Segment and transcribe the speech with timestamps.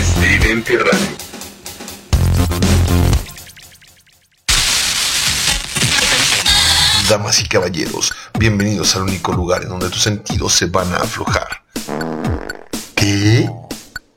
[0.00, 0.98] Steven Radio.
[7.10, 11.62] Damas y caballeros, bienvenidos al único lugar en donde tus sentidos se van a aflojar.
[12.94, 13.50] ¿Qué?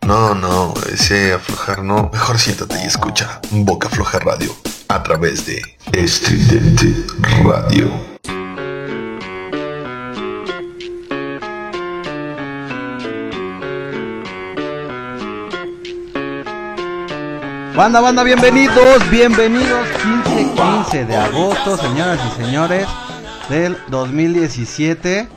[0.06, 2.10] No, no, ese aflojar no.
[2.14, 4.56] Mejor siéntate y escucha Boca Floja Radio
[4.88, 5.62] a través de
[5.92, 7.06] Estridente
[7.44, 8.15] Radio.
[17.76, 19.86] Banda, banda, bienvenidos, bienvenidos
[20.24, 22.88] 15, 15 de agosto, señoras y señores,
[23.50, 25.28] del 2017.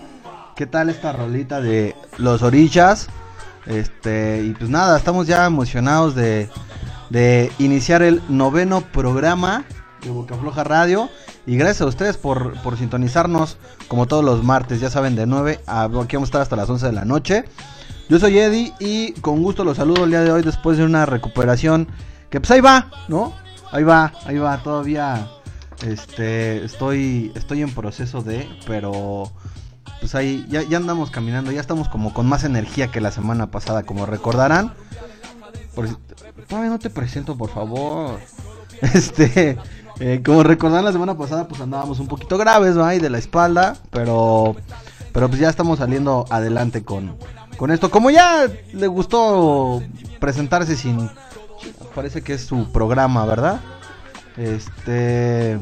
[0.54, 3.08] ¿Qué tal esta rolita de Los Orillas?
[3.66, 6.48] Este, y pues nada, estamos ya emocionados de,
[7.10, 9.64] de iniciar el noveno programa
[10.04, 11.10] de Boca Floja Radio.
[11.44, 13.56] Y gracias a ustedes por, por sintonizarnos
[13.88, 16.70] como todos los martes, ya saben, de 9 a aquí vamos a estar hasta las
[16.70, 17.46] 11 de la noche.
[18.08, 21.04] Yo soy Eddie y con gusto los saludo el día de hoy después de una
[21.04, 21.88] recuperación
[22.30, 23.32] que pues ahí va, ¿no?
[23.70, 25.28] Ahí va, ahí va, todavía
[25.86, 29.30] este estoy estoy en proceso de, pero
[30.00, 33.50] pues ahí ya, ya andamos caminando, ya estamos como con más energía que la semana
[33.50, 34.74] pasada, como recordarán.
[35.74, 35.88] Por,
[36.48, 38.18] todavía no te presento, por favor.
[38.80, 39.58] Este,
[39.98, 42.84] eh, como recordarán la semana pasada, pues andábamos un poquito graves, ¿no?
[42.84, 44.54] Ahí de la espalda, pero
[45.12, 47.16] pero pues ya estamos saliendo adelante con
[47.56, 47.90] con esto.
[47.90, 49.82] Como ya le gustó
[50.20, 51.10] presentarse sin
[51.98, 53.58] parece que es su programa, ¿verdad?
[54.36, 55.58] Este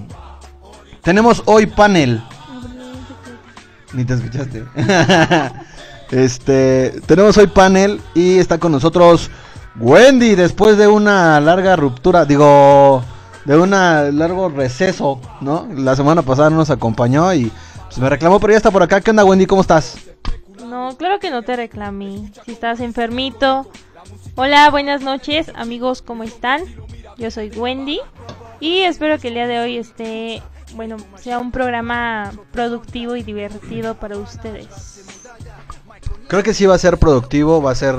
[1.01, 2.23] tenemos hoy panel.
[3.95, 4.67] Ni te escuchaste.
[6.11, 9.31] este, tenemos hoy panel y está con nosotros
[9.81, 13.03] Wendy después de una larga ruptura, digo,
[13.47, 15.67] de un largo receso, ¿no?
[15.75, 17.51] La semana pasada no nos acompañó y
[17.87, 19.01] pues, me reclamó, pero ya está por acá.
[19.01, 19.47] ¿Qué onda, Wendy?
[19.47, 19.97] ¿Cómo estás?
[20.67, 22.31] No, claro que no te reclamé.
[22.45, 23.67] Si estás enfermito.
[24.35, 26.63] Hola, buenas noches, amigos, ¿cómo están?
[27.17, 28.01] Yo soy Wendy
[28.61, 30.43] y espero que el día de hoy esté,
[30.75, 35.05] bueno, sea un programa productivo y divertido para ustedes.
[36.29, 37.97] Creo que sí va a ser productivo, va a ser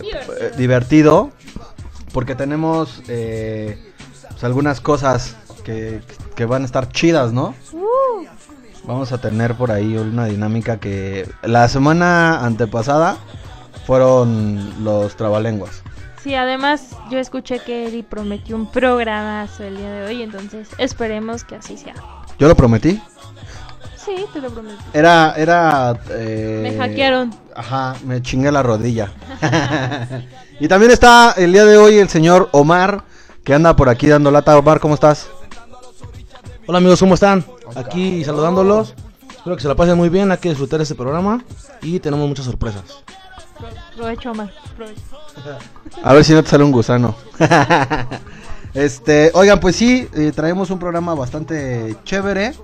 [0.00, 1.30] eh, divertido,
[2.12, 3.92] porque tenemos eh,
[4.28, 6.00] pues, algunas cosas que,
[6.34, 7.54] que van a estar chidas, ¿no?
[7.72, 8.26] Uh,
[8.84, 13.18] Vamos a tener por ahí una dinámica que la semana antepasada
[13.90, 15.82] fueron los trabalenguas.
[16.22, 21.42] sí, además yo escuché que Eddie prometió un programazo el día de hoy, entonces esperemos
[21.42, 21.94] que así sea.
[22.38, 23.02] Yo lo prometí.
[23.96, 24.78] Sí, te lo prometo.
[24.92, 25.98] Era, era...
[26.10, 27.34] eh, Me hackearon.
[27.52, 29.10] Ajá, me chingué la rodilla.
[30.60, 33.02] y también está el día de hoy el señor Omar,
[33.42, 34.56] que anda por aquí dando lata.
[34.56, 35.28] Omar, ¿cómo estás?
[36.68, 37.44] Hola amigos, ¿cómo están?
[37.74, 38.94] Aquí saludándolos.
[39.36, 41.42] Espero que se la pasen muy bien, hay que disfrutar este programa
[41.82, 42.84] y tenemos muchas sorpresas.
[43.96, 44.32] Provecho.
[44.76, 45.02] Provecho.
[46.02, 47.14] A ver si no te sale un gusano.
[48.74, 52.54] este, oigan, pues sí, eh, traemos un programa bastante chévere.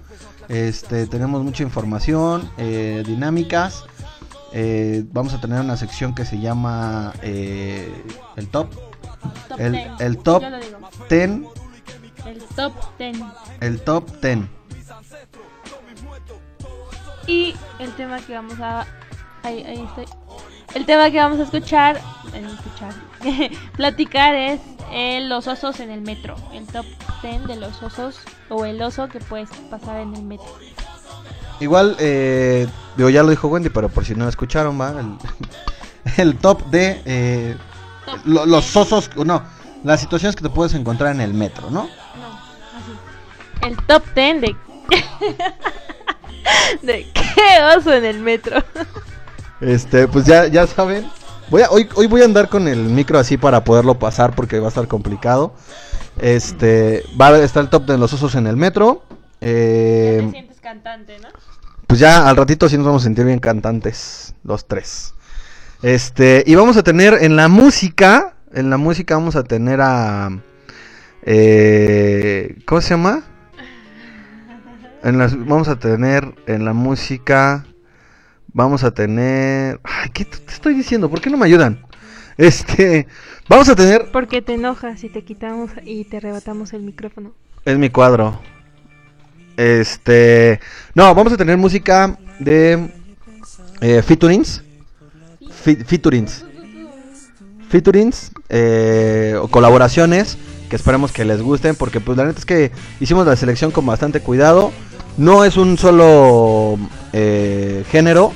[0.48, 3.84] Este, tenemos mucha información, eh, dinámicas.
[4.52, 7.92] Eh, vamos a tener una sección que se llama eh,
[8.36, 8.70] el top,
[9.48, 10.00] Top el, 10.
[10.00, 10.42] el top.
[11.10, 11.30] 10,
[12.24, 13.16] El top 10.
[13.60, 14.38] el top 10.
[17.26, 18.86] Y el tema que vamos a.
[19.42, 20.06] Ahí, ahí estoy.
[20.74, 21.96] El tema que vamos a escuchar.
[22.34, 22.92] eh, escuchar.
[23.76, 24.60] platicar es
[24.92, 26.36] eh, los osos en el metro.
[26.52, 26.84] El top
[27.22, 28.18] 10 de los osos.
[28.48, 30.46] O el oso que puedes pasar en el metro.
[31.60, 32.66] Igual, eh,
[32.96, 34.90] digo, ya lo dijo Wendy, pero por si no lo escucharon, va.
[35.00, 35.16] El,
[36.18, 37.56] el top de eh,
[38.04, 38.48] Top lo- 10.
[38.48, 39.42] los osos, no,
[39.82, 41.84] las situaciones que te puedes encontrar en el metro, ¿no?
[41.84, 41.88] No,
[42.76, 43.66] así.
[43.66, 44.56] El top 10 de.
[46.82, 48.62] ¿De qué oso en el metro?
[49.60, 51.06] Este, pues ya, ya saben.
[51.50, 54.58] Voy a, hoy, hoy voy a andar con el micro así para poderlo pasar porque
[54.58, 55.54] va a estar complicado.
[56.20, 59.02] Este, va a estar el top de los osos en el metro.
[59.40, 61.28] Eh, Ya te sientes cantante, ¿no?
[61.86, 65.14] pues ya al ratito sí nos vamos a sentir bien cantantes, los tres.
[65.82, 70.30] Este, y vamos a tener en la música, en la música vamos a tener a,
[71.22, 73.22] eh, ¿cómo se llama?
[75.04, 77.64] En las, vamos a tener en la música,
[78.56, 81.10] vamos a tener, ay, ¿qué te estoy diciendo?
[81.10, 81.78] ¿Por qué no me ayudan?
[82.38, 83.06] Este,
[83.48, 87.32] vamos a tener Porque te enojas si te quitamos y te arrebatamos el micrófono.
[87.64, 88.38] Es mi cuadro.
[89.56, 90.60] Este.
[90.94, 92.90] No, vamos a tener música de.
[93.80, 94.62] Eh, featurings.
[95.50, 96.44] Fi- featurings.
[97.70, 98.32] Featurings.
[98.50, 100.36] eh, o colaboraciones.
[100.68, 101.74] Que esperemos que les gusten.
[101.74, 102.70] Porque, pues, la neta es que
[103.00, 104.72] hicimos la selección con bastante cuidado.
[105.16, 106.76] No es un solo
[107.14, 108.34] eh, género.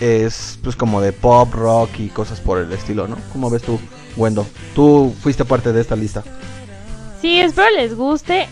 [0.00, 3.16] Es, pues, como de pop, rock y cosas por el estilo, ¿no?
[3.32, 3.80] ¿Cómo ves tú,
[4.16, 4.46] Wendo.
[4.74, 6.22] Tú fuiste parte de esta lista.
[7.20, 8.46] Sí, espero les guste.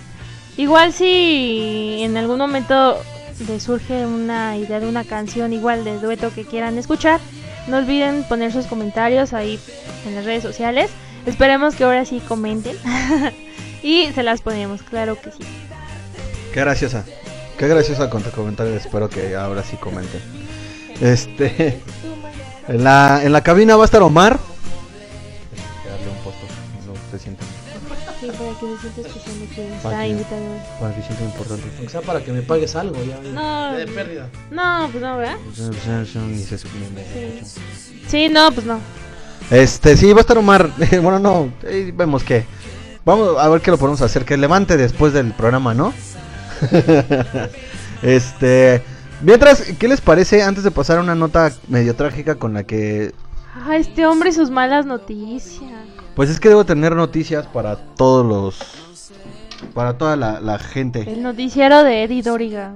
[0.56, 2.96] Igual si en algún momento
[3.46, 7.20] les surge una idea de una canción igual de dueto que quieran escuchar,
[7.68, 9.60] no olviden poner sus comentarios ahí
[10.06, 10.90] en las redes sociales.
[11.26, 12.76] Esperemos que ahora sí comenten.
[13.82, 15.38] y se las ponemos, claro que sí.
[16.54, 17.04] Qué graciosa.
[17.58, 18.74] Qué graciosa con tu comentario.
[18.74, 20.45] Espero que ahora sí comenten.
[21.00, 21.80] Este.
[22.68, 24.38] En la, en la cabina va a estar Omar.
[25.88, 26.46] Darle un puesto.
[26.86, 27.44] No se siente.
[28.20, 30.42] Sí, para que se sienta escuchando que Para está que- invitado.
[30.80, 31.64] Para que sienta importante.
[31.76, 33.20] Aunque sea para que me pagues algo ya.
[33.30, 33.72] No.
[33.76, 34.28] De pérdida.
[34.50, 35.36] No, pues no, ¿verdad?
[35.46, 37.60] Ni se escucha, ni se escucha.
[38.08, 38.80] Sí, no, pues no.
[39.50, 40.70] Este, sí, va a estar Omar.
[41.02, 42.44] bueno, no, ahí vemos que.
[43.04, 44.24] Vamos a ver qué lo podemos hacer.
[44.24, 45.92] Que levante después del programa, ¿no?
[48.02, 48.82] este.
[49.22, 53.12] Mientras, ¿qué les parece antes de pasar a una nota medio trágica con la que.
[53.54, 55.72] Ah, este hombre y sus malas noticias.
[56.14, 58.58] Pues es que debo tener noticias para todos los.
[59.74, 61.10] Para toda la, la gente.
[61.10, 62.72] El noticiero de Eddie Doriga.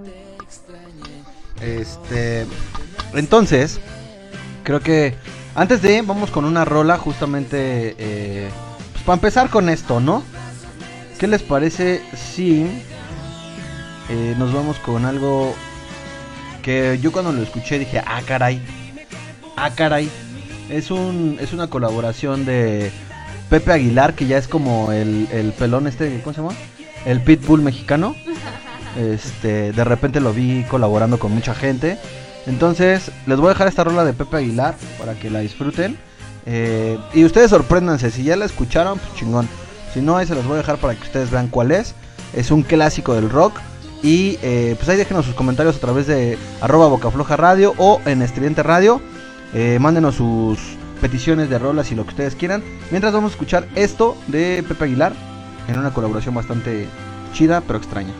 [1.60, 2.46] Este.
[3.12, 3.80] Entonces,
[4.62, 5.14] creo que
[5.54, 7.94] antes de, vamos con una rola, justamente.
[7.98, 8.48] eh,
[8.92, 10.22] pues para empezar con esto, ¿no?
[11.18, 12.66] ¿Qué les parece si
[14.08, 15.54] eh, nos vamos con algo
[17.00, 18.60] yo cuando lo escuché dije, ah, caray,
[19.56, 20.10] ah, caray.
[20.68, 22.92] Es, un, es una colaboración de
[23.48, 26.54] Pepe Aguilar, que ya es como el, el pelón este, ¿cómo se llama?
[27.04, 28.14] El pitbull mexicano.
[28.96, 31.98] Este, de repente lo vi colaborando con mucha gente.
[32.46, 35.98] Entonces, les voy a dejar esta rola de Pepe Aguilar para que la disfruten.
[36.46, 39.48] Eh, y ustedes sorpréndanse, si ya la escucharon, pues chingón.
[39.92, 41.94] Si no, ahí se los voy a dejar para que ustedes vean cuál es.
[42.32, 43.60] Es un clásico del rock.
[44.02, 48.22] Y eh, pues ahí déjenos sus comentarios a través de arroba bocafloja radio o en
[48.22, 49.00] estridente radio.
[49.52, 50.58] Eh, mándenos sus
[51.00, 52.62] peticiones de rolas y lo que ustedes quieran.
[52.90, 55.12] Mientras vamos a escuchar esto de Pepe Aguilar
[55.68, 56.86] en una colaboración bastante
[57.32, 58.12] chida pero extraña.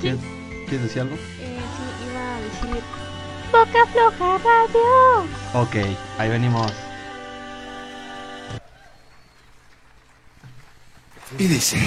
[0.00, 0.20] ¿Quieres,
[0.68, 1.14] ¿quieres decir algo?
[1.14, 2.82] Eh, sí, iba a decir.
[3.52, 5.62] Boca Floja Radio.
[5.62, 5.76] Ok,
[6.18, 6.72] ahí venimos.
[11.38, 11.78] Y dice.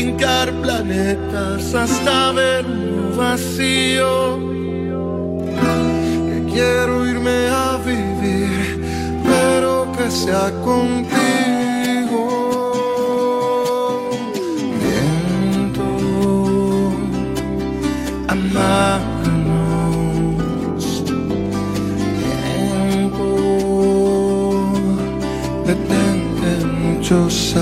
[0.00, 4.38] Brincar planetas hasta ver un vacío.
[6.28, 8.80] Que quiero irme a vivir,
[9.22, 12.22] pero que sea contigo.
[14.82, 15.86] Viento,
[18.28, 19.24] amarnos.
[22.96, 23.26] Tiempo,
[25.66, 27.54] detente muchos.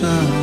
[0.00, 0.37] Muchos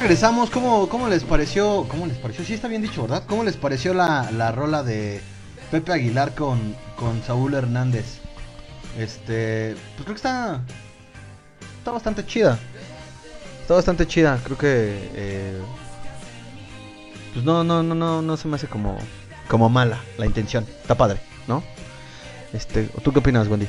[0.00, 0.50] regresamos.
[0.50, 1.86] ¿Cómo, ¿Cómo les pareció?
[1.88, 2.44] ¿Cómo les pareció?
[2.44, 3.24] Sí, está bien dicho, ¿verdad?
[3.26, 5.20] ¿Cómo les pareció la, la rola de
[5.70, 8.18] Pepe Aguilar con, con Saúl Hernández?
[8.98, 9.76] Este.
[9.94, 10.60] Pues creo que está.
[11.78, 12.58] Está bastante chida.
[13.62, 14.38] Está bastante chida.
[14.44, 15.10] Creo que.
[15.14, 15.60] eh,
[17.32, 18.98] pues no, no, no, no, no se me hace como.
[19.48, 20.64] Como mala la intención.
[20.82, 21.62] Está padre, ¿no?
[22.52, 22.84] Este.
[23.02, 23.68] ¿Tú qué opinas, Wendy?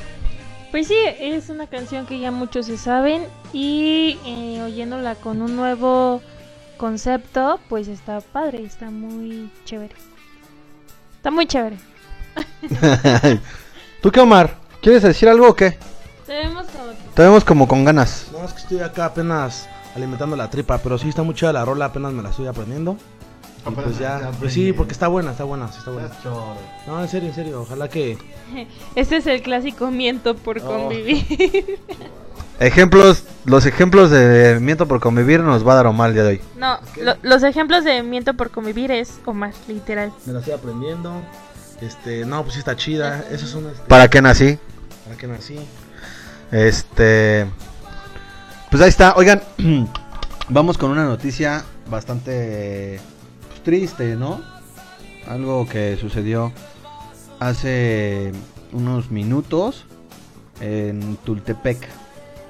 [0.70, 5.56] Pues sí, es una canción que ya muchos se saben y eh, oyéndola con un
[5.56, 6.20] nuevo
[6.76, 9.94] concepto, pues está padre, está muy chévere.
[11.16, 11.78] Está muy chévere.
[14.02, 14.56] ¿Tú qué, Omar?
[14.82, 15.78] ¿Quieres decir algo o qué?
[16.26, 16.92] Tenemos como...
[17.14, 18.28] Te vemos como con ganas.
[18.32, 21.64] No, es que estoy acá apenas alimentando la tripa, pero sí está muy chida la
[21.64, 22.96] rola, apenas me la estoy aprendiendo.
[23.74, 26.08] Pues ya, pues sí, porque está buena, está buena, sí está buena.
[26.86, 28.16] No, en serio, en serio, ojalá que...
[28.94, 30.64] Este es el clásico miento por Oh.
[30.66, 31.78] convivir.
[32.60, 36.28] Ejemplos, los ejemplos de miento por convivir nos va a dar Omar el día de
[36.30, 36.40] hoy.
[36.56, 40.10] no, lo- los ejemplos de miento por convivir es Omar, literal.
[40.24, 41.20] Me la estoy aprendiendo.
[41.82, 43.24] Este, no, pues sí está chida.
[43.30, 44.58] Esos son este, ¿Para qué nací?
[45.04, 45.58] para que nací.
[46.50, 47.46] Este.
[48.70, 49.14] Pues ahí está.
[49.16, 49.42] Oigan,
[50.48, 53.00] vamos con una noticia bastante
[53.70, 54.40] triste, ¿no?
[55.28, 56.52] Algo que sucedió
[57.40, 58.30] hace
[58.72, 59.84] unos minutos
[60.60, 61.88] en Tultepec.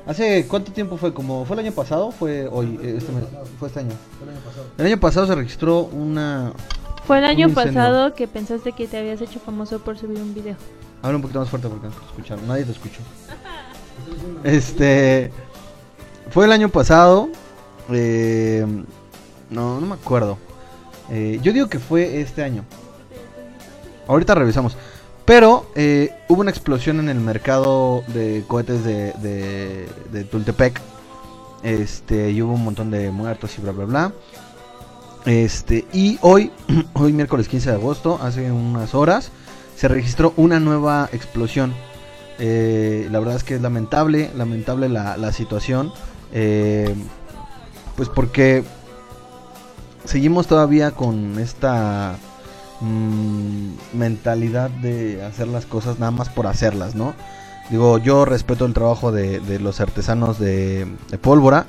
[0.07, 1.15] ¿Hace cuánto tiempo fue?
[1.15, 2.11] ¿Como fue el año pasado?
[2.13, 2.79] ¿Fue hoy?
[2.83, 3.25] eh, Este mes?
[3.59, 3.95] ¿Fue este año?
[4.77, 6.53] El año pasado se registró una...
[7.07, 10.57] Fue el año pasado que pensaste que te habías hecho famoso por subir un video.
[11.03, 12.47] Habla un poquito más fuerte porque no te escucharon.
[12.47, 13.01] Nadie te escuchó.
[14.45, 15.33] Este.
[16.31, 17.31] Fue el año pasado.
[17.91, 18.67] eh,
[19.49, 20.37] no, no me acuerdo.
[21.11, 22.65] Eh, yo digo que fue este año.
[24.07, 24.77] Ahorita revisamos.
[25.25, 30.81] Pero eh, hubo una explosión en el mercado de cohetes de, Tultepec.
[31.63, 34.13] Este, y hubo un montón de muertos y bla bla bla.
[35.25, 36.53] Este, y hoy,
[36.93, 39.33] hoy miércoles 15 de agosto, hace unas horas,
[39.75, 41.75] se registró una nueva explosión.
[42.39, 45.93] Eh, la verdad es que es lamentable, lamentable la, la situación.
[47.97, 48.63] pues porque
[50.07, 52.17] seguimos todavía con esta
[52.81, 57.15] mm, mentalidad de hacer las cosas nada más por hacerlas, ¿no?
[57.71, 61.67] Digo, yo respeto el trabajo de, de los artesanos de, de pólvora.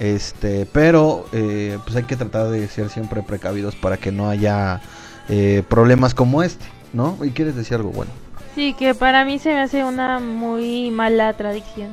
[0.00, 4.80] Este, pero eh, pues hay que tratar de ser siempre precavidos para que no haya
[5.28, 7.16] eh, problemas como este, ¿no?
[7.22, 8.10] ¿Y quieres decir algo bueno?
[8.56, 11.90] Sí, que para mí se me hace una muy mala tradición.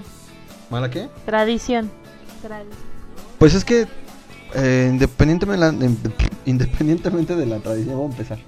[0.72, 1.10] ¿Mala qué?
[1.26, 1.92] Tradición.
[2.42, 2.78] Tradición.
[3.38, 3.88] Pues es que
[4.56, 5.96] eh, independientemente, de la,
[6.46, 8.40] independientemente de la tradición, vamos a empezar.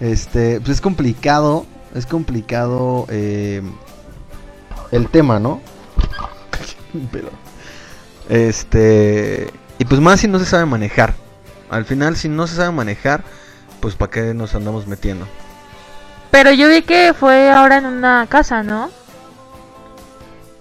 [0.00, 3.62] Este, pues es complicado, es complicado eh,
[4.92, 5.60] el tema, ¿no?
[7.12, 7.30] Pero,
[8.28, 11.14] este, y pues más si no se sabe manejar.
[11.70, 13.24] Al final, si no se sabe manejar,
[13.80, 15.26] pues para qué nos andamos metiendo.
[16.30, 18.90] Pero yo vi que fue ahora en una casa, ¿no?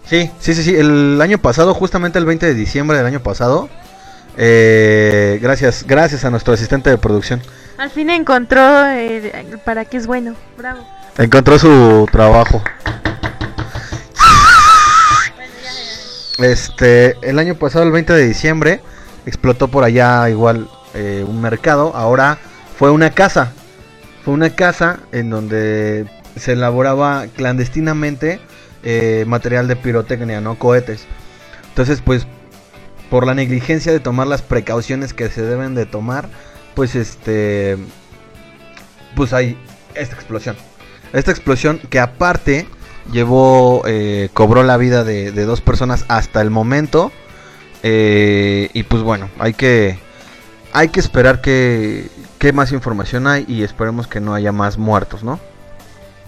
[0.06, 0.76] Sí, sí, sí, sí.
[0.76, 3.70] El año pasado, justamente el 20 de diciembre del año pasado,
[4.38, 7.42] eh, gracias, gracias a nuestro asistente de producción.
[7.78, 10.36] Al fin encontró eh, para qué es bueno.
[10.58, 10.86] Bravo.
[11.18, 12.62] Encontró su trabajo.
[16.40, 18.82] Este, el año pasado, el 20 de diciembre,
[19.26, 21.96] explotó por allá igual eh, un mercado.
[21.96, 22.38] Ahora
[22.78, 23.54] fue una casa.
[24.24, 28.40] Fue una casa en donde se elaboraba clandestinamente
[28.84, 30.58] eh, material de pirotecnia, ¿no?
[30.58, 31.06] Cohetes.
[31.70, 32.28] Entonces, pues,
[33.10, 36.30] por la negligencia de tomar las precauciones que se deben de tomar,
[36.74, 37.78] pues este,
[39.16, 39.58] pues hay
[39.96, 40.56] esta explosión.
[41.14, 42.68] Esta explosión que aparte
[43.12, 47.12] llevó, eh, cobró la vida de, dos personas hasta el momento.
[47.84, 50.00] Eh, y pues bueno, hay que,
[50.74, 52.10] hay que esperar que,
[52.40, 55.40] que más información hay y esperemos que no haya más muertos, ¿no?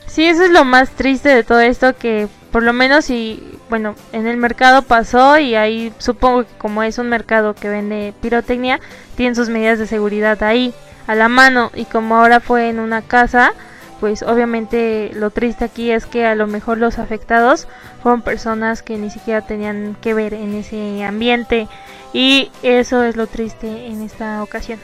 [0.05, 3.93] Sí, eso es lo más triste de todo esto, que por lo menos si, bueno,
[4.13, 8.79] en el mercado pasó y ahí supongo que como es un mercado que vende pirotecnia,
[9.15, 10.73] tienen sus medidas de seguridad ahí,
[11.05, 13.53] a la mano, y como ahora fue en una casa,
[13.99, 17.67] pues obviamente lo triste aquí es que a lo mejor los afectados
[18.01, 21.67] fueron personas que ni siquiera tenían que ver en ese ambiente,
[22.11, 24.79] y eso es lo triste en esta ocasión.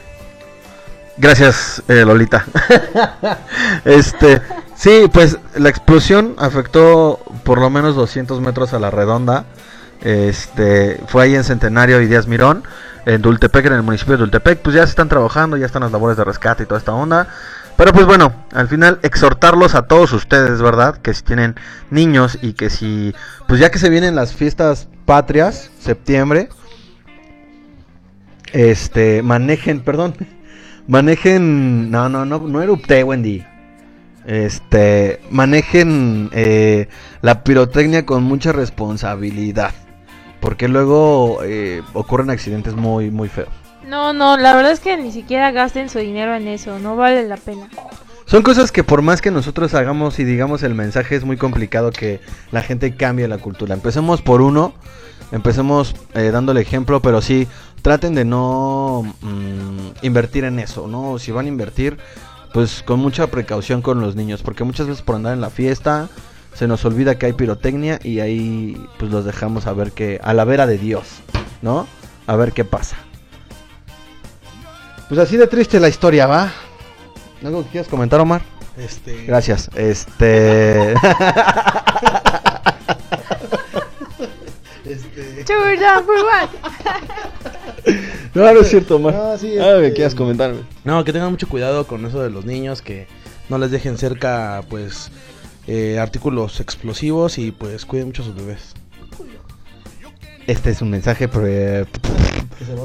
[1.17, 2.45] Gracias, eh, Lolita.
[3.85, 4.41] este,
[4.75, 9.45] sí, pues la explosión afectó por lo menos 200 metros a la redonda.
[10.01, 12.63] Este, fue ahí en Centenario y Díaz Mirón,
[13.05, 14.59] en Dultepec, en el municipio de Dultepec.
[14.59, 17.27] Pues ya se están trabajando, ya están las labores de rescate y toda esta onda.
[17.77, 20.97] Pero pues bueno, al final exhortarlos a todos ustedes, ¿verdad?
[20.97, 21.55] Que si tienen
[21.89, 23.15] niños y que si,
[23.47, 26.49] pues ya que se vienen las fiestas patrias, septiembre,
[28.51, 30.15] Este, manejen, perdón.
[30.87, 31.91] Manejen.
[31.91, 33.43] No, no, no, no erupté, Wendy.
[34.25, 36.87] Este, manejen eh,
[37.21, 39.73] la pirotecnia con mucha responsabilidad.
[40.39, 43.49] Porque luego eh, ocurren accidentes muy, muy feos.
[43.87, 47.27] No, no, la verdad es que ni siquiera gasten su dinero en eso, no vale
[47.27, 47.69] la pena.
[48.25, 51.91] Son cosas que por más que nosotros hagamos y digamos el mensaje es muy complicado
[51.91, 53.75] que la gente cambie la cultura.
[53.75, 54.73] Empecemos por uno,
[55.31, 57.47] empecemos eh, dando el ejemplo, pero sí,
[57.83, 61.19] traten de no mm, invertir en eso, ¿no?
[61.19, 61.99] Si van a invertir,
[62.53, 66.09] pues con mucha precaución con los niños, porque muchas veces por andar en la fiesta
[66.53, 70.33] se nos olvida que hay pirotecnia y ahí pues los dejamos a ver que, a
[70.33, 71.19] la vera de Dios,
[71.61, 71.85] ¿no?
[72.25, 72.95] A ver qué pasa.
[75.09, 76.51] Pues así de triste la historia, ¿va?
[77.43, 78.41] ¿Algo que quieras comentar, Omar?
[78.77, 79.25] Este.
[79.25, 79.69] Gracias.
[79.75, 80.95] Este.
[84.85, 85.55] Este.
[85.57, 86.49] One.
[88.33, 89.13] no, no es cierto, Omar.
[89.13, 90.61] No, sí, este- quieras comentarme.
[90.83, 93.07] No, que tengan mucho cuidado con eso de los niños, que
[93.49, 95.11] no les dejen cerca, pues,
[95.67, 98.73] eh, artículos explosivos y pues cuiden mucho a sus bebés.
[100.45, 101.85] Este es un mensaje pre-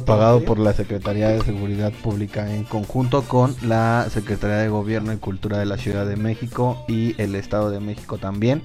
[0.07, 5.17] pagado por la Secretaría de Seguridad Pública en conjunto con la Secretaría de Gobierno y
[5.17, 8.63] Cultura de la Ciudad de México y el Estado de México también.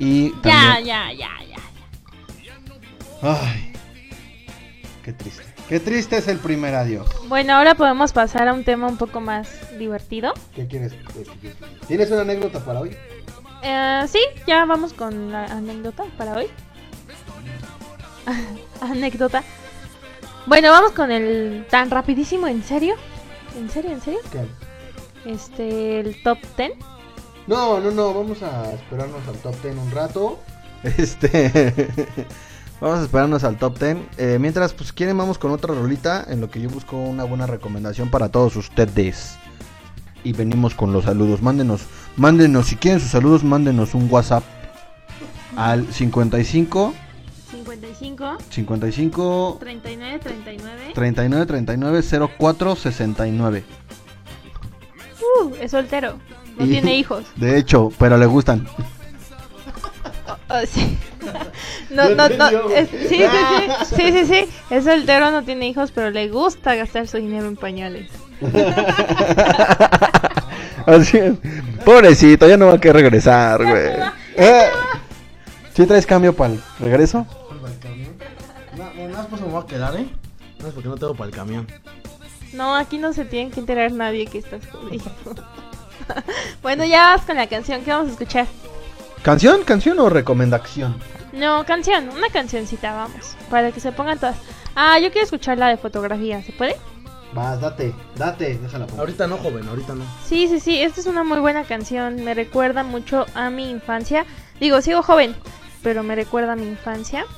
[0.00, 0.86] Y Ya, también...
[0.86, 1.56] ya, ya, ya.
[3.22, 3.72] Ay,
[5.04, 5.44] qué triste.
[5.68, 7.08] Qué triste es el primer adiós.
[7.26, 9.48] Bueno, ahora podemos pasar a un tema un poco más
[9.78, 10.32] divertido.
[10.54, 10.94] ¿Qué quieres?
[11.88, 12.96] ¿Tienes una anécdota para hoy?
[13.64, 16.46] Eh, sí, ya vamos con la anécdota para hoy.
[18.80, 19.42] anécdota.
[20.46, 22.94] Bueno, vamos con el tan rapidísimo, ¿en serio?
[23.58, 24.20] ¿En serio, en serio?
[25.24, 26.72] Este, el top 10.
[27.48, 30.38] No, no, no, vamos a esperarnos al top 10 un rato.
[30.84, 31.74] Este.
[32.80, 33.96] vamos a esperarnos al top 10.
[34.18, 37.46] Eh, mientras, pues quieren, vamos con otra rolita en lo que yo busco una buena
[37.46, 39.36] recomendación para todos ustedes.
[40.24, 41.40] Y venimos con los saludos.
[41.42, 41.82] Mándenos,
[42.16, 44.42] mándenos, si quieren sus saludos, mándenos un WhatsApp
[45.56, 46.92] al 55
[47.50, 50.82] 55, 55 39, 39.
[50.94, 52.02] 39 39
[52.36, 53.64] 04 69.
[55.40, 56.18] Uh, es soltero.
[56.58, 57.24] No Y- tiene hijos.
[57.36, 58.66] De hecho, pero le gustan.
[60.48, 60.96] Oh, sí.
[61.90, 62.70] No, no, no.
[62.70, 63.26] es- sí, sí, sí.
[63.96, 64.48] Sí, sí, sí.
[64.70, 68.10] Es soltero, no tiene hijos, pero le gusta gastar su dinero en pañales.
[70.86, 71.34] Así es.
[71.84, 73.92] Pobrecito, ya no va a querer regresar, güey.
[74.36, 74.68] Eh,
[75.74, 77.26] ¿Sí traes cambio para el regreso?
[78.76, 80.06] No, no, nada más pues me voy a quedar, ¿eh?
[80.60, 81.66] No es porque no tengo para el camión.
[82.52, 85.04] No, aquí no se tiene que enterar nadie que estás jodido.
[86.62, 87.82] bueno, ya vas con la canción.
[87.82, 88.46] ¿Qué vamos a escuchar?
[89.26, 89.64] ¿Canción?
[89.64, 90.94] ¿Canción o recomendación?
[91.32, 92.10] No, canción.
[92.10, 93.34] Una cancioncita, vamos.
[93.50, 94.36] Para que se pongan todas.
[94.76, 96.44] Ah, yo quiero escuchar la de fotografía.
[96.44, 96.76] ¿Se puede?
[97.34, 99.00] Vas, date, date, déjala poner.
[99.00, 100.04] Ahorita no, joven, ahorita no.
[100.24, 100.80] Sí, sí, sí.
[100.80, 102.22] Esta es una muy buena canción.
[102.22, 104.24] Me recuerda mucho a mi infancia.
[104.60, 105.34] Digo, sigo joven,
[105.82, 107.26] pero me recuerda a mi infancia.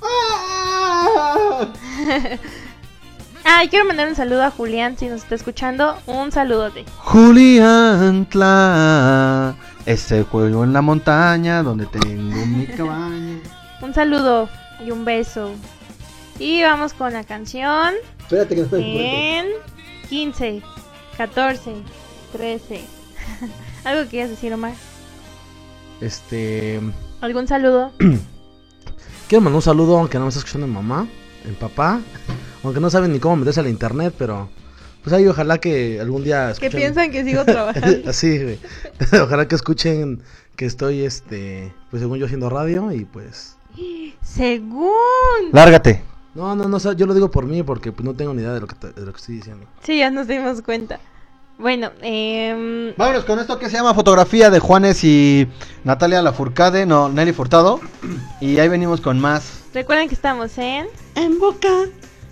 [3.50, 5.96] Ah, y quiero mandar un saludo a Julián si nos está escuchando.
[6.04, 6.84] Un saludote.
[6.98, 9.54] Julián Tla,
[9.88, 13.38] ese juego en la montaña donde tengo mi cabaña.
[13.80, 14.48] Un saludo
[14.84, 15.52] y un beso.
[16.38, 19.46] Y vamos con la canción Espérate que no en
[20.10, 20.62] 15,
[21.16, 21.72] 14,
[22.32, 22.84] 13.
[23.84, 24.74] ¿Algo que quieras decir, Omar?
[26.02, 26.80] Este.
[27.22, 27.90] ¿Algún saludo?
[29.28, 31.08] Quiero mandar un saludo, aunque no me está escuchando mi mamá,
[31.46, 32.00] el papá.
[32.62, 34.50] Aunque no saben ni cómo meterse a la internet, pero.
[35.02, 36.72] Pues ahí ojalá que algún día Que escuchen.
[36.80, 38.10] piensan que sigo trabajando.
[38.10, 38.58] Así, güey.
[39.22, 40.22] Ojalá que escuchen
[40.56, 41.72] que estoy, este.
[41.90, 43.56] Pues según yo haciendo radio y pues.
[44.22, 44.90] Según.
[45.52, 46.02] Lárgate.
[46.34, 48.60] No, no, no, yo lo digo por mí porque pues no tengo ni idea de
[48.60, 49.66] lo que, te- de lo que estoy diciendo.
[49.82, 51.00] Sí, ya nos dimos cuenta.
[51.58, 55.48] Bueno, eh, Vámonos con esto que se llama fotografía de Juanes y
[55.82, 57.80] Natalia Lafourcade, no, Nelly Furtado.
[58.40, 59.62] Y ahí venimos con más.
[59.74, 60.86] recuerden que estamos en.
[61.16, 61.68] En boca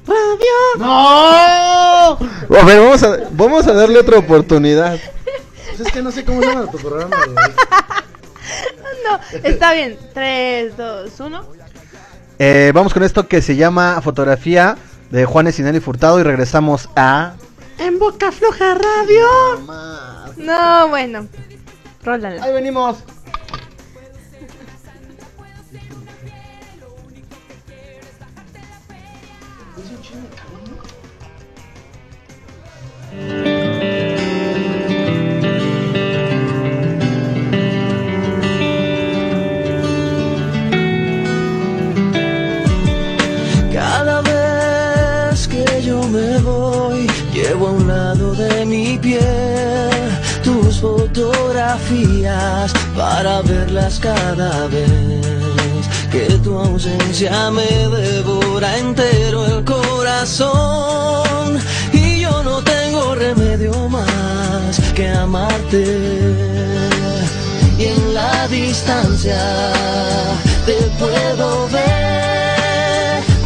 [0.06, 0.78] radio.
[0.78, 2.18] ¡No!
[2.58, 4.98] A ver, vamos a, vamos a darle otra oportunidad.
[5.68, 7.36] Pues es que no sé cómo se llama tu programa, güey.
[9.04, 9.96] No, está bien.
[10.14, 11.44] 3, 2, 1.
[12.38, 14.76] Eh, vamos con esto que se llama fotografía
[15.10, 17.34] de Juanes y Nelly Furtado y regresamos a...
[17.78, 19.26] En boca floja radio.
[20.36, 21.28] No, bueno.
[22.02, 22.42] Rólala.
[22.42, 22.98] Ahí venimos.
[46.08, 47.06] Me voy.
[47.32, 50.10] Llevo a un lado de mi piel
[50.42, 55.26] tus fotografías para verlas cada vez
[56.10, 61.58] que tu ausencia me devora entero el corazón.
[61.92, 65.84] Y yo no tengo remedio más que amarte.
[67.78, 69.38] Y en la distancia
[70.64, 72.65] te puedo ver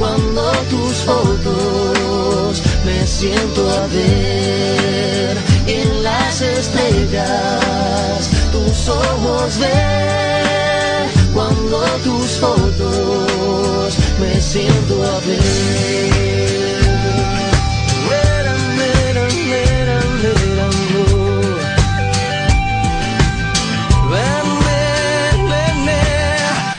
[0.01, 5.37] cuando tus fotos me siento a ver
[5.67, 16.41] en las estrellas tus ojos ver cuando tus fotos me siento a ver.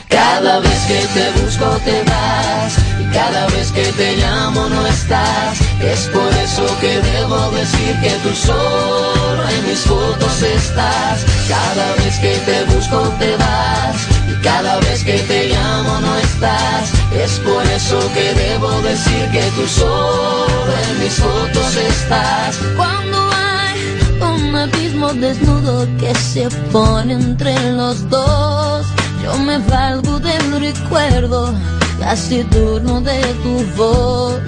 [0.09, 2.80] Cada vez que te busco te vas
[3.13, 5.59] cada vez que te llamo no estás.
[5.81, 11.25] Es por eso que debo decir que tú solo en mis fotos estás.
[11.47, 13.95] Cada vez que te busco te vas
[14.29, 16.91] y cada vez que te llamo no estás.
[17.13, 22.57] Es por eso que debo decir que tú solo en mis fotos estás.
[22.75, 23.79] Cuando hay
[24.21, 28.85] un abismo desnudo que se pone entre los dos,
[29.23, 31.53] yo me valgo del recuerdo
[32.01, 34.41] taciturno de tu voz.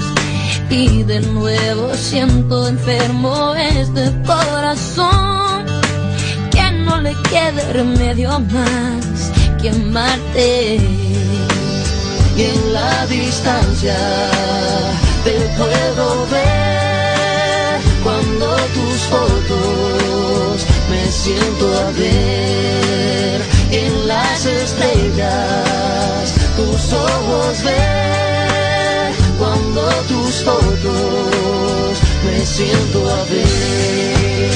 [0.70, 5.66] Y de nuevo siento enfermo este corazón,
[6.52, 10.80] que no le quede remedio más que amarte.
[12.36, 13.96] y en la distancia
[15.24, 26.03] te puedo ver cuando tus fotos me siento a ver en las estrellas
[26.92, 34.54] ojos ver cuando tus fotos me siento a ver.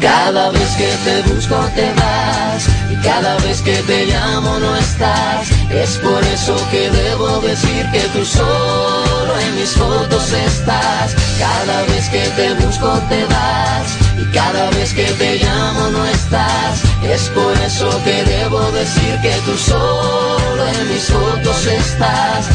[0.00, 5.59] Cada vez que te busco te vas y cada vez que te llamo no estás
[5.70, 11.14] es por eso que debo decir que tú solo en mis fotos estás.
[11.38, 16.82] Cada vez que te busco te vas y cada vez que te llamo no estás.
[17.04, 22.48] Es por eso que debo decir que tú solo en mis fotos estás.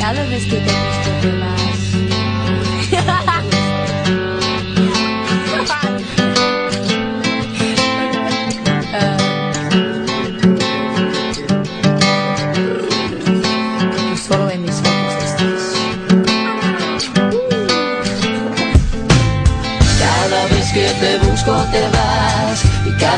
[0.00, 1.53] Cada vez que te.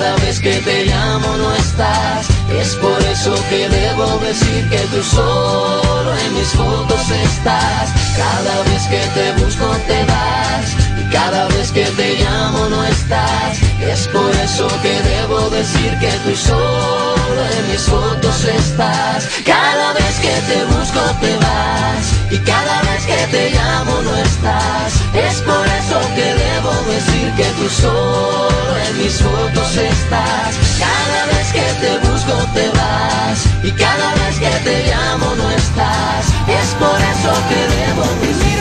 [0.07, 2.27] Cada vez que te llamo no estás.
[2.61, 7.91] Es por eso que debo decir que tú solo en mis fotos estás.
[8.17, 10.67] Cada vez que te busco te vas
[11.01, 13.59] y cada vez que te llamo no estás.
[13.81, 19.29] Es por eso que debo decir que tú solo en mis fotos estás.
[19.45, 24.93] Cada vez que te busco te vas y cada vez que te llamo no estás.
[25.15, 30.55] Es por eso que debo decir que tú solo en mis fotos estás.
[30.79, 36.27] Cada vez que te busco te vas y cada vez que te llamo no estás.
[36.49, 38.56] Es por eso que debo decir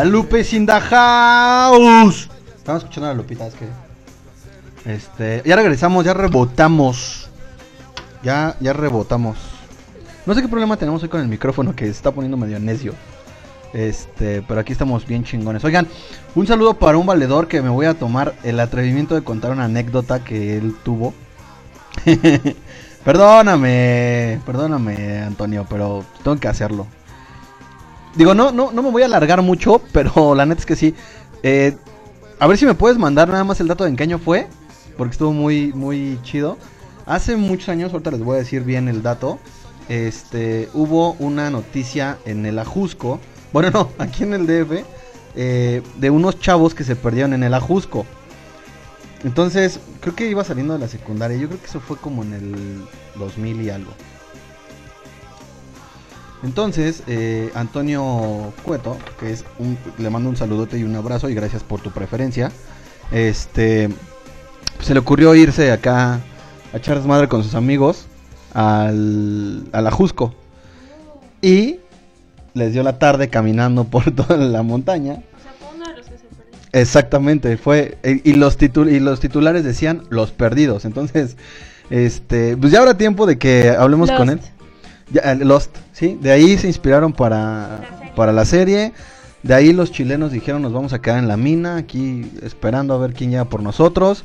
[0.00, 2.30] La Lupe is in the house.
[2.56, 3.66] Estamos escuchando a la Lupita, es que.
[4.90, 5.42] Este.
[5.44, 7.28] Ya regresamos, ya rebotamos.
[8.22, 9.36] Ya, ya rebotamos.
[10.24, 12.94] No sé qué problema tenemos hoy con el micrófono que se está poniendo medio necio.
[13.74, 15.64] Este, pero aquí estamos bien chingones.
[15.64, 15.86] Oigan,
[16.34, 19.64] un saludo para un valedor que me voy a tomar el atrevimiento de contar una
[19.66, 21.12] anécdota que él tuvo.
[23.04, 26.86] perdóname, perdóname, Antonio, pero tengo que hacerlo.
[28.14, 30.94] Digo, no, no, no me voy a alargar mucho, pero la neta es que sí.
[31.42, 31.76] Eh,
[32.38, 34.48] a ver si me puedes mandar nada más el dato de en qué año fue,
[34.96, 36.58] porque estuvo muy, muy chido.
[37.06, 39.38] Hace muchos años, ahorita les voy a decir bien el dato.
[39.88, 43.20] Este, hubo una noticia en el Ajusco,
[43.52, 44.84] bueno, no, aquí en el DF,
[45.36, 48.06] eh, de unos chavos que se perdieron en el Ajusco.
[49.24, 51.36] Entonces, creo que iba saliendo de la secundaria.
[51.36, 52.80] Yo creo que eso fue como en el
[53.16, 53.90] 2000 y algo.
[56.42, 61.34] Entonces, eh, Antonio Cueto, que es un, le mando un saludote y un abrazo y
[61.34, 62.50] gracias por tu preferencia.
[63.12, 63.88] Este,
[64.80, 66.20] se le ocurrió irse acá
[66.72, 68.06] a echar desmadre con sus amigos
[68.54, 70.34] al, a la Jusco.
[71.42, 71.80] Y
[72.54, 75.12] les dio la tarde caminando por toda la montaña.
[75.14, 76.58] O sea, fue uno de los que se perdió.
[76.72, 80.84] Exactamente, fue y y los titul- y los titulares decían los perdidos.
[80.86, 81.36] Entonces,
[81.90, 84.40] este, pues ya habrá tiempo de que hablemos con él.
[85.14, 87.80] Eh, Lost, sí, de ahí se inspiraron para
[88.14, 88.92] para la serie.
[89.42, 92.98] De ahí los chilenos dijeron, "Nos vamos a quedar en la mina aquí esperando a
[92.98, 94.24] ver quién llega por nosotros."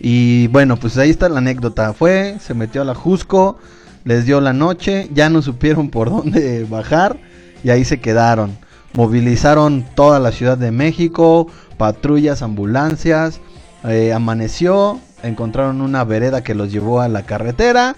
[0.00, 1.92] Y bueno, pues ahí está la anécdota.
[1.92, 3.58] Fue, se metió a la Jusco,
[4.04, 7.18] les dio la noche, ya no supieron por dónde bajar
[7.62, 8.58] y ahí se quedaron.
[8.94, 13.40] Movilizaron toda la Ciudad de México, patrullas, ambulancias,
[13.84, 17.96] eh, amaneció, encontraron una vereda que los llevó a la carretera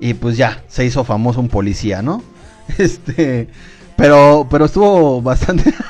[0.00, 2.22] y pues ya, se hizo famoso un policía, ¿no?
[2.78, 3.48] Este,
[3.96, 5.72] pero, pero estuvo bastante...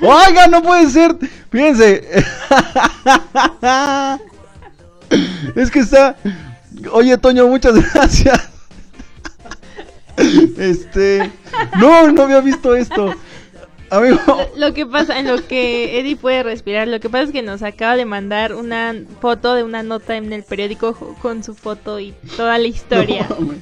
[0.00, 1.16] Oiga, no puede ser.
[1.50, 2.04] Fíjense.
[5.54, 6.16] es que está.
[6.92, 8.48] Oye, Toño, muchas gracias.
[10.58, 11.30] Este.
[11.78, 13.14] No, no había visto esto.
[13.90, 14.18] Amigo.
[14.56, 17.62] Lo que pasa, en lo que Eddie puede respirar, lo que pasa es que nos
[17.62, 22.14] acaba de mandar una foto de una nota en el periódico con su foto y
[22.36, 23.26] toda la historia.
[23.38, 23.54] No.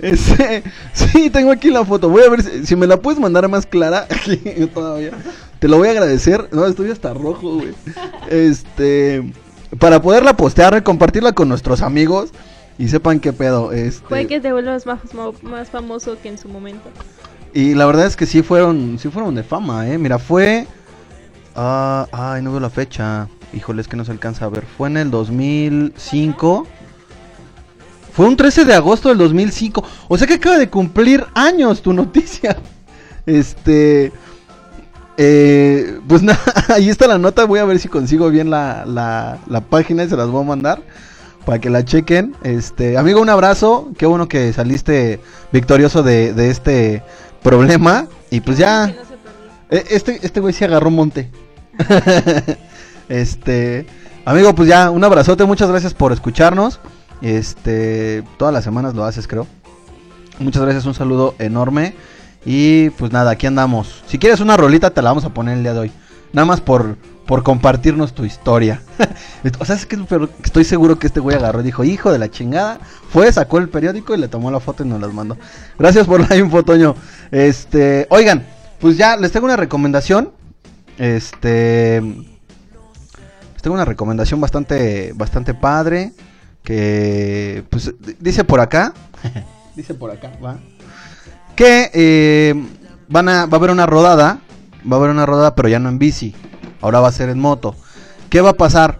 [0.00, 0.62] Este,
[0.94, 2.08] sí, tengo aquí la foto.
[2.08, 4.06] Voy a ver si, si me la puedes mandar más clara.
[4.10, 4.36] Aquí
[4.72, 5.12] todavía.
[5.58, 6.48] Te lo voy a agradecer.
[6.52, 7.74] No, estoy hasta rojo, güey.
[8.30, 9.30] Este,
[9.78, 12.30] para poderla postear y compartirla con nuestros amigos
[12.78, 13.72] y sepan qué pedo.
[13.72, 16.88] Este, Puede que te vuelvas más famoso que en su momento.
[17.52, 19.98] Y la verdad es que sí fueron, sí fueron de fama, eh.
[19.98, 20.66] Mira, fue,
[21.56, 23.28] ah, ay, no veo la fecha.
[23.52, 24.64] Híjole, es que no se alcanza a ver.
[24.64, 26.66] Fue en el 2005.
[28.12, 29.82] Fue un 13 de agosto del 2005.
[30.08, 32.56] O sea que acaba de cumplir años tu noticia.
[33.26, 34.12] Este.
[35.16, 37.44] eh, pues nada, ahí está la nota.
[37.44, 40.46] Voy a ver si consigo bien la, la, la página y se las voy a
[40.46, 40.82] mandar.
[41.44, 42.34] Para que la chequen.
[42.42, 43.90] Este, amigo, un abrazo.
[43.98, 45.20] Qué bueno que saliste
[45.52, 47.02] victorioso de, de este
[47.42, 48.06] problema.
[48.30, 48.86] Y pues ya.
[48.86, 49.76] Se.
[49.76, 51.30] Eh, Este, este güey sí agarró monte.
[53.08, 53.86] este,
[54.24, 56.80] amigo, pues ya, un abrazote, muchas gracias por escucharnos.
[57.22, 59.46] Este, todas las semanas lo haces, creo.
[60.38, 61.94] Muchas gracias, un saludo enorme.
[62.44, 64.02] Y pues nada, aquí andamos.
[64.06, 65.92] Si quieres una rolita, te la vamos a poner el día de hoy.
[66.32, 66.96] Nada más por,
[67.30, 68.82] por compartirnos tu historia.
[69.60, 69.96] o sea, es que
[70.42, 72.80] estoy seguro que este güey agarró y dijo, hijo de la chingada.
[73.08, 75.38] Fue, sacó el periódico y le tomó la foto y nos las mandó.
[75.78, 76.96] Gracias por la info, Toño.
[77.30, 78.44] Este, oigan,
[78.80, 80.32] pues ya les tengo una recomendación.
[80.98, 86.12] Este, les tengo una recomendación bastante, bastante padre.
[86.64, 88.92] Que, pues, dice por acá.
[89.76, 90.58] dice por acá, va.
[91.54, 92.54] Que eh,
[93.08, 94.40] van a, va a haber una rodada.
[94.84, 96.34] Va a haber una rodada, pero ya no en bici.
[96.80, 97.74] Ahora va a ser en moto.
[98.28, 98.98] ¿Qué va a pasar?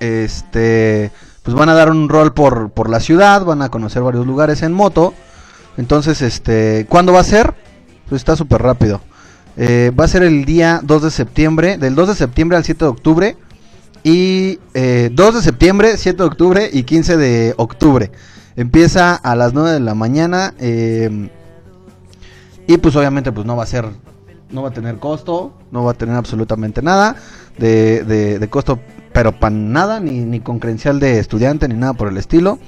[0.00, 1.10] Este,
[1.42, 3.44] pues van a dar un rol por, por la ciudad.
[3.44, 5.14] Van a conocer varios lugares en moto.
[5.76, 7.54] Entonces, este, ¿cuándo va a ser?
[8.08, 9.00] Pues está súper rápido.
[9.56, 12.84] Eh, va a ser el día 2 de septiembre, del 2 de septiembre al 7
[12.84, 13.36] de octubre.
[14.02, 18.12] Y eh, 2 de septiembre, 7 de octubre y 15 de octubre.
[18.54, 20.54] Empieza a las 9 de la mañana.
[20.58, 21.30] eh,
[22.66, 23.86] y pues obviamente pues no va a ser,
[24.50, 27.16] no va a tener costo, no va a tener absolutamente nada
[27.58, 28.78] de, de- costo,
[29.12, 32.58] pero para nada, ni, ni con credencial de estudiante, ni nada por el estilo.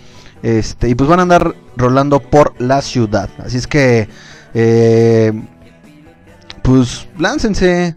[0.43, 3.29] Este, y pues van a andar rolando por la ciudad.
[3.38, 4.09] Así es que,
[4.55, 5.33] eh,
[6.62, 7.97] pues láncense,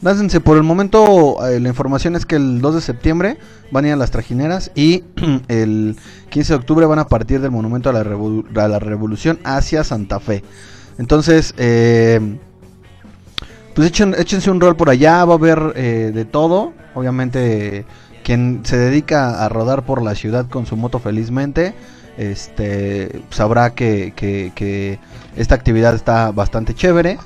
[0.00, 0.40] láncense.
[0.40, 3.38] Por el momento, eh, la información es que el 2 de septiembre
[3.70, 5.04] van a ir a las trajineras y
[5.48, 5.96] el
[6.30, 10.20] 15 de octubre van a partir del Monumento a la, a la Revolución hacia Santa
[10.20, 10.42] Fe.
[10.98, 12.38] Entonces, eh,
[13.74, 16.72] pues echen- échense un rol por allá, va a haber eh, de todo.
[16.94, 17.84] Obviamente,
[18.22, 21.74] quien se dedica a rodar por la ciudad con su moto felizmente,
[22.16, 24.98] este sabrá que, que-
[25.36, 27.18] esta actividad está bastante chévere.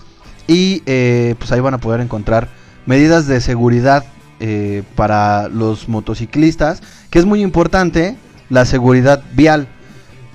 [0.47, 2.49] Y eh, pues ahí van a poder encontrar
[2.87, 4.05] medidas de seguridad
[4.41, 6.81] eh, para los motociclistas,
[7.11, 8.17] que es muy importante,
[8.49, 9.69] la seguridad vial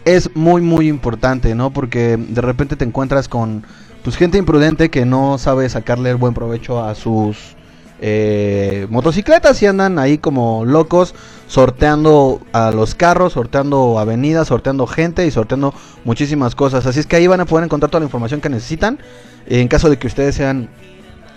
[0.05, 1.71] es muy muy importante, ¿no?
[1.71, 3.63] Porque de repente te encuentras con
[4.03, 7.55] pues gente imprudente que no sabe sacarle el buen provecho a sus
[8.01, 11.15] eh, motocicletas y andan ahí como locos
[11.47, 16.85] sorteando a los carros, sorteando avenidas, sorteando gente y sorteando muchísimas cosas.
[16.85, 18.99] Así es que ahí van a poder encontrar toda la información que necesitan.
[19.45, 20.69] En caso de que ustedes sean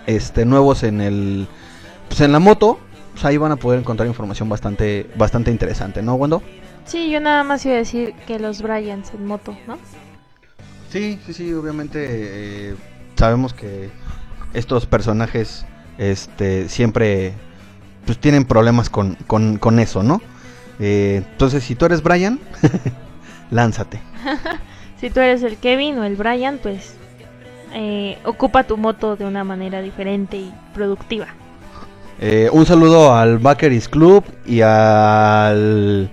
[0.07, 1.47] este nuevos en el
[2.09, 2.79] pues en la moto,
[3.13, 6.41] pues ahí van a poder encontrar información bastante bastante interesante, ¿no, Wendo?
[6.85, 9.77] Sí, yo nada más iba a decir que los Bryans en moto, ¿no?
[10.89, 12.75] Sí, sí, sí, obviamente eh,
[13.15, 13.89] sabemos que
[14.53, 15.65] estos personajes
[15.97, 17.33] este siempre
[18.05, 20.21] pues tienen problemas con, con, con eso, ¿no?
[20.79, 22.39] Eh, entonces, si tú eres Brian,
[23.51, 24.01] lánzate.
[24.99, 26.95] Si tú eres el Kevin o el Brian, pues
[27.71, 31.27] eh, ocupa tu moto de una manera diferente y productiva.
[32.19, 36.09] Eh, un saludo al Bakeries Club y al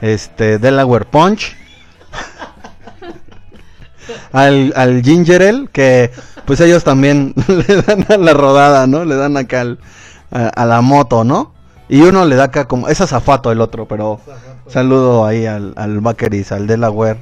[0.00, 1.56] este Delaware Punch.
[4.32, 6.10] Al, al Ginger Ale, que
[6.46, 7.34] pues ellos también
[7.68, 9.04] le dan a la rodada, ¿no?
[9.04, 9.78] Le dan acá al-
[10.30, 11.52] a, a la moto, ¿no?
[11.88, 12.88] Y uno le da acá como...
[12.88, 14.20] Es azafato el otro, pero
[14.68, 17.18] saludo ahí al, al Bakeries, al Delaware,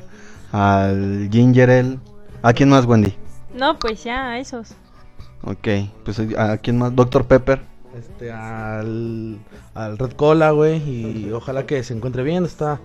[0.53, 1.99] al Ginger Ale.
[2.43, 3.15] ¿A quién más, Wendy?
[3.55, 4.73] No, pues ya, a esos.
[5.43, 5.69] Ok,
[6.05, 6.95] pues ¿a quién más?
[6.95, 7.61] Doctor Pepper.
[7.99, 9.39] Este, al,
[9.75, 10.77] al Red Cola, güey.
[10.77, 12.45] Y ojalá que se encuentre bien.
[12.45, 12.79] Está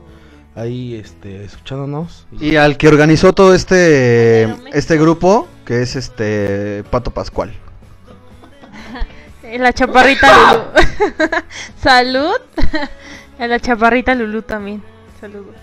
[0.55, 2.25] ahí, este, escuchándonos.
[2.39, 7.53] Y al que organizó todo este este grupo, que es este Pato Pascual.
[9.57, 10.63] La chaparrita Lulu.
[11.81, 12.35] Salud.
[13.39, 14.81] A la chaparrita Lulu también.
[15.19, 15.55] Saludos.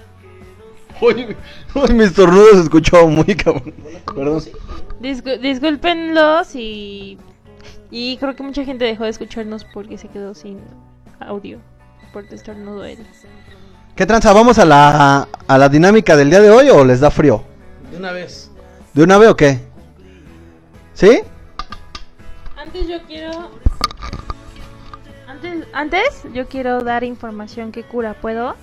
[1.00, 1.35] Uy,
[1.74, 3.74] uy, mis tornudos se escuchó muy cabrón.
[4.14, 4.42] Perdón.
[5.00, 7.18] Discu- discúlpenlos y.
[7.90, 10.61] Y creo que mucha gente dejó de escucharnos porque se quedó sin
[11.18, 11.59] audio.
[12.12, 12.98] Por el estornudo él.
[14.00, 14.32] ¿Qué tranza?
[14.32, 17.44] ¿Vamos a la, a la dinámica del día de hoy o les da frío?
[17.90, 18.50] De una vez.
[18.94, 19.58] ¿De una vez o qué?
[20.94, 21.20] ¿Sí?
[22.56, 23.50] Antes yo quiero.
[25.28, 28.56] Antes, antes yo quiero dar información que cura, ¿puedo?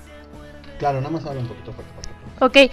[0.80, 1.71] Claro, nada más habla un poquito.
[2.39, 2.71] Ok,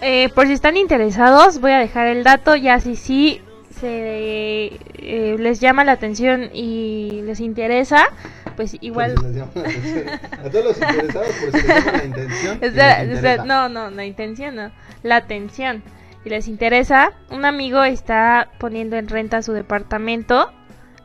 [0.00, 2.56] eh, por si están interesados, voy a dejar el dato.
[2.56, 3.40] Ya si sí
[3.78, 8.08] se eh, les llama la atención y les interesa,
[8.56, 9.14] pues igual.
[9.14, 13.46] A todos los interesados, por si les llama la intención.
[13.46, 14.70] No, no, la intención no,
[15.02, 15.82] la atención.
[16.24, 20.52] Y les interesa, un amigo está poniendo en renta su departamento,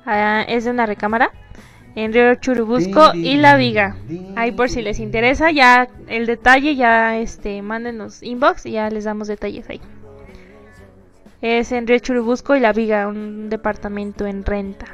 [0.05, 1.31] ah, es de una recámara,
[1.95, 3.97] en Río Churubusco y La Viga.
[4.35, 9.05] Ahí por si les interesa, ya el detalle, ya este, mándenos inbox y ya les
[9.05, 9.81] damos detalles ahí.
[11.41, 14.85] Es en Río Churubusco y La Viga, un departamento en renta.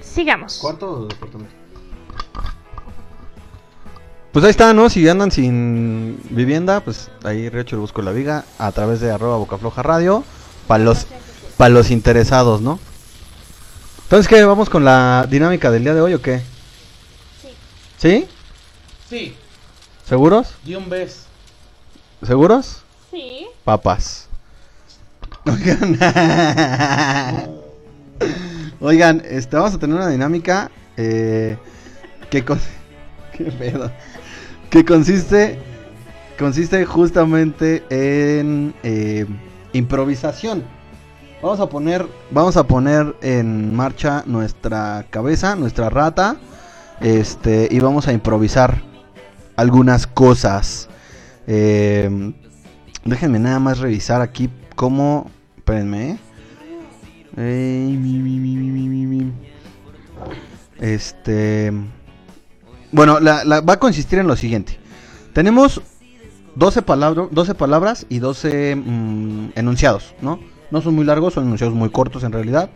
[0.00, 0.58] Sigamos.
[0.60, 1.63] ¿Cuánto departamento?
[4.34, 4.90] Pues ahí está, ¿no?
[4.90, 9.82] Si andan sin vivienda, pues ahí Río Churubusco la Viga a través de arroba bocafloja
[9.82, 10.24] radio
[10.66, 11.06] para los,
[11.56, 12.78] para los interesados, ¿no?
[14.02, 14.44] Entonces, ¿qué?
[14.44, 16.42] ¿Vamos con la dinámica del día de hoy o qué?
[17.96, 18.26] ¿Sí?
[19.08, 19.36] Sí,
[20.06, 20.54] ¿Seguros?
[20.64, 21.20] di un beso.
[22.22, 22.82] ¿Seguros?
[23.12, 23.46] Sí.
[23.64, 24.26] Papas.
[25.46, 25.98] Oigan,
[28.80, 31.56] Oigan, este, vamos a tener una dinámica eh,
[32.30, 32.60] que, con-
[33.36, 33.90] ¿Qué pedo?
[34.74, 35.56] Que consiste
[36.36, 39.24] consiste justamente en eh,
[39.72, 40.64] improvisación.
[41.40, 46.38] Vamos a poner vamos a poner en marcha nuestra cabeza, nuestra rata,
[47.00, 48.82] este y vamos a improvisar
[49.54, 50.88] algunas cosas.
[51.46, 52.32] Eh,
[53.04, 55.30] Déjenme nada más revisar aquí cómo.
[55.56, 56.18] Espérenme.
[57.36, 57.88] ¿eh?
[60.80, 61.72] Este.
[62.94, 64.78] Bueno, la, la- va a consistir en lo siguiente.
[65.32, 65.82] Tenemos
[66.54, 70.38] 12, palabras 12 palabras y 12 mm, enunciados, ¿no?
[70.70, 72.70] No son muy largos, son enunciados muy cortos en realidad.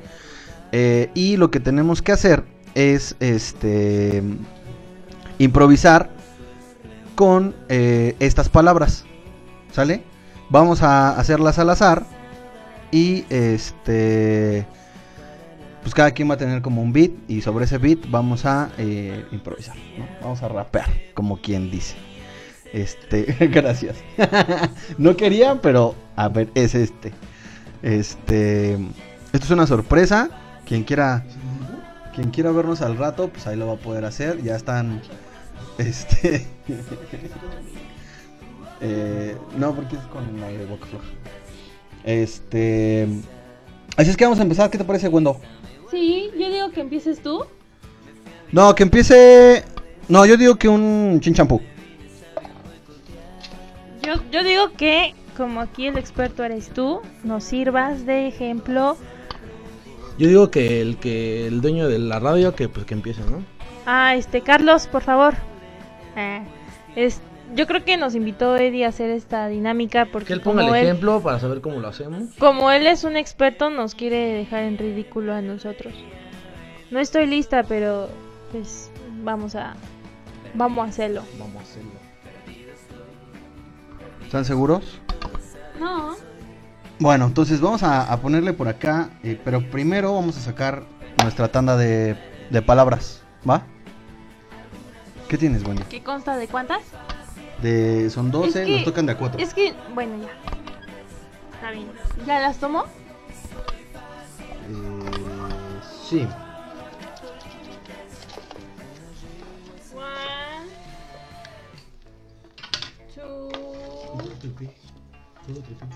[0.72, 2.42] Eh, y lo que tenemos que hacer
[2.74, 4.24] es este
[5.38, 6.10] improvisar
[7.14, 9.04] con eh, estas palabras.
[9.72, 10.02] ¿Sale?
[10.50, 12.02] Vamos a hacerlas al azar.
[12.90, 14.66] Y este.
[15.82, 17.12] Pues cada quien va a tener como un beat.
[17.28, 19.76] Y sobre ese beat vamos a eh, improvisar.
[20.22, 21.96] Vamos a rapear, como quien dice.
[22.72, 23.96] Este, gracias.
[24.98, 27.12] no quería, pero a ver, es este.
[27.82, 28.74] Este.
[29.32, 30.30] Esto es una sorpresa.
[30.66, 31.24] Quien quiera.
[32.14, 34.42] Quien quiera vernos al rato, pues ahí lo va a poder hacer.
[34.42, 35.00] Ya están.
[35.78, 36.46] Este.
[38.80, 41.04] Eh, no, porque es con la de boca floja.
[42.04, 43.08] Este.
[43.96, 44.70] Así es que vamos a empezar.
[44.70, 45.40] ¿Qué te parece, Wendo?
[45.90, 47.44] Sí, yo digo que empieces tú.
[48.52, 49.64] No, que empiece.
[50.08, 51.60] No, yo digo que un chinchampú.
[54.02, 58.96] Yo, yo digo que, como aquí el experto eres tú, nos sirvas de ejemplo.
[60.18, 63.44] Yo digo que el que el dueño de la radio que pues que empiece, ¿no?
[63.86, 65.34] Ah, este, Carlos, por favor.
[66.16, 66.42] Ah,
[66.96, 67.20] es,
[67.54, 70.74] yo creo que nos invitó Eddie a hacer esta dinámica porque Que él ponga como
[70.74, 72.34] el él, ejemplo para saber cómo lo hacemos.
[72.38, 75.94] como él es un experto, nos quiere dejar en ridículo a nosotros.
[76.90, 78.08] No estoy lista, pero
[78.52, 78.90] pues
[79.22, 79.74] vamos a
[80.54, 81.22] vamos a hacerlo.
[81.38, 81.90] Vamos a hacerlo.
[84.24, 85.00] ¿Están seguros?
[85.80, 86.14] No.
[86.98, 89.10] Bueno, entonces vamos a, a ponerle por acá.
[89.22, 90.82] eh, pero primero vamos a sacar
[91.22, 92.16] nuestra tanda de,
[92.50, 93.22] de palabras.
[93.48, 93.62] ¿Va?
[95.28, 95.82] ¿Qué tienes, Wendy?
[95.84, 96.80] ¿Qué consta de cuántas?
[97.62, 99.40] De, son 12, Es que- nos tocan de a 4.
[99.40, 100.30] Es que, bueno, ya.
[101.54, 101.90] Está bien.
[102.26, 102.84] ¿Ya las tomo?
[106.08, 106.26] sí.
[109.94, 110.68] One,
[113.14, 113.48] two,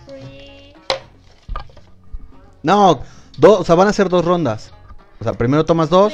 [0.07, 0.75] three.
[2.63, 3.01] No,
[3.39, 4.73] do- o sea, van a ser dos rondas.
[5.21, 6.13] O sea, primero tomas dos,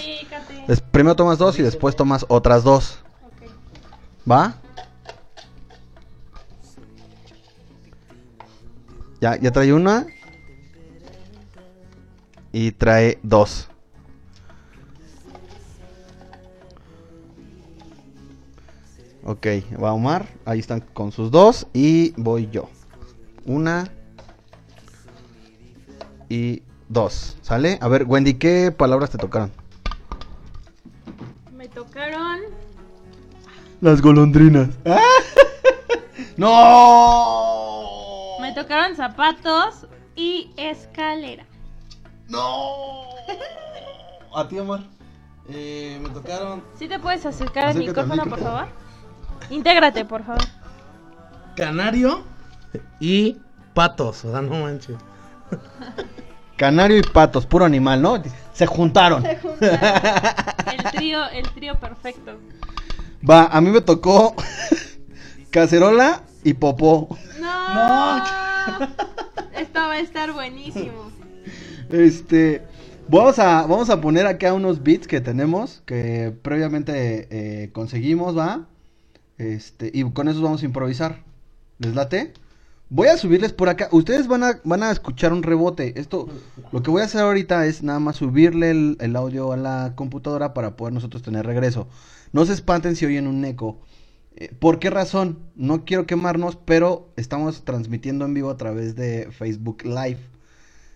[0.66, 2.98] des- primero tomas dos y después tomas otras dos.
[3.24, 4.30] Ok.
[4.30, 4.54] ¿Va?
[9.20, 10.06] Ya, ya trae una.
[12.52, 13.68] Y trae dos.
[19.24, 19.46] Ok,
[19.82, 20.26] va Omar.
[20.44, 21.66] Ahí están con sus dos.
[21.72, 22.70] Y voy yo.
[23.44, 23.92] Una.
[26.28, 27.36] Y dos.
[27.42, 27.78] ¿Sale?
[27.80, 29.52] A ver, Wendy, ¿qué palabras te tocaron?
[31.52, 32.40] Me tocaron.
[33.80, 34.70] Las golondrinas.
[36.36, 37.97] ¡No!
[38.48, 39.86] Me tocaron zapatos
[40.16, 41.44] y escalera.
[42.28, 43.02] ¡No!
[44.34, 44.80] A ti, Omar.
[45.50, 46.64] Eh, me tocaron.
[46.78, 48.68] ¿Sí te puedes acercar al micrófono, por favor?
[49.50, 50.42] Intégrate, por favor.
[51.56, 52.24] Canario
[53.00, 53.36] y
[53.74, 54.24] patos.
[54.24, 54.96] O sea, no manches.
[56.56, 58.22] Canario y patos, puro animal, ¿no?
[58.54, 59.22] Se juntaron.
[59.24, 59.78] Se juntaron.
[60.72, 62.38] El trío, el trío perfecto.
[63.28, 64.34] Va, a mí me tocó
[65.50, 67.14] cacerola y popó.
[67.40, 68.24] No.
[69.58, 71.10] Esto va a estar buenísimo.
[71.90, 72.62] Este,
[73.08, 78.66] vamos a, vamos a poner acá unos beats que tenemos, que previamente eh, conseguimos, ¿va?
[79.38, 81.22] Este, y con esos vamos a improvisar.
[81.78, 82.32] ¿Les late?
[82.90, 83.88] Voy a subirles por acá.
[83.92, 86.00] Ustedes van a, van a escuchar un rebote.
[86.00, 86.26] Esto,
[86.72, 89.92] lo que voy a hacer ahorita es nada más subirle el, el audio a la
[89.94, 91.86] computadora para poder nosotros tener regreso.
[92.32, 93.78] No se espanten si oyen un eco.
[94.40, 95.38] Eh, ¿Por qué razón?
[95.56, 100.20] No quiero quemarnos, pero estamos transmitiendo en vivo a través de Facebook Live.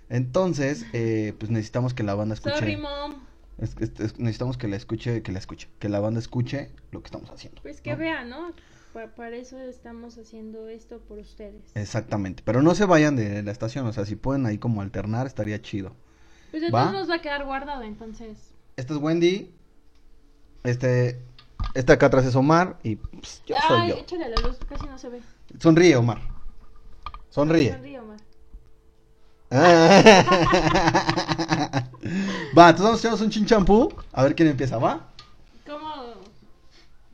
[0.08, 2.54] Entonces, eh, pues necesitamos que la banda escuche.
[2.56, 3.14] Sorry, mom.
[3.58, 7.00] es- es- es- necesitamos que la escuche, que la escuche, que la banda escuche lo
[7.02, 7.60] que estamos haciendo.
[7.62, 7.96] Pues que ¿no?
[7.98, 8.52] vean, ¿no?
[8.92, 11.62] Pa- para eso estamos haciendo esto por ustedes.
[11.74, 15.26] Exactamente, pero no se vayan de la estación, o sea, si pueden ahí como alternar
[15.26, 15.96] estaría chido.
[16.50, 16.92] Pues de ¿Va?
[16.92, 18.36] nos va a quedar guardado, entonces.
[18.76, 19.50] Este es Wendy,
[20.64, 21.20] este,
[21.74, 23.94] este acá atrás es Omar y pues, yo soy Ay, yo.
[23.96, 25.20] échale la luz, casi no se ve.
[25.58, 26.20] Sonríe, Omar.
[27.30, 27.72] Sonríe.
[27.72, 28.18] Sonríe, Omar.
[29.52, 29.58] va,
[32.70, 33.92] entonces vamos a echarnos un chinchampú.
[34.12, 35.08] A ver quién empieza, ¿va?
[35.66, 36.14] ¿Cómo?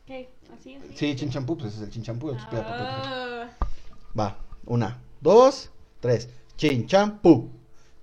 [0.07, 0.29] ¿Qué?
[0.57, 0.77] ¿Así?
[0.77, 0.87] así?
[0.95, 2.31] Sí, chinchampú, pues ese es el chinchampú.
[2.31, 2.65] entonces papel.
[2.67, 3.49] Ah,
[4.19, 5.71] Va, una, dos,
[6.01, 6.29] tres.
[6.57, 7.51] Chinchampú,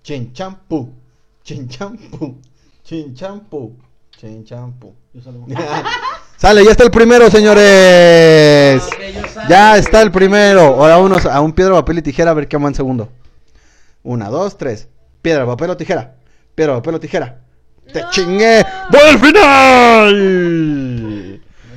[0.03, 0.93] chinchampú,
[1.43, 2.37] chinchampú,
[2.83, 3.75] chinchampú,
[4.17, 4.95] chinchampú.
[5.13, 5.45] Yo salgo.
[6.37, 8.83] Sale, ya está el primero, señores.
[9.49, 10.61] Ya está el primero.
[10.61, 13.09] Ahora unos a un piedra, papel y tijera a ver qué en segundo.
[14.03, 14.87] Una, dos, tres.
[15.21, 16.15] Piedra, papel o tijera.
[16.53, 17.41] Piedra, papel o tijera.
[17.91, 18.09] Te No.
[18.11, 18.65] chingué.
[18.91, 20.11] ¡Voy al final!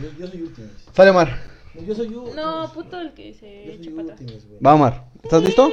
[0.00, 0.66] Yo, yo soy último.
[0.94, 1.38] Sale, Omar.
[1.86, 2.34] Yo soy último.
[2.34, 4.30] No, puto el que se Yo echa soy para atrás.
[4.66, 5.04] Va, Omar.
[5.22, 5.70] ¿Estás listo?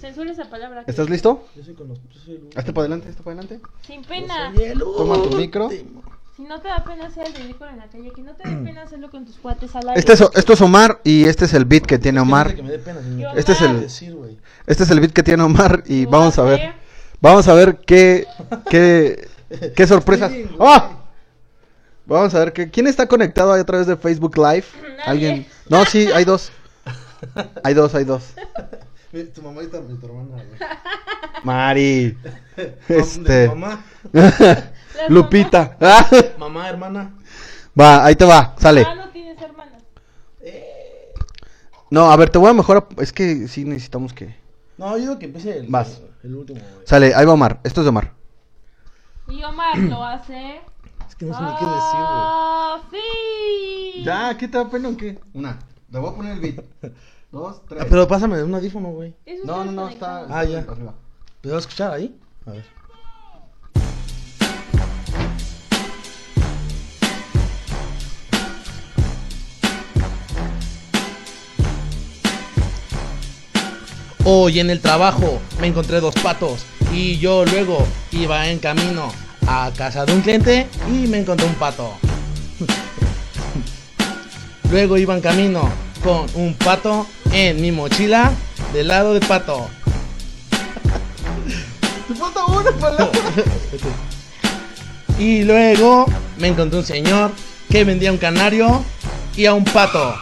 [0.00, 0.84] Censura esa palabra.
[0.84, 1.46] que- ¿Estás listo?
[1.56, 1.98] Yo soy con los.
[2.10, 2.58] Yo soy el último.
[2.60, 3.60] Hazte para adelante, hazte para adelante.
[3.86, 4.52] Sin Yo pena.
[4.54, 5.68] soy el Toma tu micro.
[6.36, 8.56] Si no te da pena hacer el ridículo en la calle, que no te dé
[8.56, 10.00] pena hacerlo con tus cuates al aire.
[10.00, 12.56] Este es, esto es Omar y este es el beat que tiene Omar.
[12.56, 13.38] Que me dé pena, señor.
[13.38, 13.86] Este es el-.
[14.66, 16.74] Este es el beat que tiene Omar y vamos a ver.
[17.20, 18.26] Vamos a ver qué
[18.68, 19.28] qué
[19.76, 20.32] qué sorpresas.
[20.58, 21.04] ¡Ah!
[22.06, 24.66] Vamos a ver que quién está conectado ahí a través de Facebook Live.
[25.06, 25.46] Alguien.
[25.68, 26.50] No, sí, hay dos.
[27.64, 28.34] Hay dos, hay dos.
[29.34, 30.58] Tu mamá y tu, hermana, güey.
[31.42, 32.18] Mari.
[32.88, 33.48] Este.
[33.48, 33.82] Mamá,
[34.96, 35.76] Las Lupita.
[35.80, 37.14] Ah, mamá, hermana.
[37.78, 38.84] Va, ahí te va, sale.
[38.86, 39.82] Ah, no tienes hermanas.
[41.90, 42.86] No, a ver, te voy a mejorar.
[42.98, 44.36] Es que sí necesitamos que.
[44.78, 46.00] No, yo digo que empiece el, Vas.
[46.22, 46.86] el último, güey.
[46.86, 47.60] Sale, ahí va Omar.
[47.64, 48.12] Esto es de Omar.
[49.28, 50.60] Y Omar lo hace.
[51.08, 52.24] Es que no sé ni qué decir, güey.
[52.26, 54.02] ¡Ah, sí!
[54.04, 55.18] Ya, ¿qué te da pena o qué?
[55.32, 55.58] Una.
[55.90, 56.64] Le voy a poner el beat.
[57.30, 57.82] Dos, tres.
[57.82, 59.14] Ah, pero pásame un audífono, güey.
[59.44, 60.26] No, no, no, está.
[60.28, 60.60] Ah, ya.
[60.60, 60.94] arriba.
[61.40, 62.18] ¿Te vas a escuchar ahí?
[62.46, 62.64] A ver.
[74.26, 79.12] Hoy en el trabajo me encontré dos patos y yo luego iba en camino
[79.46, 81.92] a casa de un cliente y me encontré un pato.
[84.70, 85.68] Luego iba en camino
[86.02, 88.32] con un pato en mi mochila
[88.72, 89.68] del lado del pato.
[92.08, 93.10] Te falta una palabra.
[95.18, 96.06] Y luego
[96.38, 97.30] me encontré un señor
[97.68, 98.82] que vendía un canario
[99.36, 100.14] y a un pato.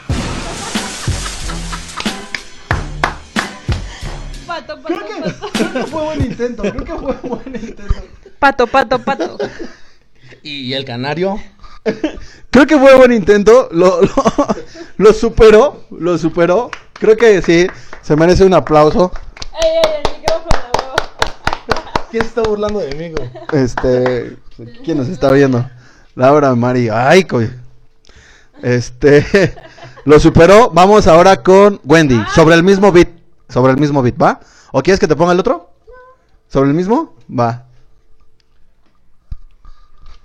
[4.85, 7.95] Creo que fue buen intento, creo que fue buen intento.
[8.39, 9.39] Pato, pato, pato.
[10.43, 11.41] ¿Y el canario?
[12.51, 14.13] Creo que fue buen intento, lo, lo,
[14.97, 16.71] lo superó, lo superó.
[16.93, 17.67] Creo que sí,
[18.03, 19.13] se merece un aplauso.
[19.61, 20.95] ¡Ey, ey, el micrófono!
[22.11, 23.31] ¿Quién se está burlando de mí, güey?
[23.53, 24.37] Este,
[24.85, 25.69] ¿quién nos está viendo?
[26.15, 27.09] Laura María.
[27.09, 27.51] Ay, coy.
[28.63, 29.55] Este,
[30.05, 30.71] lo superó.
[30.71, 33.09] Vamos ahora con Wendy, sobre el mismo beat,
[33.49, 34.41] sobre el mismo beat, ¿va?
[34.73, 35.71] ¿O quieres que te ponga el otro?
[36.49, 37.15] ¿Sobre el mismo?
[37.31, 37.67] Va.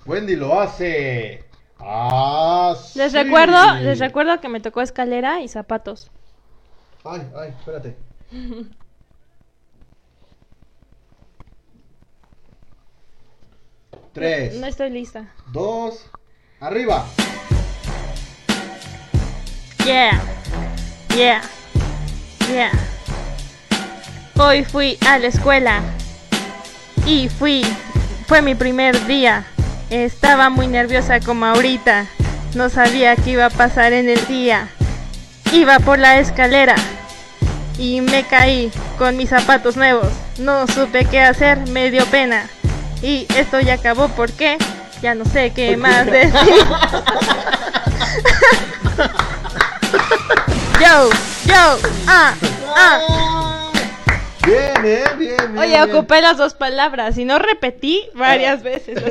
[0.06, 1.44] Wendy lo hace.
[1.78, 3.18] Ah, Les sí.
[3.18, 6.10] recuerdo, les recuerdo que me tocó escalera y zapatos.
[7.04, 7.96] Ay, ay, espérate.
[14.12, 15.32] Tres, No estoy lista.
[15.52, 16.06] dos,
[16.60, 17.06] arriba.
[19.84, 20.20] Yeah,
[21.16, 21.40] yeah,
[22.48, 22.70] yeah.
[24.40, 25.80] Hoy fui a la escuela
[27.04, 27.66] y fui,
[28.28, 29.44] fue mi primer día.
[29.90, 32.06] Estaba muy nerviosa como ahorita.
[32.54, 34.68] No sabía qué iba a pasar en el día.
[35.52, 36.76] Iba por la escalera
[37.78, 40.06] y me caí con mis zapatos nuevos.
[40.38, 42.48] No supe qué hacer, me dio pena.
[43.02, 44.56] Y esto ya acabó, ¿por qué?
[45.02, 46.32] Ya no sé qué más decir.
[50.80, 51.10] Yo,
[51.44, 52.34] yo, ah,
[52.76, 53.47] ah.
[54.48, 55.58] Bien, eh, bien, bien.
[55.58, 55.90] Oye, bien.
[55.96, 59.02] ocupé las dos palabras y no repetí varias veces.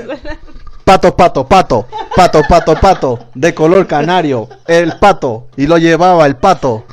[0.83, 1.85] Pato, pato, pato,
[2.15, 6.85] pato, pato, pato, de color canario, el pato, y lo llevaba el pato.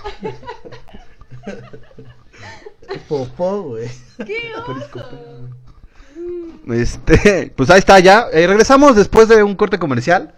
[3.09, 3.88] Popó, güey.
[6.66, 8.26] Este, pues ahí está ya.
[8.32, 10.34] Eh, regresamos después de un corte comercial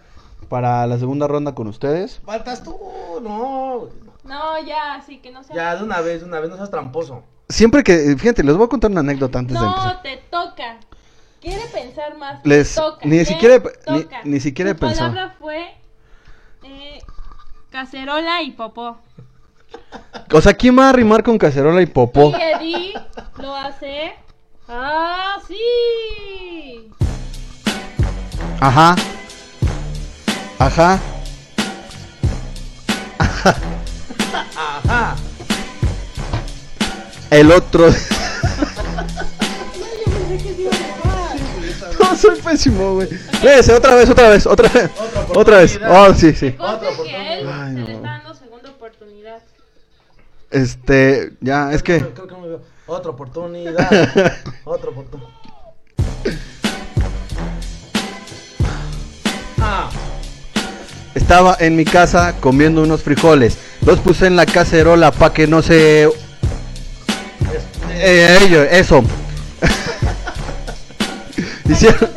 [0.49, 2.19] para la segunda ronda con ustedes.
[2.25, 2.77] Faltas tú,
[3.21, 3.87] no.
[4.25, 5.55] No, ya, sí, que no sea.
[5.55, 7.23] Ya, de una vez, de una vez, no seas tramposo.
[7.49, 9.95] Siempre que, fíjate, les voy a contar una anécdota antes de empezar.
[9.95, 10.77] No, te toca.
[11.41, 12.39] Quiere pensar más.
[12.43, 13.05] Les- te toca.
[13.07, 14.19] ni siquiera- ni- toca.
[14.23, 15.75] ni siquiera Tu palabra fue
[16.63, 16.99] eh,
[17.69, 18.97] cacerola y popó.
[20.33, 22.31] O sea, ¿quién va a rimar con cacerola y popó?
[22.31, 22.93] Y Eddie
[23.37, 24.13] lo hace.
[24.67, 26.91] ¡Ah, sí!
[28.59, 28.95] Ajá.
[30.59, 30.99] Ajá.
[37.29, 37.89] El otro.
[41.99, 43.09] no, soy pésimo, güey.
[43.43, 44.89] Véase, otra vez, otra vez, otra vez.
[45.35, 45.79] Otra vez.
[45.89, 46.51] Oh, sí, sí.
[46.53, 47.85] Conste que él Ay, se no.
[47.87, 49.39] le está dando segunda oportunidad.
[50.51, 51.99] Este, ya, es que.
[51.99, 52.61] Creo que no me veo.
[52.87, 53.89] Otra oportunidad.
[54.63, 55.29] Otra oportunidad.
[59.59, 59.89] Ah.
[61.13, 63.57] Estaba en mi casa comiendo unos frijoles.
[63.85, 66.09] Los puse en la cacerola para que no se.
[67.99, 69.03] Eh, ello, eso.
[71.69, 72.09] Hicieron.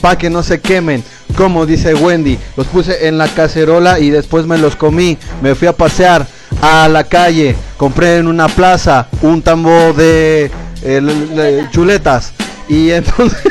[0.00, 1.04] Para que no se quemen.
[1.36, 5.16] Como dice Wendy, los puse en la cacerola y después me los comí.
[5.42, 6.26] Me fui a pasear
[6.60, 7.54] a la calle.
[7.76, 10.50] Compré en una plaza un tambo de,
[10.82, 12.32] eh, chuletas.
[12.68, 13.42] Y entonces,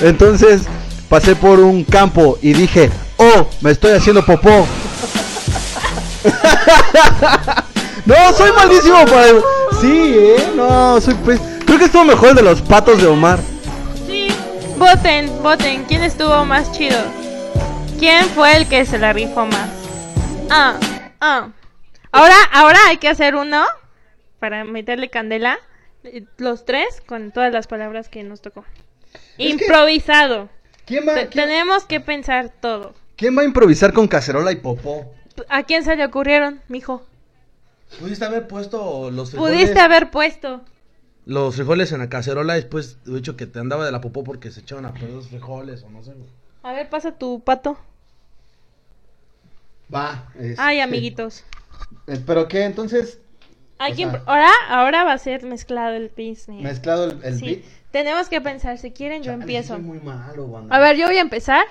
[0.00, 0.62] entonces
[1.08, 4.66] pasé por un campo y dije, oh, me estoy haciendo popó.
[8.06, 9.61] no, soy malísimo para...
[9.82, 10.52] Sí, ¿eh?
[10.56, 11.14] No, soy...
[11.24, 13.38] pues, Creo que estuvo mejor el de los patos de Omar.
[14.06, 14.28] Sí,
[14.78, 15.84] voten, voten.
[15.84, 16.98] ¿Quién estuvo más chido?
[17.98, 19.70] ¿Quién fue el que se la rifó más?
[20.50, 20.78] Ah,
[21.20, 21.48] ah.
[22.12, 23.64] Ahora, ahora hay que hacer uno
[24.38, 25.58] para meterle candela.
[26.04, 28.64] eh, Los tres con todas las palabras que nos tocó.
[29.38, 30.48] Improvisado.
[30.86, 32.94] ¿Quién Te- tenemos que pensar todo.
[33.16, 35.12] ¿Quién va a improvisar con cacerola y popó?
[35.48, 37.04] ¿A quién se le ocurrieron, mijo?
[38.00, 39.54] Pudiste haber puesto los frijoles.
[39.56, 40.62] Pudiste haber puesto.
[41.24, 44.50] Los frijoles en la cacerola después de hecho que te andaba de la popó porque
[44.50, 46.12] se echaban a perder los frijoles o no sé.
[46.64, 47.78] A ver, pasa tu pato.
[49.94, 50.28] Va.
[50.38, 51.44] este, Ay, amiguitos.
[52.06, 52.64] eh, ¿Pero qué?
[52.64, 53.18] Entonces,
[53.78, 56.62] Hay sea- impro- ahora, ahora va a ser mezclado el business.
[56.62, 57.44] mezclado el, el Sí.
[57.46, 57.58] beat.
[57.90, 59.74] Tenemos que pensar, si quieren yo Chale, empiezo.
[59.74, 60.74] soy muy malo, banda.
[60.74, 61.64] A ver, yo voy a empezar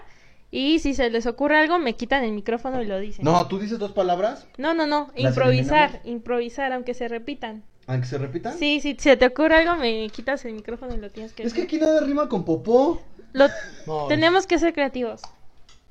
[0.51, 3.23] y si se les ocurre algo me quitan el micrófono y lo dicen.
[3.25, 6.07] No, tú dices dos palabras, no, no, no, ¿Las improvisar, eliminamos?
[6.07, 7.63] improvisar aunque se repitan.
[7.87, 8.57] aunque se repitan.
[8.57, 11.53] Sí, si se te ocurre algo me quitas el micrófono y lo tienes que Es
[11.53, 13.01] que aquí nada rima con popó.
[13.33, 13.47] Lo-
[13.87, 14.07] No.
[14.07, 15.21] tenemos que ser creativos.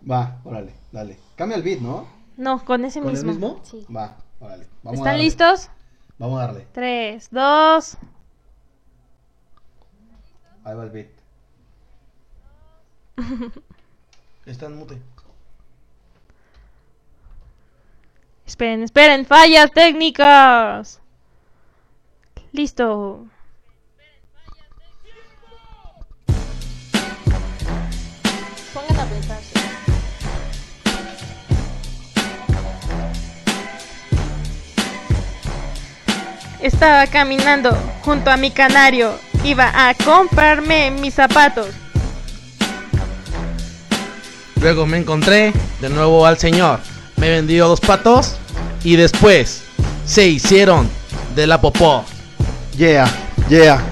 [0.08, 1.18] Va, órale, dale.
[1.36, 2.06] Cambia el beat, ¿no?
[2.36, 3.30] No, con ese ¿Con mismo.
[3.30, 3.61] el mismo?
[3.64, 3.86] Sí.
[3.94, 4.66] Va, órale.
[4.82, 5.22] Vamos a ¿Están darle.
[5.24, 5.70] listos?
[6.18, 6.66] Vamos a darle.
[6.72, 7.96] Tres, dos.
[10.64, 11.08] Ahí va el beat.
[14.47, 14.99] Está en mute.
[18.47, 21.01] Esperen, esperen, fallas técnicas.
[22.53, 23.26] Listo.
[28.74, 29.38] Pongan a pensar.
[36.61, 37.70] Estaba caminando
[38.03, 39.14] junto a mi canario.
[39.45, 41.89] Iba a comprarme mis zapatos.
[44.61, 46.80] Luego me encontré de nuevo al señor.
[47.16, 48.36] Me vendió dos patos
[48.84, 49.62] y después
[50.04, 50.88] se hicieron
[51.34, 52.04] de la popó.
[52.76, 53.06] Yeah,
[53.48, 53.82] yeah.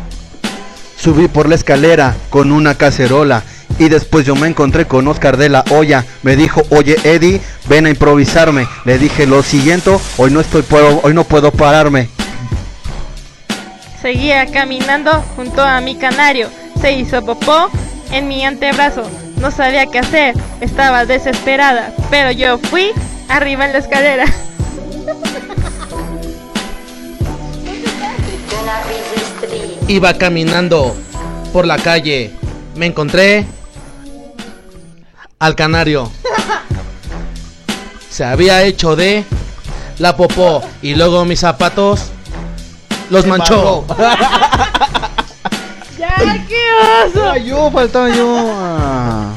[0.98, 3.42] Subí por la escalera con una cacerola
[3.78, 6.04] y después yo me encontré con Oscar de la Hoya.
[6.22, 8.66] Me dijo, oye Eddie, ven a improvisarme.
[8.84, 12.08] Le dije lo siguiente, hoy no estoy puedo, hoy no puedo pararme.
[14.02, 16.48] Seguía caminando junto a mi canario.
[16.80, 17.70] Se hizo popó
[18.10, 19.08] en mi antebrazo.
[19.41, 20.34] No sabía qué hacer.
[20.61, 21.93] Estaba desesperada.
[22.11, 22.91] Pero yo fui
[23.28, 24.24] arriba en la escalera.
[29.89, 30.95] Iba caminando
[31.53, 32.32] por la calle.
[32.74, 33.47] Me encontré
[35.39, 36.11] al canario.
[38.11, 39.24] Se había hecho de
[39.99, 42.11] la popó y luego mis zapatos
[43.11, 43.84] los manchó.
[45.99, 46.14] ¡Ya,
[46.46, 46.61] qué
[47.07, 47.28] oso!
[47.28, 48.36] Ah, yo, faltaba yo.
[48.55, 49.34] Ah.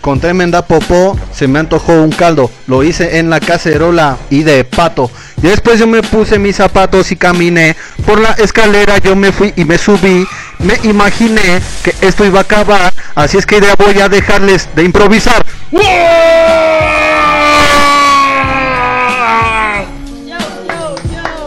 [0.00, 2.50] Con tremenda popó se me antojó un caldo.
[2.66, 5.12] Lo hice en la cacerola y de pato.
[5.38, 7.76] Y después yo me puse mis zapatos y caminé.
[8.04, 10.26] Por la escalera yo me fui y me subí.
[10.58, 12.92] Me imaginé que esto iba a acabar.
[13.14, 15.44] Así es que ya voy a dejarles de improvisar.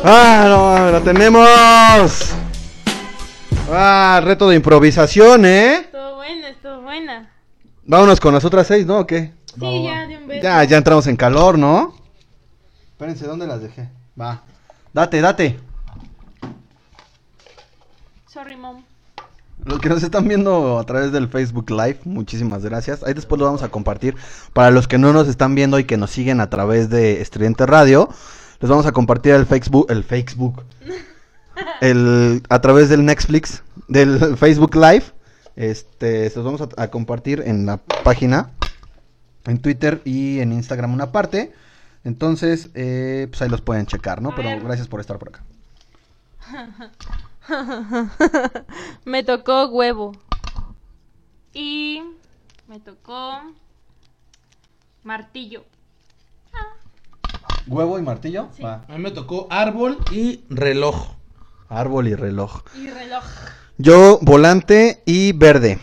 [0.05, 2.36] ¡Ah, no, lo tenemos!
[3.69, 5.75] ¡Ah, reto de improvisación, eh!
[5.75, 7.31] Estuvo buena, estuvo buena.
[7.85, 8.99] Vámonos con las otras seis, ¿no?
[8.99, 9.33] ¿O qué?
[9.59, 10.43] Sí, ya, de un beso.
[10.43, 11.93] Ya, ya entramos en calor, ¿no?
[12.91, 13.89] Espérense, ¿dónde las dejé?
[14.19, 14.41] Va.
[14.93, 15.59] Date, date.
[18.27, 18.83] Sorry, mom.
[19.65, 23.03] Los que nos están viendo a través del Facebook Live, muchísimas gracias.
[23.03, 24.15] Ahí después lo vamos a compartir.
[24.53, 27.65] Para los que no nos están viendo y que nos siguen a través de Estridente
[27.65, 28.07] Radio,
[28.61, 30.63] les vamos a compartir el Facebook, el Facebook,
[31.81, 35.03] el, a través del Netflix, del Facebook Live.
[35.55, 38.51] Este, se los vamos a, a compartir en la página,
[39.45, 41.53] en Twitter y en Instagram una parte.
[42.03, 44.29] Entonces, eh, pues ahí los pueden checar, ¿no?
[44.29, 44.63] A Pero ver.
[44.63, 45.43] gracias por estar por acá.
[49.05, 50.13] me tocó huevo.
[51.53, 52.01] Y
[52.67, 53.41] me tocó
[55.03, 55.65] martillo.
[57.67, 58.47] ¿Huevo y martillo?
[58.55, 58.63] Sí.
[58.63, 58.85] Va.
[58.87, 61.16] A mí me tocó árbol y reloj.
[61.69, 62.61] Árbol y reloj.
[62.75, 63.23] Y reloj.
[63.77, 65.79] Yo, volante y verde.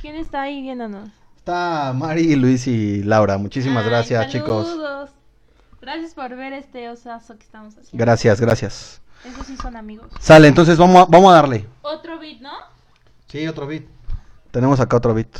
[0.00, 1.10] ¿Quién está ahí viéndonos?
[1.36, 3.36] Está Mari, Luis y Laura.
[3.38, 4.68] Muchísimas Ay, gracias, chicos.
[4.68, 5.10] saludos.
[5.80, 8.04] Gracias por ver este osazo que estamos haciendo.
[8.04, 9.00] Gracias, gracias.
[9.24, 10.06] Esos sí son amigos.
[10.20, 11.66] Sale, entonces vamos a, vamos a darle.
[11.82, 12.52] Otro beat, ¿no?
[13.28, 13.84] Sí, otro beat.
[14.50, 15.36] Tenemos acá otro beat.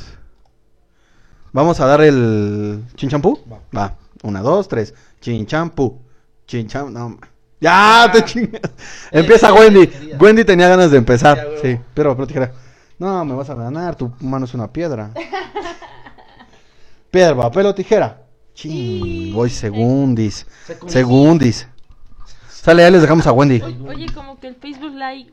[1.53, 3.39] Vamos a dar el chinchampú.
[3.51, 3.61] Va.
[3.77, 3.95] Va.
[4.23, 4.95] Una, dos, tres.
[5.21, 6.01] Chinchampú.
[6.47, 6.93] Chincham.
[6.93, 7.19] No.
[7.63, 8.61] Ya, te chingas.
[9.13, 9.87] Empieza Wendy.
[9.87, 10.19] quería.
[10.19, 11.37] Wendy tenía ganas de empezar.
[11.37, 11.61] Ya.
[11.63, 12.53] Sí, pero, pero tijera.
[12.99, 13.95] No, me vas a ganar.
[13.95, 15.11] Tu mano es una piedra.
[17.13, 18.23] Piedra, papel o tijera.
[18.55, 20.45] Ching, voy segundis.
[20.87, 21.69] Segundis.
[22.49, 23.61] Sale, ahí les dejamos a Wendy.
[23.61, 25.33] Oye, como que el Facebook Live,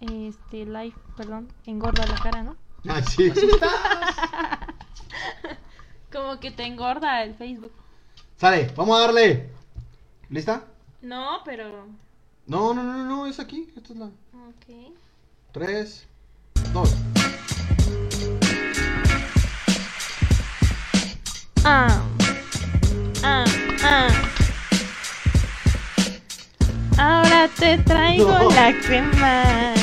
[0.00, 2.56] este, Live, perdón, engorda la cara, ¿no?
[2.88, 3.32] Ay, sí.
[6.12, 7.72] Como que te engorda el Facebook.
[8.36, 9.50] Sale, vamos a darle.
[10.28, 10.64] ¿Lista?
[11.02, 11.86] No, pero...
[12.46, 13.68] No, no, no, no, es aquí.
[13.76, 14.06] Esta es la.
[14.06, 14.92] Ok.
[15.52, 16.06] Tres,
[16.72, 16.94] dos.
[21.64, 22.02] Ah,
[23.22, 23.44] ah,
[23.84, 24.08] ah.
[26.98, 28.50] Ahora te traigo No.
[28.50, 29.74] la crema.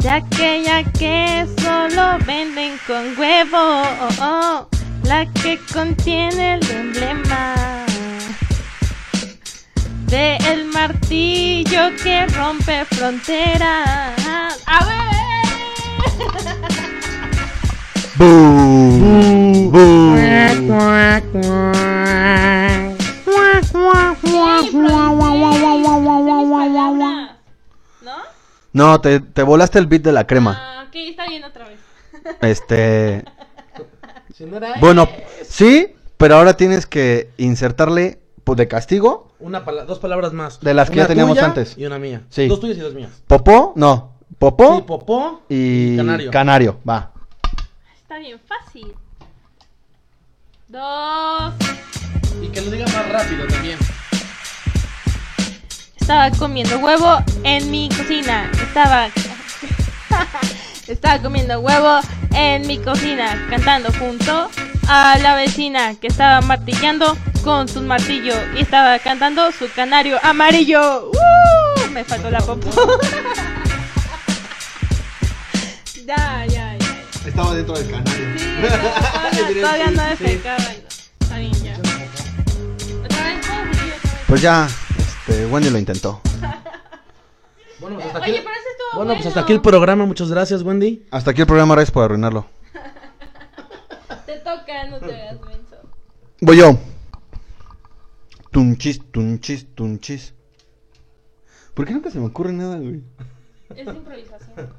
[0.00, 3.56] Ya que, ya que solo venden con huevo.
[3.56, 4.68] oh, oh,
[5.04, 7.85] la que contiene el emblema.
[10.16, 14.16] De el martillo que rompe fronteras.
[14.64, 14.96] ¡A ver!
[18.16, 18.24] ¡Bú!
[19.70, 20.16] ¡Bú!
[28.00, 28.16] ¿No?
[28.72, 30.58] No, te, te volaste el beat de la crema.
[30.58, 31.78] Ah, ok, está bien otra vez.
[32.40, 33.22] Este.
[34.34, 35.10] Si no era Bueno,
[35.46, 38.24] sí, pero ahora tienes que insertarle
[38.54, 39.32] de castigo.
[39.40, 40.60] una pala- dos palabras más.
[40.60, 41.76] De las que Una ya teníamos tuya antes.
[41.76, 42.22] Y una mía.
[42.30, 42.46] Sí.
[42.46, 43.10] Dos tuyas y dos mías.
[43.26, 44.12] Popó, no.
[44.38, 46.30] Popó Sí, popó y canario.
[46.30, 46.80] canario.
[46.88, 47.12] Va.
[48.02, 48.94] Está bien fácil.
[50.68, 51.54] Dos.
[52.42, 53.78] Y que lo diga más rápido también.
[55.98, 58.50] estaba comiendo huevo en mi cocina.
[58.62, 59.08] Estaba.
[60.88, 62.00] estaba comiendo huevo
[62.34, 64.50] en mi cocina, cantando junto
[64.88, 71.10] a la vecina que estaba martillando con su martillo y estaba cantando su canario amarillo.
[71.10, 71.90] ¡Uh!
[71.90, 72.70] Me faltó la popo.
[76.06, 77.02] ya, ya, ya.
[77.26, 78.38] Estaba dentro del canario.
[78.38, 80.64] Sí, no, todavía, todavía no defecaba.
[81.20, 81.76] Está bien, ya.
[84.26, 84.68] Pues ya,
[84.98, 86.20] este, Wendy lo intentó.
[87.78, 88.55] Bueno, pues hasta aquí, Oye, pero
[88.96, 90.06] bueno, pues hasta aquí el programa.
[90.06, 91.06] Muchas gracias, Wendy.
[91.10, 92.46] Hasta aquí el programa, gracias por arruinarlo.
[94.24, 95.76] Te toca, no te hagas menso.
[96.40, 96.78] Voy yo.
[98.50, 100.34] Tunchis, tunchis, tunchis.
[101.74, 103.02] ¿Por qué nunca se me ocurre nada, güey?
[103.74, 104.72] Es improvisación.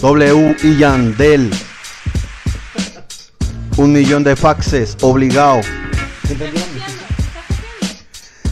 [0.00, 1.50] W y Yandel.
[3.76, 5.60] Un millón de faxes, obligado.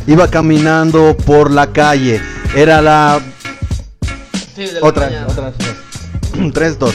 [0.07, 2.21] Iba caminando por la calle.
[2.55, 3.21] Era la
[4.83, 6.53] Otra vez, otra vez.
[6.53, 6.95] 3, 2.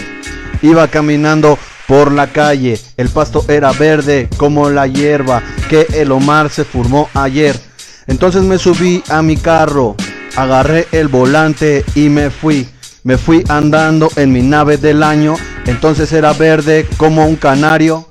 [0.61, 1.57] Iba caminando
[1.87, 2.79] por la calle.
[2.97, 7.59] El pasto era verde como la hierba que el Omar se formó ayer.
[8.05, 9.95] Entonces me subí a mi carro,
[10.35, 12.69] agarré el volante y me fui.
[13.03, 15.35] Me fui andando en mi nave del año.
[15.65, 18.07] Entonces era verde como un canario.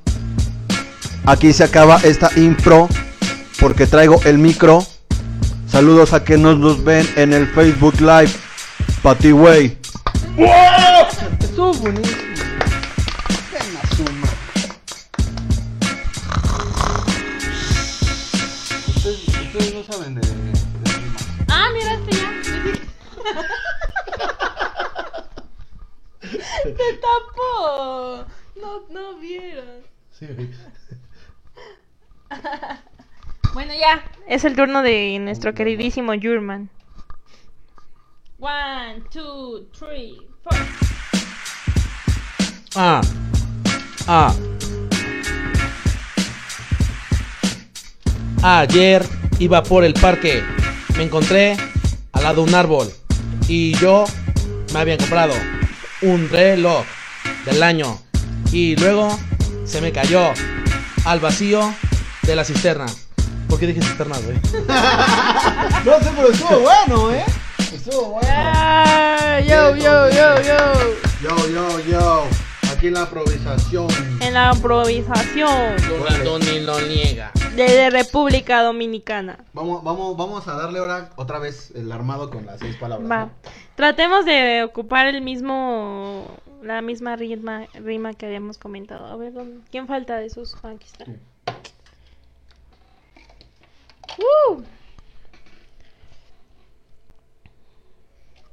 [1.24, 2.88] Aquí se acaba esta impro
[3.59, 4.84] porque traigo el micro.
[5.66, 8.30] Saludos a que nos los ven en el Facebook Live.
[9.02, 9.78] Pati Way.
[11.40, 12.22] Estuvo buenísimo.
[18.88, 20.28] Ustedes, ustedes no saben de, de
[20.92, 21.26] rimas.
[21.48, 22.32] Ah, mira, este ya.
[26.62, 28.26] Te tapó.
[28.61, 29.82] No, no vieron.
[33.55, 34.05] Bueno, ya.
[34.26, 36.70] Es el turno de nuestro queridísimo Jurman.
[38.38, 40.57] One, two, three, four.
[42.76, 43.01] Ah.
[44.07, 44.34] Ah.
[48.42, 49.05] Ayer
[49.38, 50.42] iba por el parque.
[50.96, 51.57] Me encontré
[52.12, 52.88] al lado de un árbol.
[53.49, 54.05] Y yo
[54.72, 55.34] me habían comprado
[56.03, 56.84] un reloj
[57.44, 57.99] del año.
[58.53, 59.18] Y luego
[59.64, 60.32] se me cayó
[61.05, 61.74] al vacío
[62.22, 62.86] de la cisterna.
[63.49, 64.36] ¿Por qué dije cisterna, güey?
[65.84, 67.24] No sé, pero estuvo bueno, ¿eh?
[67.72, 68.28] Estuvo bueno.
[68.30, 70.59] Ah, yo, yo, yo, yo.
[71.22, 72.26] Yo, yo, yo.
[72.72, 73.88] Aquí en la improvisación.
[74.20, 75.76] En la improvisación
[76.24, 77.32] Lo ni lo niega.
[77.57, 79.38] de República Dominicana.
[79.53, 83.11] Vamos, vamos, vamos a darle ahora otra vez el armado con las seis palabras.
[83.11, 83.24] Va.
[83.26, 83.30] ¿no?
[83.74, 86.26] Tratemos de ocupar el mismo.
[86.62, 89.07] La misma rima, rima que habíamos comentado.
[89.07, 90.57] A ver, ¿dónde- ¿quién falta de esos?
[90.64, 91.05] Aquí está.
[94.18, 94.62] ¡Uh!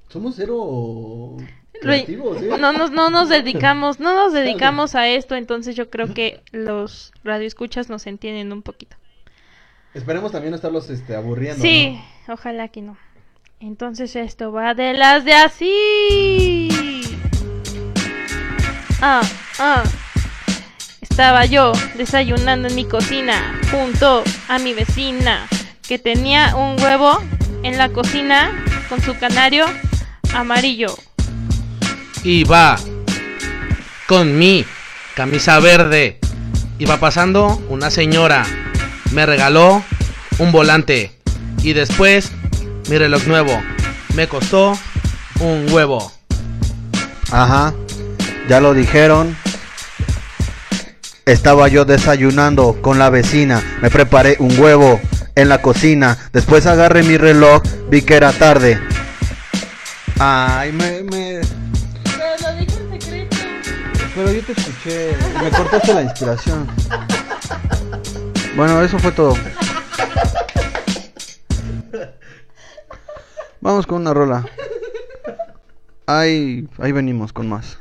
[0.10, 1.36] Somos cero
[1.74, 2.50] Re- creativos, ¿eh?
[2.60, 7.12] No nos, no nos dedicamos, no nos dedicamos a esto, entonces yo creo que los
[7.24, 8.96] radioescuchas nos entienden un poquito.
[9.94, 11.62] Esperemos también no estarlos este, aburriendo.
[11.62, 12.98] Sí, ojalá que no.
[13.60, 16.68] Entonces esto va de las de así.
[19.02, 19.22] Ah,
[19.60, 19.84] ah.
[21.16, 25.48] Estaba yo desayunando en mi cocina junto a mi vecina
[25.88, 27.24] que tenía un huevo
[27.64, 28.52] en la cocina
[28.90, 29.66] con su canario
[30.34, 30.94] amarillo.
[32.26, 32.78] Iba
[34.10, 34.66] con mi
[35.16, 36.20] camisa verde.
[36.80, 38.46] Iba pasando una señora.
[39.14, 39.86] Me regaló
[40.38, 41.18] un volante.
[41.64, 42.34] Y después
[42.90, 43.58] mi reloj nuevo.
[44.16, 44.78] Me costó
[45.40, 46.12] un huevo.
[47.32, 47.74] Ajá.
[48.50, 49.45] Ya lo dijeron.
[51.26, 53.60] Estaba yo desayunando con la vecina.
[53.82, 55.02] Me preparé un huevo
[55.34, 56.20] en la cocina.
[56.32, 57.64] Después agarré mi reloj.
[57.90, 58.80] Vi que era tarde.
[60.20, 61.42] Ay, me, me...
[62.04, 63.38] Pero lo dijo en secreto.
[64.14, 65.18] Pero yo te escuché.
[65.42, 66.68] Me cortaste la inspiración.
[68.56, 69.36] Bueno, eso fue todo.
[73.62, 74.46] Vamos con una rola.
[76.06, 77.80] Ahí, ahí venimos con más.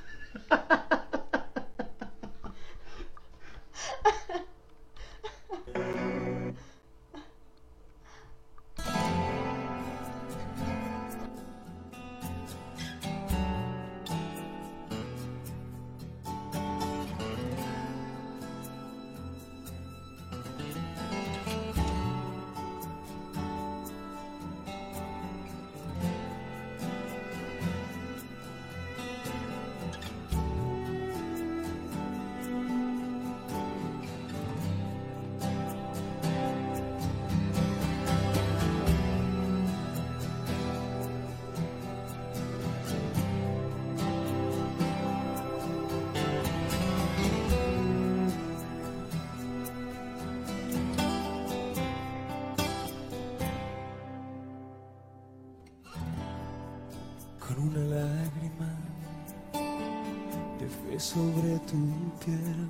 [61.15, 61.81] sobre tu
[62.21, 62.61] piel.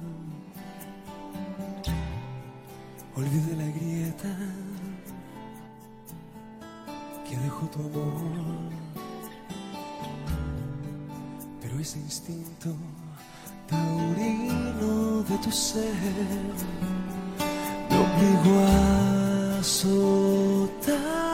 [3.17, 4.33] Olvide la grieta
[7.27, 8.71] que dejó tu amor,
[11.63, 12.71] pero ese instinto
[13.67, 15.95] taurino de tu ser
[17.89, 21.25] me obligó a azotarte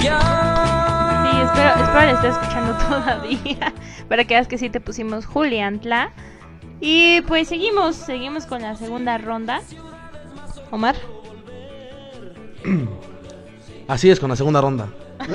[0.00, 3.72] Sí, espero, espero esté escuchando todavía.
[4.08, 6.10] Para que veas que sí te pusimos Juliantla.
[6.80, 9.60] Y pues seguimos, seguimos con la segunda ronda.
[10.70, 10.96] Omar.
[13.88, 14.88] Así es, con la segunda ronda.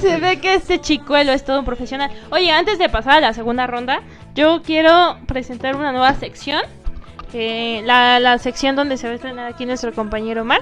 [0.00, 2.10] Se ve que este chicuelo es todo un profesional.
[2.30, 4.00] Oye, antes de pasar a la segunda ronda,
[4.34, 6.62] yo quiero presentar una nueva sección
[7.32, 10.60] la, la sección donde se va a estrenar aquí nuestro compañero Omar.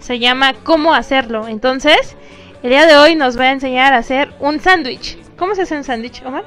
[0.00, 1.48] Se llama ¿Cómo hacerlo?
[1.48, 2.16] Entonces,
[2.62, 5.18] el día de hoy nos va a enseñar a hacer un sándwich.
[5.36, 6.44] ¿Cómo se hace un sándwich, Omar?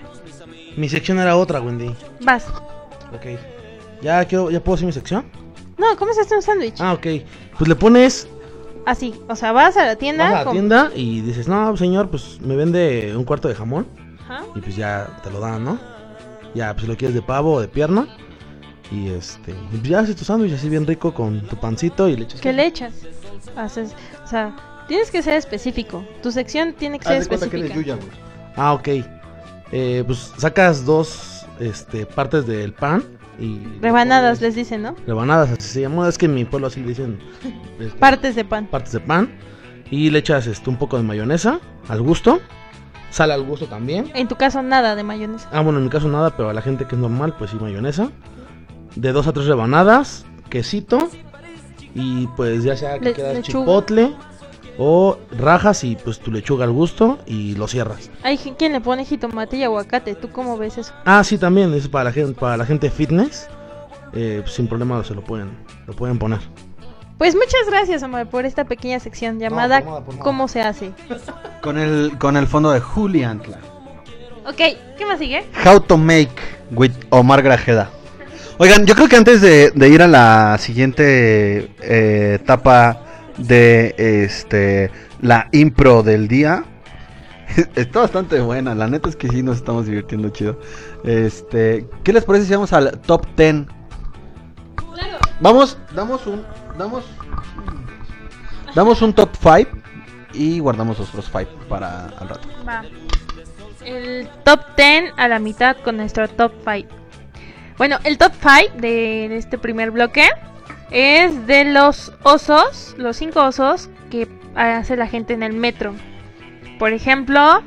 [0.76, 1.94] Mi sección era otra, Wendy.
[2.22, 2.46] Vas.
[3.14, 3.40] Ok.
[4.02, 5.26] ¿Ya, quiero, ¿Ya puedo hacer mi sección?
[5.78, 6.80] No, ¿cómo se hace un sándwich?
[6.80, 7.08] Ah, ok.
[7.58, 8.28] Pues le pones
[8.88, 10.32] Así, o sea, vas a la tienda.
[10.32, 13.86] vas a la tienda y dices, no, señor, pues me vende un cuarto de jamón.
[14.24, 14.44] Ajá.
[14.56, 15.78] Y pues ya te lo dan, ¿no?
[16.54, 18.08] Ya, pues si lo quieres de pavo o de pierna.
[18.92, 22.42] Y este, ya haces tu sándwich así bien rico con tu pancito y le echas.
[22.42, 22.94] ¿Qué le echas?
[23.56, 24.56] Haces, o sea,
[24.88, 26.06] tienes que ser específico.
[26.24, 27.98] Tu sección tiene que ser específica.
[28.56, 28.88] Ah, ok.
[29.72, 33.04] Eh, pues sacas dos este, partes del pan
[33.38, 33.60] y...
[33.82, 34.96] Rebanadas les dicen, ¿no?
[35.06, 36.08] Rebanadas, así se llama.
[36.08, 37.20] Es que en mi pueblo así le dicen.
[37.80, 38.68] este, Partes de pan.
[38.68, 39.30] partes de pan.
[39.92, 41.60] Y le echas este, un poco de mayonesa
[41.90, 42.40] al gusto.
[43.10, 44.12] Sal al gusto también.
[44.16, 45.50] En tu caso, nada de mayonesa.
[45.52, 47.58] Ah, bueno, en mi caso nada, pero a la gente que es normal, pues sí,
[47.60, 48.10] mayonesa.
[49.00, 50.98] De dos a tres rebanadas, quesito.
[51.94, 53.66] Y pues ya sea que Le- quieras lechuga.
[53.66, 54.14] chipotle
[54.78, 58.12] o rajas y pues tu lechuga al gusto y lo cierras.
[58.24, 60.14] Hay quien le pone jitomate y aguacate.
[60.16, 60.94] ¿Tú cómo ves eso?
[61.06, 63.48] Ah, sí, también, es para la gente, para la gente fitness.
[64.14, 65.50] eh, sin problema se lo pueden,
[65.86, 66.40] lo pueden poner.
[67.18, 70.24] Pues muchas gracias, Omar, por esta pequeña sección llamada por nada, por nada.
[70.24, 70.92] ¿Cómo se hace?
[71.62, 73.58] Con el, con el fondo de Juliantla.
[74.48, 74.56] Ok,
[74.98, 75.44] ¿qué más sigue?
[75.66, 76.32] How to make
[76.72, 77.90] with Omar Grajeda.
[78.60, 83.00] Oigan, yo creo que antes de, ir a la siguiente eh, etapa
[83.38, 84.90] de este
[85.22, 86.66] la impro del día,
[87.76, 88.74] está bastante buena.
[88.74, 90.60] La neta es que sí nos estamos divirtiendo chido.
[91.04, 93.68] Este, ¿qué les parece si vamos al top 10?
[95.40, 96.44] Vamos, damos un,
[96.80, 97.06] damos,
[98.74, 99.70] damos un top 5
[100.34, 102.48] y guardamos los otros 5 para al rato.
[102.68, 102.84] Va.
[103.86, 106.97] El top 10 a la mitad con nuestro top 5.
[107.78, 110.28] Bueno, el top 5 de este primer bloque
[110.92, 115.94] es de los osos, los 5 osos que hace la gente en el metro.
[116.80, 117.62] Por ejemplo,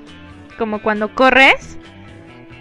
[0.59, 1.79] como cuando corres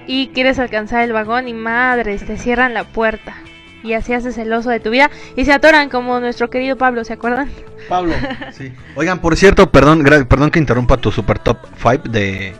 [0.06, 3.36] y quieres alcanzar el vagón y madres, te cierran la puerta.
[3.82, 7.04] Y así haces el oso de tu vida y se atoran como nuestro querido Pablo,
[7.04, 7.50] ¿se acuerdan?
[7.88, 8.14] Pablo.
[8.52, 8.74] Sí.
[8.96, 12.54] Oigan, por cierto, perdón, perdón que interrumpa tu super top 5 de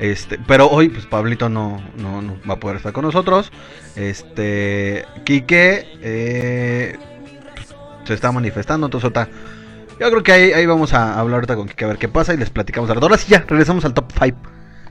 [0.00, 3.52] este, pero hoy pues Pablito no, no, no va a poder estar con nosotros.
[3.94, 6.96] Este, Quique eh,
[8.04, 9.28] se está manifestando, entonces ahorita
[10.00, 12.32] yo creo que ahí, ahí vamos a hablar ahorita con Quique a ver qué pasa
[12.34, 12.88] y les platicamos.
[12.88, 13.00] rato.
[13.02, 14.38] Ahora sí ya, regresamos al top 5,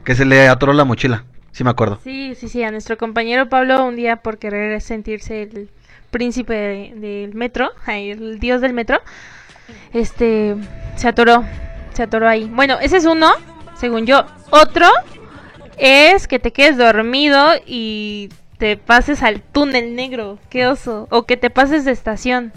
[0.05, 1.26] que se le atoró la mochila.
[1.51, 1.99] Sí me acuerdo.
[2.03, 5.70] Sí, sí, sí, a nuestro compañero Pablo un día por querer sentirse el
[6.12, 8.99] príncipe de- del metro, ay, el dios del metro,
[9.93, 10.55] este,
[10.95, 11.43] se atoró,
[11.93, 12.49] se atoró ahí.
[12.53, 13.32] Bueno, ese es uno,
[13.80, 14.25] según yo.
[14.49, 14.88] Otro
[15.77, 21.38] es que te quedes dormido y te pases al túnel negro, qué oso, o que
[21.38, 22.51] te pases de estación.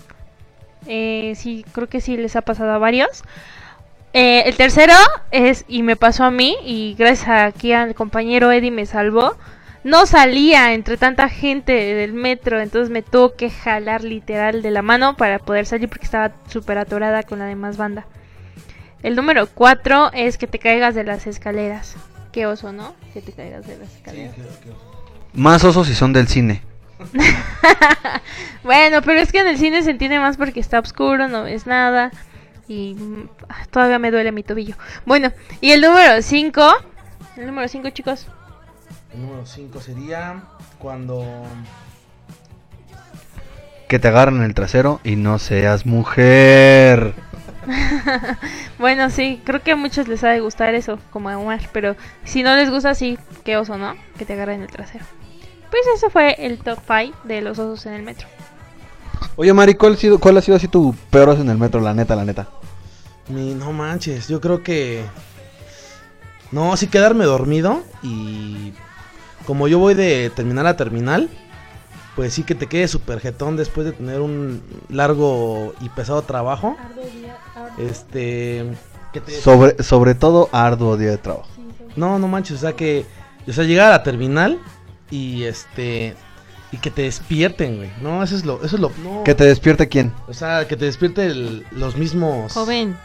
[0.86, 3.22] Eh, sí, creo que sí les ha pasado a varios.
[4.12, 4.94] Eh, el tercero
[5.30, 9.36] es, y me pasó a mí, y gracias aquí al compañero Eddie me salvó,
[9.84, 14.82] no salía entre tanta gente del metro, entonces me tuvo que jalar literal de la
[14.82, 18.06] mano para poder salir porque estaba súper atorada con la demás banda.
[19.02, 21.96] El número cuatro es que te caigas de las escaleras.
[22.30, 22.94] Qué oso, ¿no?
[23.12, 24.34] Que te caigas de las escaleras.
[25.34, 26.62] Más osos si son del cine.
[28.62, 31.66] Bueno, pero es que en el cine se entiende más porque está oscuro, no ves
[31.66, 32.12] nada.
[32.68, 32.96] Y
[33.48, 34.76] ah, todavía me duele mi tobillo.
[35.04, 36.62] Bueno, y el número 5.
[37.38, 38.28] El número 5, chicos.
[39.12, 40.44] El número 5 sería
[40.78, 41.24] cuando...
[43.88, 47.14] Que te agarren el trasero y no seas mujer.
[48.78, 51.60] Bueno, sí, creo que a muchos les ha de gustar eso, como a Omar.
[51.72, 53.94] Pero si no les gusta, sí, qué oso, ¿no?
[54.18, 55.04] Que te agarren el trasero.
[55.70, 58.28] Pues eso fue el top 5 de los osos en el metro.
[59.36, 61.80] Oye, Mari, ¿cuál ha sido, cuál ha sido así tu peor oso en el metro?
[61.80, 62.48] La neta, la neta.
[63.28, 65.04] Mi, no manches, yo creo que...
[66.50, 68.72] No, sí quedarme dormido y...
[69.46, 71.28] Como yo voy de terminal a terminal,
[72.14, 76.76] pues sí que te quedes super jetón después de tener un largo y pesado trabajo.
[77.78, 78.64] Este...
[79.12, 79.32] Que te...
[79.40, 81.48] Sobre, sobre todo, arduo día de trabajo.
[81.96, 83.04] No, no manches, o sea que...
[83.46, 84.58] O sea, llegar a la terminal
[85.10, 86.14] y este...
[86.70, 87.90] Y que te despierten, güey.
[88.00, 88.64] No, eso es lo...
[88.64, 89.24] Eso es lo no.
[89.24, 90.12] ¿Que te despierte quién?
[90.28, 92.52] O sea, que te despierte el- los mismos...
[92.52, 92.96] Joven,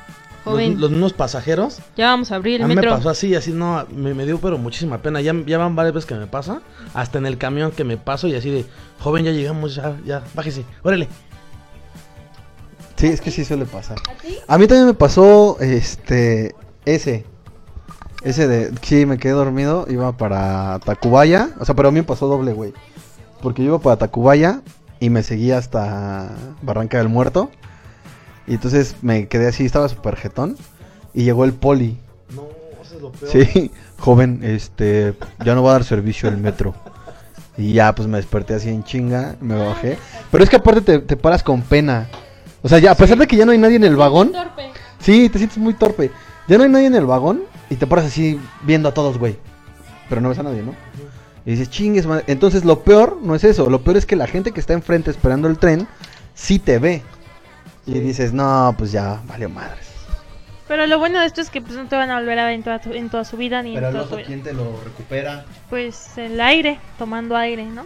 [0.46, 0.80] joven.
[0.80, 1.80] los mismos pasajeros.
[1.98, 4.58] Ya vamos a abrir A mí me pasó así, así no, me, me dio pero
[4.58, 5.20] muchísima pena.
[5.20, 6.62] Ya, ya van varias veces que me pasa,
[6.94, 8.66] hasta en el camión que me paso y así de,
[9.00, 11.10] joven, ya llegamos, ya, ya, bájese, órale.
[12.98, 13.98] Sí, es que sí suele pasar.
[14.48, 16.56] ¿A, mí también me pasó este
[16.86, 17.26] ese.
[18.24, 22.04] Ese de sí, me quedé dormido, iba para Tacubaya, o sea, pero a mí me
[22.04, 22.74] pasó doble, güey.
[23.42, 24.62] Porque yo iba para Tacubaya
[25.00, 26.32] y me seguía hasta
[26.64, 27.52] Barranca del Muerto.
[28.48, 30.58] Y entonces me quedé así, estaba súper jetón
[31.14, 31.98] y llegó el poli.
[32.36, 32.48] No,
[32.82, 33.32] eso es lo peor.
[33.32, 35.14] Sí, joven, este,
[35.46, 36.74] ya no va a dar servicio el metro.
[37.58, 40.00] Y ya, pues me desperté así en chinga, me bajé.
[40.32, 42.08] Pero es que aparte te, te paras con pena.
[42.62, 44.32] O sea, ya, a pesar de que ya no hay nadie en el vagón.
[44.32, 44.72] Torpe.
[45.00, 46.12] Sí, te sientes muy torpe.
[46.48, 49.38] Ya no hay nadie en el vagón y te paras así viendo a todos, güey.
[50.10, 50.74] Pero no ves a nadie, ¿no?
[51.46, 52.24] Y dices, chingues, madre".
[52.28, 53.70] Entonces lo peor no es eso.
[53.70, 55.88] Lo peor es que la gente que está enfrente esperando el tren
[56.34, 57.04] sí te ve.
[57.86, 59.88] Y dices, no, pues ya, valió madres.
[60.68, 62.56] Pero lo bueno de esto es que pues no te van a volver a ver
[62.56, 64.28] en toda, tu- en toda su vida ni Pero en el toda oso, tu vida.
[64.28, 65.46] ¿quién te lo recupera?
[65.70, 67.86] Pues el aire, tomando aire, ¿no?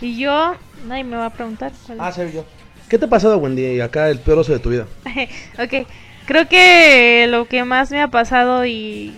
[0.00, 0.54] Y yo,
[0.86, 1.72] nadie me va a preguntar.
[1.86, 1.98] cuál.
[2.00, 2.44] Ah, ser yo.
[2.92, 4.86] ¿Qué te ha pasado, Wendy, acá el peor oso de tu vida?
[5.58, 5.88] ok,
[6.26, 9.16] creo que lo que más me ha pasado y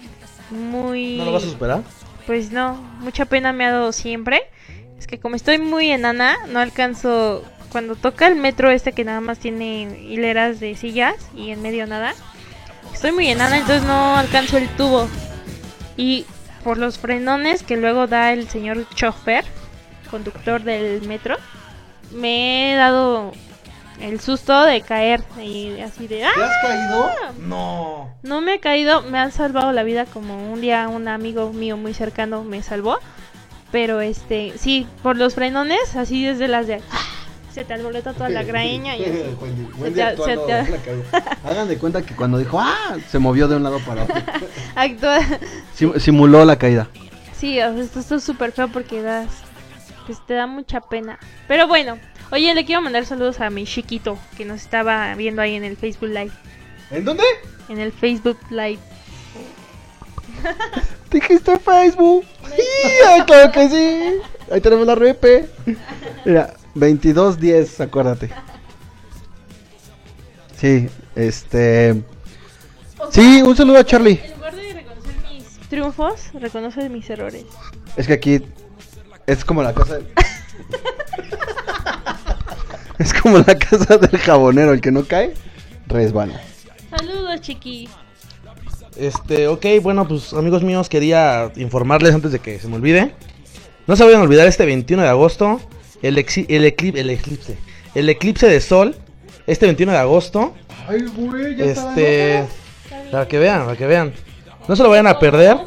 [0.51, 1.16] muy...
[1.16, 1.82] ¿No lo vas a superar?
[2.24, 4.42] Pues no, mucha pena me ha dado siempre.
[4.96, 7.44] Es que como estoy muy enana, no alcanzo...
[7.72, 11.88] Cuando toca el metro este que nada más tiene hileras de sillas y en medio
[11.88, 12.14] nada,
[12.92, 15.09] estoy muy enana, entonces no alcanzo el tubo.
[15.96, 16.26] Y
[16.62, 19.44] por los frenones que luego da el señor chofer,
[20.12, 21.38] conductor del metro,
[22.12, 23.32] me he dado
[24.00, 26.24] el susto de caer y así de...
[26.24, 26.30] ¡Ah!
[26.34, 27.10] ¿Te has caído?
[27.40, 28.14] No.
[28.22, 31.76] No me he caído, me han salvado la vida como un día un amigo mío
[31.76, 32.98] muy cercano me salvó.
[33.72, 36.80] Pero este, sí, por los frenones, así desde las de...
[37.52, 39.22] Se te alborota toda la graña y así.
[39.40, 39.66] Wendy,
[40.00, 40.70] Se te- se te-
[41.12, 41.38] la.
[41.50, 44.16] Hagan de cuenta que cuando dijo, ah, se movió de un lado para otro.
[44.74, 45.18] Actúa.
[45.74, 46.88] Sim- simuló la caída.
[47.36, 49.28] Sí, esto es súper feo porque das...
[50.06, 51.18] Pues te da mucha pena.
[51.48, 51.96] Pero bueno,
[52.35, 55.77] oye, le quiero mandar saludos a mi chiquito que nos estaba viendo ahí en el
[55.77, 56.32] Facebook Live.
[56.90, 57.23] ¿En dónde?
[57.69, 58.78] En el Facebook Live.
[61.11, 62.24] Dijiste Facebook.
[63.06, 64.20] Ay, claro que sí.
[64.52, 65.48] Ahí tenemos la repe.
[66.24, 68.31] Mira, 2210, acuérdate.
[70.56, 72.02] Sí, este.
[73.11, 74.20] Sí, un saludo a Charlie.
[74.24, 77.44] En lugar de reconocer mis triunfos, reconoce mis errores.
[77.97, 78.43] Es que aquí
[79.27, 80.09] es como la del-
[82.98, 85.34] es como la casa del jabonero, el que no cae,
[85.86, 86.40] resbala.
[86.96, 87.88] Saludos, chiqui.
[88.96, 93.12] Este, ok, bueno, pues amigos míos, quería informarles antes de que se me olvide.
[93.86, 95.60] No se vayan a olvidar este 21 de agosto,
[96.02, 97.58] el, exi- el, eclip- el eclipse.
[97.94, 98.94] El eclipse de sol,
[99.46, 100.54] este 21 de agosto.
[100.88, 102.44] Ay, güey, Este,
[103.10, 104.12] para que vean, para que vean.
[104.68, 105.58] No se lo vayan a perder.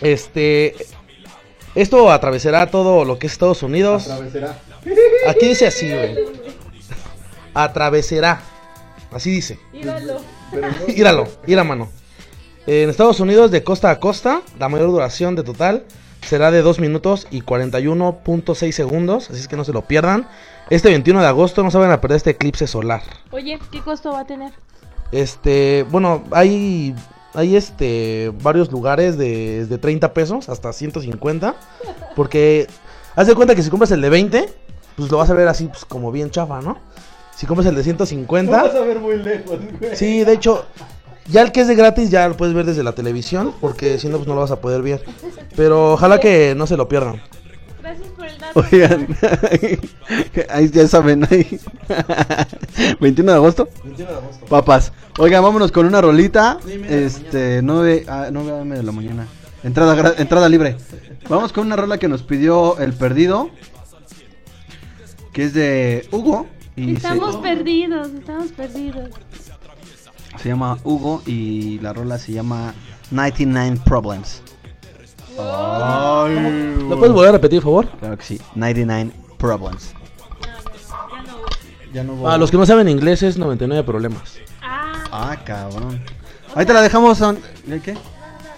[0.00, 0.74] Este,
[1.74, 4.08] esto atravesará todo lo que es Estados Unidos.
[5.28, 6.16] Aquí dice así, güey.
[7.54, 8.40] Atravesará.
[9.12, 9.58] Así dice.
[10.88, 11.88] Íralo, ira mano.
[12.66, 15.84] En Estados Unidos, de costa a costa, la mayor duración de total
[16.22, 19.30] será de 2 minutos y 41.6 segundos.
[19.30, 20.26] Así es que no se lo pierdan.
[20.70, 23.02] Este 21 de agosto no se van a perder este eclipse solar.
[23.30, 24.52] Oye, ¿qué costo va a tener?
[25.12, 26.94] Este, bueno, hay,
[27.34, 31.54] hay este, varios lugares de, de 30 pesos hasta 150.
[32.16, 32.66] Porque,
[33.14, 34.63] haz de cuenta que si compras el de 20,
[34.96, 36.78] pues lo vas a ver así, pues como bien chafa, ¿no?
[37.36, 38.60] Si compras el de 150.
[38.60, 39.96] a ver muy lejos, güey.
[39.96, 40.64] Sí, de hecho,
[41.28, 44.08] ya el que es de gratis ya lo puedes ver desde la televisión, porque si
[44.08, 45.04] no, pues no lo vas a poder ver.
[45.56, 47.22] Pero ojalá que no se lo pierdan.
[47.82, 48.60] Gracias por el dato.
[48.60, 49.08] Oigan,
[50.50, 51.60] ahí ya saben, ahí.
[53.00, 53.68] 21 de agosto.
[54.48, 54.92] Papas.
[55.18, 56.58] Oigan, vámonos con una rolita.
[56.88, 59.26] Este, 9, a 9 am de la mañana.
[59.62, 60.76] Entrada, entrada libre.
[61.28, 63.50] Vamos con una rola que nos pidió el perdido.
[65.34, 66.46] Que es de Hugo.
[66.76, 69.10] Y se, Estamos perdidos, estamos perdidos.
[70.40, 71.22] se llama Hugo.
[71.26, 72.72] Y la rola se llama
[73.10, 74.40] 99 Problems.
[75.36, 77.98] ¿Lo puedes volver a repetir, por favor?
[77.98, 79.92] Claro que sí, 99 Problems.
[81.92, 84.38] Ya no Para los que no saben inglés es 99 problemas.
[84.62, 86.00] Ah, Ah, cabrón.
[86.56, 87.18] Ahí te la dejamos.
[87.18, 87.38] son-
[87.68, 87.94] ¿El qué?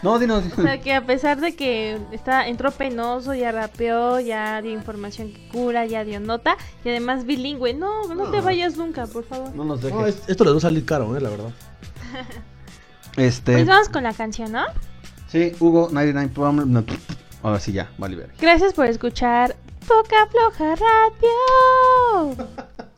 [0.03, 0.45] No, dinos.
[0.57, 5.33] o sea que a pesar de que está entró penoso, ya rapeó, ya dio información
[5.33, 7.75] que cura, ya dio nota y además bilingüe.
[7.75, 9.55] No, no te vayas nunca, por favor.
[9.55, 10.17] No nos No, dejes.
[10.23, 11.51] es- esto les va a salir caro, eh, la verdad.
[13.17, 13.53] Este.
[13.53, 14.65] Pues vamos con la canción, ¿no?
[15.29, 16.67] Sí, Hugo, 99 Problems.
[16.69, 16.85] No,
[17.43, 18.31] ahora sí, ya, vale, ver.
[18.39, 19.57] Gracias por escuchar
[19.89, 22.47] Poca Floja Radio.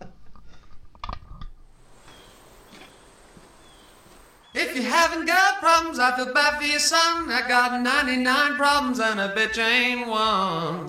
[4.61, 7.31] If you haven't got problems, I feel bad for your son.
[7.31, 10.89] I got 99 problems and a bitch ain't one.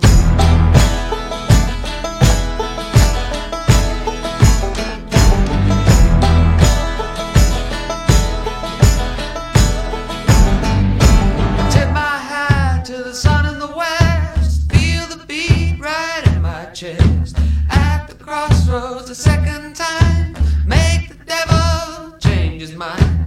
[17.70, 20.34] At the second time.
[20.66, 23.19] Make the devil change his mind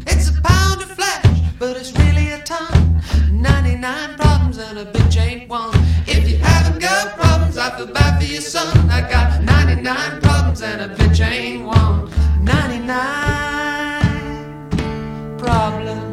[1.63, 3.01] but it's really a ton.
[3.31, 5.73] 99 problems and a bitch ain't one.
[6.05, 8.89] If you haven't got problems, I feel bad for your son.
[8.89, 12.11] I got 99 problems and a bitch ain't one.
[12.43, 16.12] 99 problems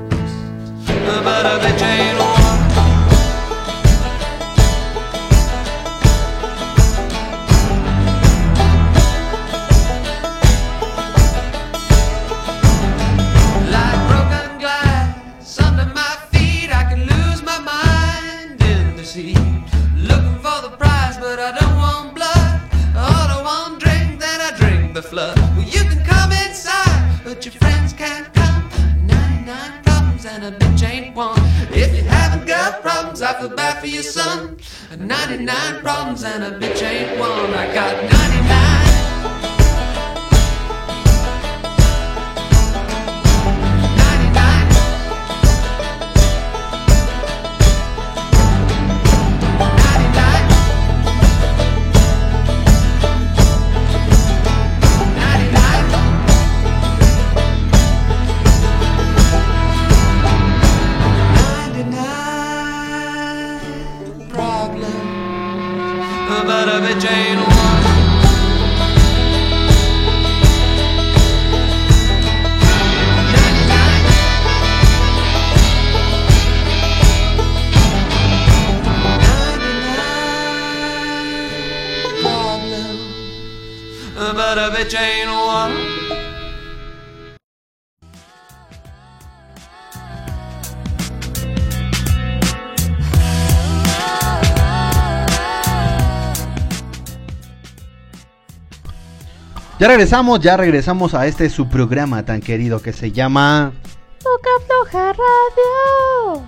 [33.19, 34.57] I feel bad for your son.
[34.97, 37.53] 99 problems and a bitch ain't one.
[37.53, 38.11] I got 99.
[38.11, 38.90] 99.
[84.93, 85.75] One.
[99.79, 103.73] Ya regresamos, ya regresamos a este su programa tan querido que se llama
[104.25, 106.45] Boca Floja Radio.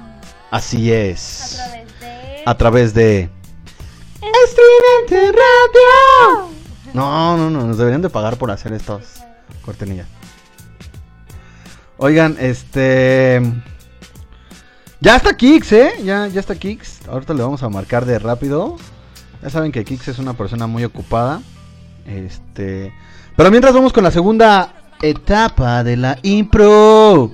[0.50, 1.60] Así es.
[1.60, 2.42] A través de.
[2.44, 3.30] A través de
[4.20, 6.51] Estridente Radio.
[6.94, 9.22] No, no, no, nos deberían de pagar por hacer estos
[9.64, 10.06] cortinillas.
[11.96, 13.40] Oigan, este
[15.02, 15.94] ya está Kix, ¿eh?
[16.04, 17.08] Ya, ya está Kix.
[17.08, 18.76] Ahorita le vamos a marcar de rápido.
[19.42, 21.42] Ya saben que Kix es una persona muy ocupada.
[22.06, 22.92] Este,
[23.36, 27.32] pero mientras vamos con la segunda etapa de la impro.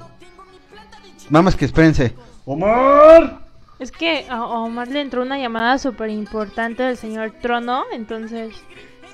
[1.29, 2.15] Más que espérense.
[2.47, 3.41] Omar.
[3.79, 8.55] Es que a Omar le entró una llamada súper importante del señor Trono, entonces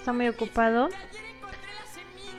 [0.04, 0.90] está muy ocupado.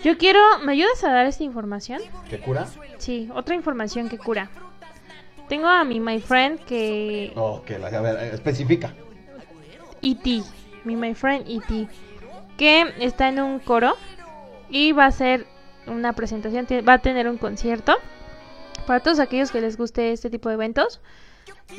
[0.04, 2.00] Yo quiero, ¿me ayudas a dar esta información?
[2.30, 2.68] ¿Qué cura?
[3.00, 4.52] Sí, otra información que cura.
[5.50, 8.94] Tengo a mi my friend que Oh, que la, a ver, especifica.
[10.04, 10.44] E.T.,
[10.84, 11.88] mi my friend E.T.,
[12.56, 13.96] que está en un coro
[14.70, 15.48] y va a hacer
[15.88, 17.96] una presentación, va a tener un concierto.
[18.86, 21.02] Para todos aquellos que les guste este tipo de eventos,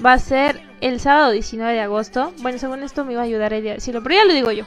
[0.05, 2.33] va a ser el sábado 19 de agosto.
[2.41, 4.65] Bueno, según esto me iba a ayudar a decirlo, pero ya lo digo yo.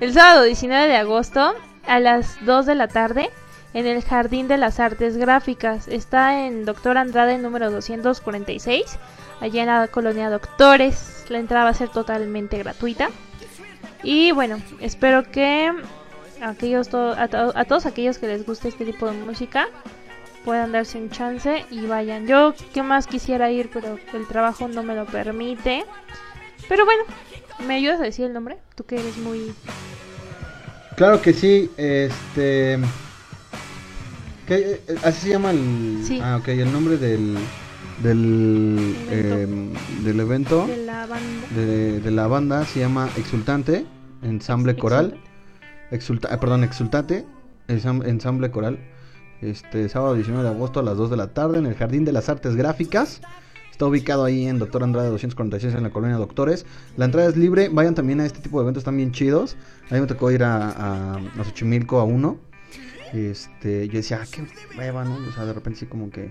[0.00, 1.54] El sábado 19 de agosto
[1.86, 3.30] a las 2 de la tarde
[3.74, 5.88] en el Jardín de las Artes Gráficas.
[5.88, 8.84] Está en Doctor Andrade número 246,
[9.40, 11.24] allá en la colonia Doctores.
[11.28, 13.08] La entrada va a ser totalmente gratuita.
[14.02, 15.70] Y bueno, espero que
[16.42, 19.68] aquellos to- a, to- a todos aquellos que les guste este tipo de música
[20.44, 22.26] puedan darse un chance y vayan.
[22.26, 25.84] Yo que más quisiera ir, pero el trabajo no me lo permite.
[26.68, 27.02] Pero bueno,
[27.66, 28.58] ¿me ayudas a decir el nombre?
[28.74, 29.52] Tú que eres muy...
[30.96, 32.78] Claro que sí, este...
[34.46, 36.02] ¿qué, ¿Así se llama el...?
[36.06, 36.20] Sí.
[36.22, 37.36] Ah, ok, el nombre del...
[38.02, 39.36] Del, Evento.
[39.36, 39.72] em,
[40.04, 41.46] del evento de la banda.
[41.54, 43.84] de, de la banda se llama Exultante,
[44.22, 45.20] ensamble coral.
[45.92, 47.24] Exulta, ah, perdón, Exultate,
[47.68, 48.78] ensam- ensamble coral.
[49.42, 52.12] Este sábado 19 de agosto a las 2 de la tarde en el Jardín de
[52.12, 53.20] las Artes Gráficas.
[53.72, 56.64] Está ubicado ahí en Doctor Andrade 246 en la colonia Doctores.
[56.96, 57.68] La entrada es libre.
[57.68, 59.56] Vayan también a este tipo de eventos, están bien chidos.
[59.90, 62.38] A mí me tocó ir a, a, a Xochimilco a uno.
[63.12, 64.46] Este, yo decía, ah, qué
[64.78, 65.16] hueva, ¿no?
[65.16, 66.30] O sea, de repente sí como que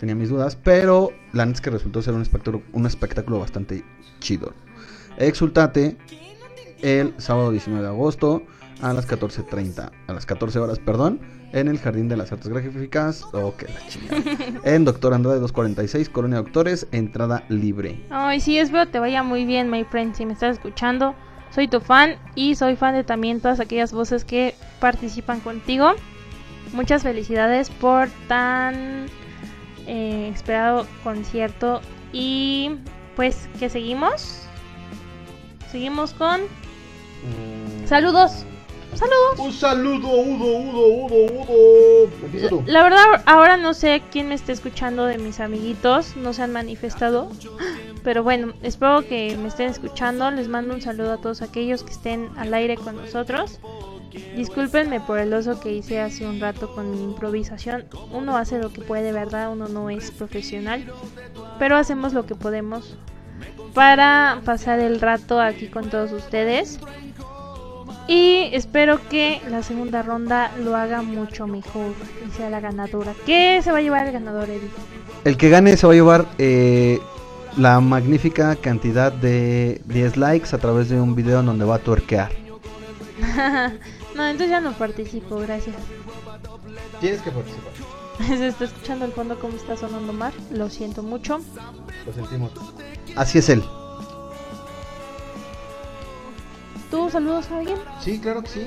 [0.00, 0.56] tenía mis dudas.
[0.56, 3.84] Pero la neta es que resultó ser un espectáculo, un espectáculo bastante
[4.18, 4.52] chido.
[5.16, 5.96] Exultate
[6.82, 8.42] el sábado 19 de agosto
[8.82, 11.20] a las 14.30, a las 14 horas, perdón,
[11.52, 16.08] en el Jardín de las Artes Gráficas, o que la chingada, en Doctor Andrade 246,
[16.08, 18.04] Colonia Doctores, entrada libre.
[18.10, 21.14] Ay, sí, espero te vaya muy bien, my friend, si me estás escuchando.
[21.50, 25.92] Soy tu fan y soy fan de también todas aquellas voces que participan contigo.
[26.72, 29.06] Muchas felicidades por tan
[29.86, 31.80] eh, esperado concierto.
[32.12, 32.76] Y
[33.16, 34.42] pues, ¿qué seguimos?
[35.70, 36.42] Seguimos con...
[37.86, 38.44] Saludos.
[38.94, 39.38] Saludos.
[39.38, 42.10] Un saludo, Udo, Udo, Udo, Udo.
[42.24, 42.62] Empieza tú.
[42.66, 46.52] La verdad, ahora no sé quién me está escuchando de mis amiguitos, no se han
[46.52, 47.30] manifestado.
[48.02, 50.30] Pero bueno, espero que me estén escuchando.
[50.30, 53.60] Les mando un saludo a todos aquellos que estén al aire con nosotros.
[54.36, 57.84] Discúlpenme por el oso que hice hace un rato con mi improvisación.
[58.10, 59.52] Uno hace lo que puede, ¿verdad?
[59.52, 60.84] Uno no es profesional.
[61.58, 62.96] Pero hacemos lo que podemos
[63.74, 66.80] para pasar el rato aquí con todos ustedes.
[68.08, 71.92] Y espero que la segunda ronda lo haga mucho mejor
[72.26, 73.12] y sea la ganadora.
[73.26, 74.70] ¿Qué se va a llevar el ganador, Eddie?
[75.24, 77.00] El que gane se va a llevar eh,
[77.58, 81.78] la magnífica cantidad de 10 likes a través de un video en donde va a
[81.80, 82.32] tuerquear.
[84.14, 85.76] no, entonces ya no participo, gracias.
[87.02, 87.72] Tienes que participar.
[88.38, 90.32] Se está escuchando al fondo cómo está sonando Mar.
[90.50, 91.40] Lo siento mucho.
[92.06, 92.52] Lo sentimos.
[93.16, 93.62] Así es él.
[96.90, 97.78] ¿Tú saludos a alguien?
[98.02, 98.60] Sí, claro que sí.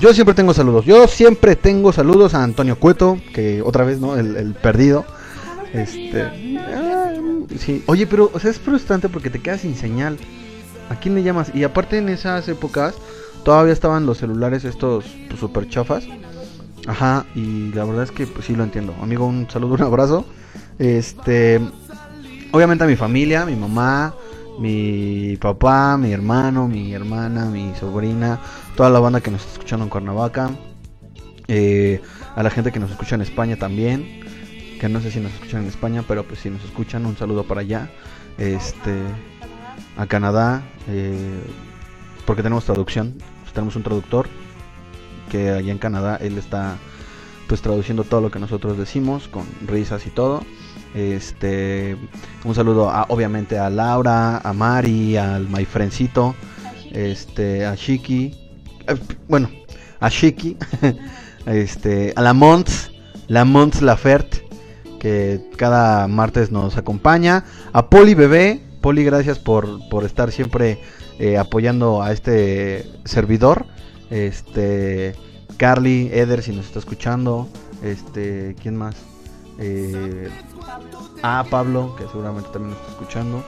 [0.00, 0.84] Yo siempre tengo saludos.
[0.84, 4.16] Yo siempre tengo saludos a Antonio Cueto, que otra vez, ¿no?
[4.16, 5.04] El, perdido.
[5.72, 6.22] Este.
[6.58, 7.12] ah,
[7.58, 7.82] sí.
[7.86, 10.18] Oye, pero, o sea, es frustrante porque te quedas sin señal.
[10.90, 11.52] ¿A quién le llamas?
[11.54, 12.94] Y aparte en esas épocas
[13.44, 16.04] todavía estaban los celulares estos pues, super chafas.
[16.86, 18.94] Ajá, y la verdad es que pues sí lo entiendo.
[19.00, 20.26] Amigo, un saludo, un abrazo.
[20.78, 21.60] Este,
[22.50, 24.14] obviamente a mi familia, mi mamá,
[24.58, 28.40] mi papá, mi hermano, mi hermana, mi sobrina,
[28.76, 30.50] toda la banda que nos está escuchando en Cuernavaca,
[31.48, 32.00] eh,
[32.36, 34.20] a la gente que nos escucha en España también,
[34.80, 37.44] que no sé si nos escuchan en España, pero pues si nos escuchan, un saludo
[37.44, 37.90] para allá,
[38.38, 39.00] este,
[39.96, 41.40] a Canadá, eh,
[42.24, 44.28] porque tenemos traducción, pues, tenemos un traductor
[45.30, 46.76] que allá en Canadá él está
[47.48, 50.42] pues traduciendo todo lo que nosotros decimos con risas y todo.
[50.94, 51.96] Este,
[52.44, 56.34] un saludo a, obviamente a Laura, a Mari, al Mayfrencito,
[56.90, 58.34] este, a Shiki,
[58.86, 58.94] eh,
[59.28, 59.50] bueno,
[60.00, 60.56] a Shiki,
[61.46, 62.90] este, a la Mons,
[63.28, 64.36] la Mons Lafert,
[65.00, 70.78] que cada martes nos acompaña, a Poli Bebé, Poli, gracias por, por estar siempre
[71.18, 73.64] eh, apoyando a este servidor,
[74.10, 75.14] este,
[75.56, 77.48] Carly, Eder, si nos está escuchando,
[77.82, 78.96] este, ¿quién más?
[79.58, 80.28] Eh,
[81.22, 83.42] a Pablo, que seguramente también nos está escuchando.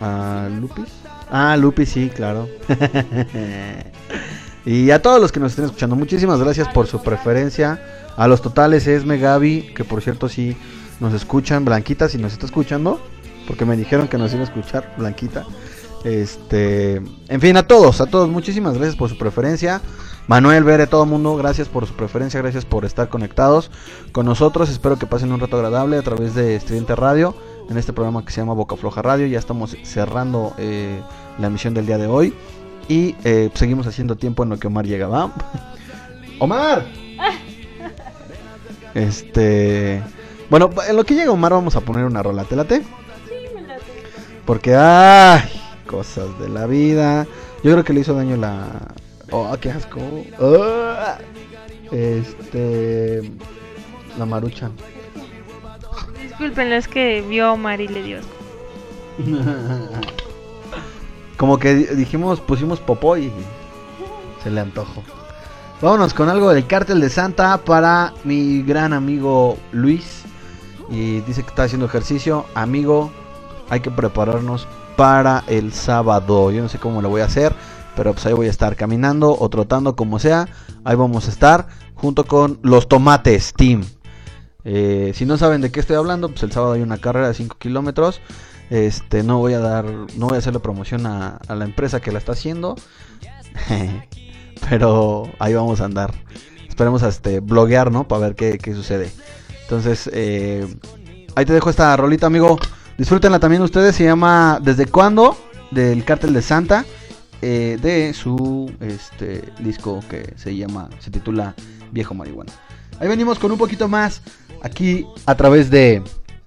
[0.00, 0.88] A Lupis.
[1.30, 2.48] Ah, Lupis, sí, claro.
[4.66, 7.80] y a todos los que nos estén escuchando, muchísimas gracias por su preferencia.
[8.16, 10.56] A los totales Esme, Gaby, que por cierto sí
[11.00, 11.64] nos escuchan.
[11.64, 13.00] Blanquita, si nos está escuchando,
[13.46, 15.44] porque me dijeron que nos iba a escuchar, Blanquita.
[16.04, 16.96] Este,
[17.28, 19.80] en fin, a todos, a todos, muchísimas gracias por su preferencia.
[20.26, 23.70] Manuel, Bere, todo el mundo, gracias por su preferencia, gracias por estar conectados
[24.12, 24.68] con nosotros.
[24.68, 27.34] Espero que pasen un rato agradable a través de Estridente Radio,
[27.68, 29.26] en este programa que se llama Boca Floja Radio.
[29.26, 31.00] Ya estamos cerrando eh,
[31.38, 32.34] la emisión del día de hoy
[32.88, 35.32] y eh, seguimos haciendo tiempo en lo que Omar llega, ¿va?
[36.38, 36.86] ¡Omar!
[38.94, 40.02] Este.
[40.50, 42.44] Bueno, en lo que llega Omar, vamos a poner una rola.
[42.44, 42.82] ¿Te late?
[44.44, 45.61] Porque, ay,
[45.92, 47.26] cosas de la vida.
[47.62, 48.66] Yo creo que le hizo daño la.
[49.30, 50.00] Oh, qué asco.
[50.40, 51.18] Ah.
[51.92, 53.30] Este.
[54.18, 54.70] La marucha.
[56.22, 58.18] Discúlpenlo, es que vio a Omar y le dio.
[61.36, 63.30] Como que di- dijimos, pusimos popó y
[64.42, 65.02] se le antojó.
[65.80, 70.22] Vámonos con algo del cártel de Santa para mi gran amigo Luis.
[70.90, 72.44] Y dice que está haciendo ejercicio.
[72.54, 73.10] Amigo,
[73.68, 76.50] hay que prepararnos para el sábado.
[76.50, 77.54] Yo no sé cómo lo voy a hacer,
[77.96, 80.48] pero pues ahí voy a estar caminando o trotando como sea.
[80.84, 83.84] Ahí vamos a estar junto con los tomates Team.
[84.64, 87.34] Eh, si no saben de qué estoy hablando, pues el sábado hay una carrera de
[87.34, 88.20] 5 kilómetros.
[88.70, 92.18] Este, no voy a dar, no voy a hacerle promoción a, la empresa que la
[92.18, 92.76] está haciendo.
[94.70, 96.12] Pero ahí vamos a andar.
[96.68, 98.08] Esperemos a este bloguear, ¿no?
[98.08, 99.10] Para ver qué, qué sucede.
[99.62, 100.66] Entonces, eh,
[101.34, 102.58] ahí te dejo esta rolita, amigo.
[102.98, 103.96] Disfrútenla también ustedes.
[103.96, 105.36] Se llama ¿Desde cuándo?
[105.70, 106.84] Del Cártel de Santa.
[107.42, 111.54] eh, de su este disco que se llama, se titula
[111.90, 112.52] Viejo Marihuana.
[113.00, 114.22] Ahí venimos con un poquito más.
[114.62, 116.00] Aquí a través de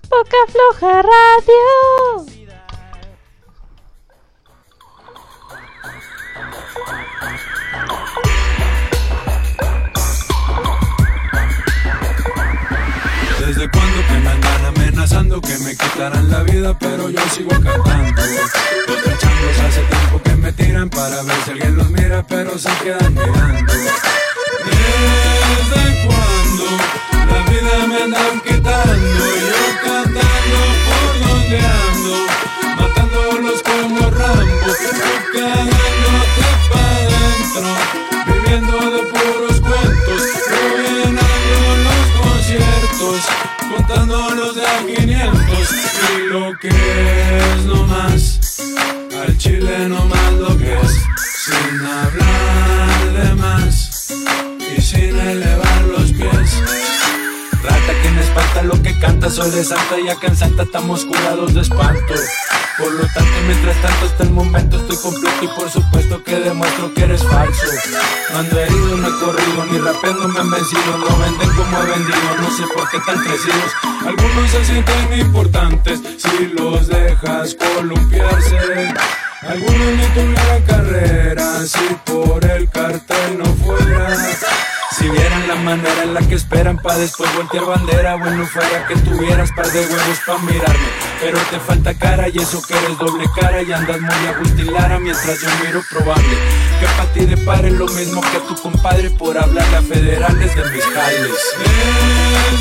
[0.10, 2.26] Boca Floja Radio.
[15.06, 18.22] Amenazando que me quitarán la vida, pero yo sigo cantando.
[18.88, 22.70] Los cachangos hace tiempo que me tiran para ver si alguien los mira, pero se
[22.84, 23.74] quedan mirando.
[24.66, 26.66] ¿Desde cuando
[27.30, 29.26] la vida me andan quitando?
[29.52, 32.16] Yo cantando por donde ando,
[32.78, 34.68] matándolos como Rambo,
[46.40, 48.40] lo que es nomás,
[49.24, 50.94] al chile nomás lo que es,
[51.46, 54.12] sin hablar de más
[54.76, 56.85] y sin elevar los pies.
[57.86, 61.54] Rata que me espanta lo que canta, soy santa y acá en Santa estamos curados
[61.54, 62.16] de espanto.
[62.80, 66.92] Por lo tanto, mientras tanto hasta el momento estoy completo y por supuesto que demuestro
[66.96, 67.68] que eres falso.
[68.32, 71.86] No ando herido, no he corrido, ni rapeando me han vencido, no venden como he
[71.86, 73.72] vendido, no sé por qué tan crecidos.
[74.04, 78.94] Algunos se sienten importantes si los dejas columpiarse.
[79.44, 84.18] Algunos ni tuvieran carrera si por el cartel no fuera.
[84.98, 88.96] Si vieran la manera en la que esperan pa' después voltear bandera Bueno fuera que
[88.96, 90.88] tuvieras par de huevos pa' mirarme.
[91.20, 95.42] Pero te falta cara y eso que eres doble cara Y andas muy agultilara mientras
[95.42, 96.38] yo miro probable.
[96.80, 100.86] Que pa' ti depare lo mismo que tu compadre Por hablarle a federales de mis
[100.86, 101.32] jales.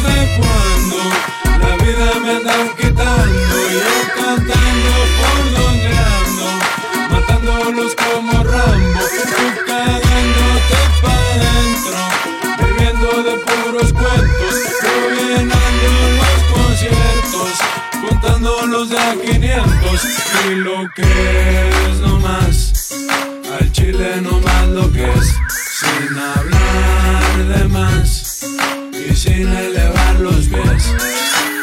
[0.02, 0.96] ¿Desde cuando
[1.60, 3.54] la vida me andan quitando?
[3.74, 6.48] Yo cantando por donde ando
[7.10, 12.13] Matándolos como Rambo Tú cagándote pa' dentro
[13.92, 14.54] puros cuentos
[15.16, 17.58] llenando los conciertos
[18.08, 20.04] Contándolos de a 500
[20.50, 22.92] Y lo que es nomás
[23.58, 25.34] Al chile nomás lo que es
[25.78, 28.44] Sin hablar de más
[28.92, 30.94] Y sin elevar los pies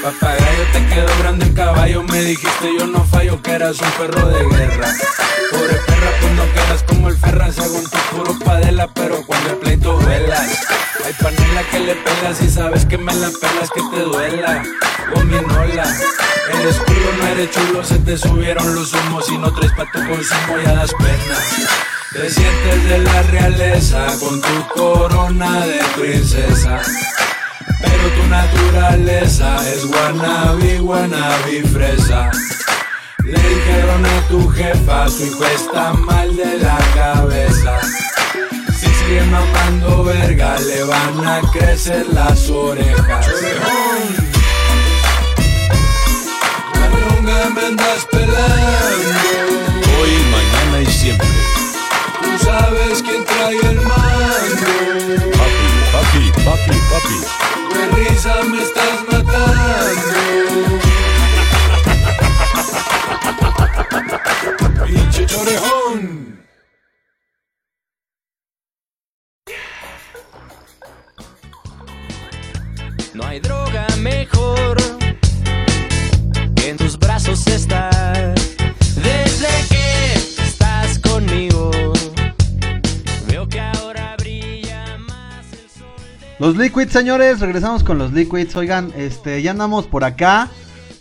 [0.01, 2.01] Papagayo te quedó grande el caballo.
[2.03, 4.87] Me dijiste yo no fallo que eras un perro de guerra.
[5.51, 9.57] Pobre perra pues no quedas como el ferra Según tu puro padela pero cuando el
[9.57, 10.47] pleito vuelas
[11.05, 14.63] Hay panela que le pelas y sabes que me la pelas que te duela.
[15.13, 15.83] Gominola
[16.53, 19.99] El escudo no eres chulo se te subieron los humos Y no traes pa' tu
[19.99, 21.37] consumo ya das pena.
[22.13, 26.81] Te sientes de la realeza con tu corona de princesa.
[27.81, 32.31] Pero tu naturaleza es guanabí, guanabí fresa.
[33.23, 37.79] Le dijeron a tu jefa, su hijo está mal de la cabeza.
[38.77, 43.27] Si sigue mamando verga, le van a crecer las orejas.
[47.21, 47.31] Me
[48.11, 49.30] pelando.
[86.73, 88.55] Liquids, señores, regresamos con los Liquids.
[88.55, 90.47] Oigan, este, ya andamos por acá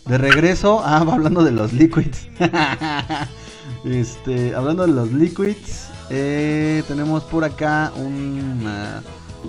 [0.05, 0.83] de regreso.
[0.85, 2.27] Ah, va hablando de los Liquids.
[3.85, 9.05] este, hablando de los Liquids, eh, tenemos por acá una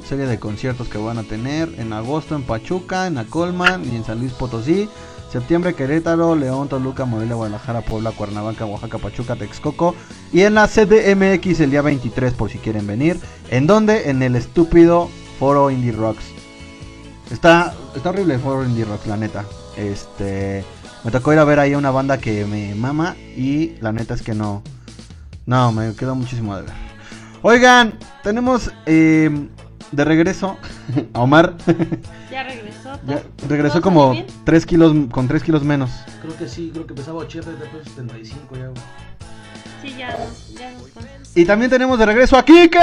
[0.08, 4.06] serie de conciertos que van a tener en agosto en Pachuca, en Acolman y en
[4.06, 4.88] San Luis Potosí.
[5.32, 9.96] Septiembre Querétaro, León, Toluca, Morelia, Guadalajara, Puebla, Cuernavaca, Oaxaca, Pachuca, Texcoco.
[10.32, 13.20] Y en la CDMX el día 23 por si quieren venir.
[13.50, 14.12] ¿En dónde?
[14.12, 15.10] En el estúpido
[15.42, 16.24] Foro Indie Rocks.
[17.32, 19.44] Está, está horrible el Foro Indie Rocks, la neta.
[19.76, 20.64] Este,
[21.04, 24.14] me tocó ir a ver ahí a una banda que me mama y la neta
[24.14, 24.62] es que no,
[25.48, 26.74] no, me quedó muchísimo de ver.
[27.42, 29.32] Oigan, tenemos eh,
[29.92, 30.58] de regreso
[31.14, 31.56] a Omar.
[32.30, 32.92] Ya regresó.
[33.08, 34.44] Ya regresó ¿Todo como salió bien?
[34.46, 35.90] 3 kilos, con 3 kilos menos.
[36.22, 38.70] Creo que sí, creo que pesaba 80 y después 75 ya.
[39.82, 42.78] Sí, ya nos, ya nos Y también tenemos de regreso a Kike.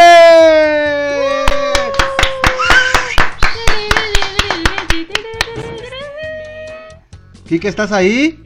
[7.48, 8.44] Kike, ¿estás ahí?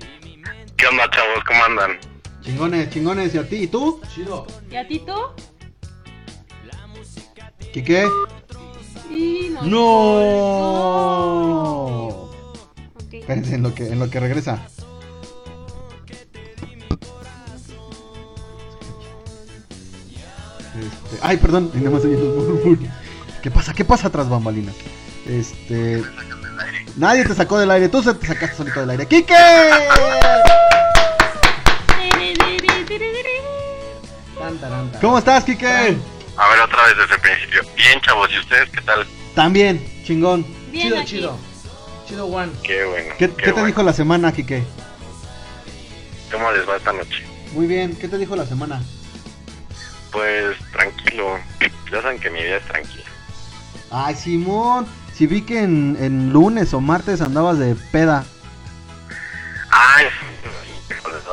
[0.76, 1.42] ¿Qué onda, chavos?
[1.44, 1.98] ¿Cómo andan?
[2.40, 3.34] Chingones, chingones.
[3.34, 3.56] ¿Y a ti?
[3.56, 4.00] ¿Y tú?
[4.14, 4.46] Chido.
[4.70, 5.12] ¿Y a ti tú?
[7.72, 8.06] Kike.
[9.10, 9.62] Y no.
[11.24, 12.30] No.
[13.10, 14.64] Espérense en lo que, en lo que regresa.
[20.78, 22.88] Este, ay, perdón, nada más oí los murmullos.
[23.42, 23.74] ¿Qué pasa?
[23.74, 24.76] ¿Qué pasa tras bambalinas?
[25.26, 26.04] Este.
[26.96, 29.06] Nadie te sacó del aire, tú se te sacaste solito del aire.
[29.06, 29.34] ¡Kike!
[35.00, 35.66] ¿Cómo estás, Kike?
[35.66, 37.62] A ver, otra vez desde el principio.
[37.76, 39.06] Bien, chavos, ¿y ustedes qué tal?
[39.34, 40.46] También, chingón.
[40.70, 41.06] Bien chido, aquí.
[41.06, 41.38] chido.
[42.08, 42.52] Chido, Juan.
[42.62, 43.14] Qué bueno.
[43.18, 43.66] ¿Qué, qué qué te bueno.
[43.66, 44.62] dijo la semana, Kike?
[46.30, 47.24] ¿Cómo les va esta noche?
[47.52, 48.82] Muy bien, ¿qué te dijo la semana?
[50.10, 51.38] Pues tranquilo.
[51.90, 53.04] Ya saben que mi vida es tranquila.
[53.90, 54.86] Ay, Simón,
[55.22, 58.24] si vi que en, en lunes o martes andabas de peda.
[59.70, 60.06] Ay,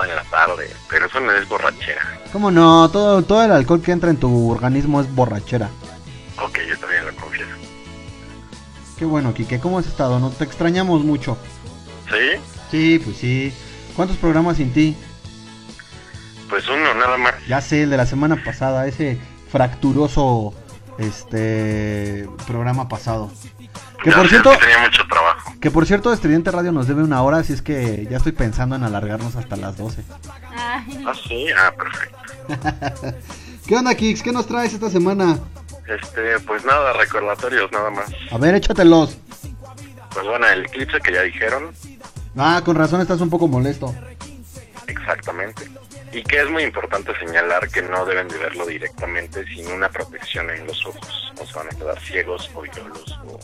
[0.07, 0.69] en la tarde.
[0.87, 2.01] Pero eso no es borrachera.
[2.31, 2.87] ¿Cómo no?
[2.91, 5.71] Todo, todo el alcohol que entra en tu organismo es borrachera.
[6.39, 7.49] Ok, yo también lo confieso.
[8.99, 10.19] Qué bueno, Kike, ¿cómo has estado?
[10.19, 11.35] No te extrañamos mucho.
[12.11, 12.39] ¿Sí?
[12.69, 13.51] Sí, pues sí.
[13.95, 14.95] ¿Cuántos programas sin ti?
[16.47, 17.33] Pues uno, nada más.
[17.47, 19.19] Ya sé, el de la semana pasada, ese
[19.51, 20.53] fracturoso
[20.99, 23.31] este programa pasado.
[24.03, 25.53] Que Ya por sé, cierto, que tenía mucho trabajo.
[25.59, 28.75] que por cierto, Estridente Radio nos debe una hora, así es que ya estoy pensando
[28.75, 30.03] en alargarnos hasta las 12.
[30.55, 33.17] Ay, Ah, sí, ah, perfecto.
[33.67, 34.23] ¿Qué onda, Kix?
[34.23, 35.37] ¿Qué nos traes esta semana?
[35.87, 38.09] Este, pues nada, recordatorios nada más.
[38.31, 39.17] A ver, échatelos.
[40.13, 41.71] Pues bueno, el eclipse que ya dijeron,
[42.37, 43.93] Ah, con razón estás un poco molesto.
[44.87, 45.69] exactamente.
[46.11, 50.49] Y que es muy importante señalar que no deben de verlo directamente sin una protección
[50.49, 51.31] en los ojos.
[51.39, 53.39] O se van a quedar ciegos o violos o,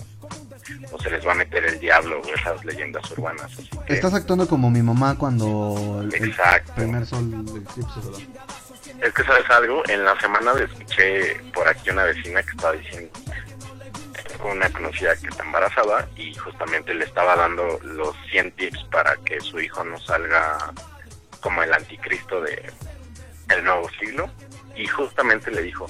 [0.92, 3.46] o se les va a meter el diablo o esas leyendas urbanas.
[3.46, 6.34] Así que, Estás actuando como mi mamá cuando el, el
[6.76, 8.20] primer sol del eclipse, ¿verdad?
[9.02, 13.12] Es que sabes algo, en la semana escuché por aquí una vecina que estaba diciendo
[14.44, 19.40] una conocida que está embarazada y justamente le estaba dando los 100 tips para que
[19.42, 20.72] su hijo no salga
[21.42, 22.72] como el anticristo de
[23.50, 24.30] el nuevo siglo
[24.76, 25.88] y justamente le dijo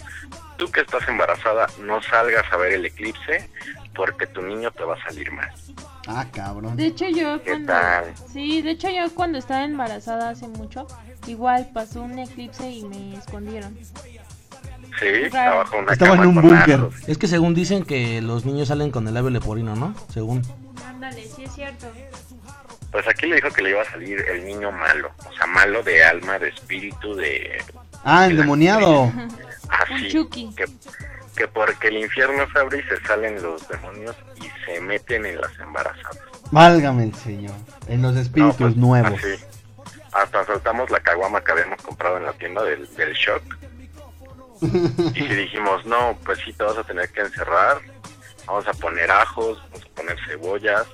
[0.57, 3.49] tú que estás embarazada no salgas a ver el eclipse
[3.95, 5.49] porque tu niño te va a salir mal
[6.07, 6.75] Ah, cabrón.
[6.77, 8.13] De hecho yo ¿Qué cuando tal?
[8.31, 10.85] sí, de hecho yo cuando estaba embarazada hace mucho,
[11.25, 13.75] igual pasó un eclipse y me escondieron.
[14.99, 16.79] sí estaba bajo una Estaba en un búnker.
[17.07, 19.95] Es que según dicen que los niños salen con el labio leporino, ¿no?
[20.13, 20.43] Según.
[20.87, 21.87] Ándale, sí es cierto.
[22.91, 25.81] Pues aquí le dijo que le iba a salir el niño malo, o sea, malo
[25.83, 27.61] de alma, de espíritu, de...
[28.05, 29.11] Ah, endemoniado.
[29.67, 30.53] Así, Un Chucky.
[30.55, 30.65] que,
[31.35, 35.41] que porque el infierno se abre y se salen los demonios y se meten en
[35.41, 36.19] las embarazadas.
[36.51, 37.55] Válgame el señor.
[37.87, 39.19] En los espíritus No, pues, nuevos.
[39.19, 39.43] así.
[40.13, 43.43] Hasta soltamos la caguama que habíamos comprado en la tienda del, del shock.
[44.61, 47.79] Y si dijimos, no, pues sí, te vas a tener que encerrar.
[48.45, 50.85] Vamos a poner ajos, vamos a poner cebollas,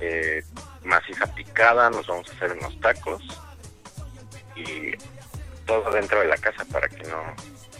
[0.00, 0.42] eh,
[0.84, 3.22] maciza picada, nos vamos a hacer unos tacos.
[4.56, 4.92] Y
[5.68, 7.22] todo dentro de la casa para que no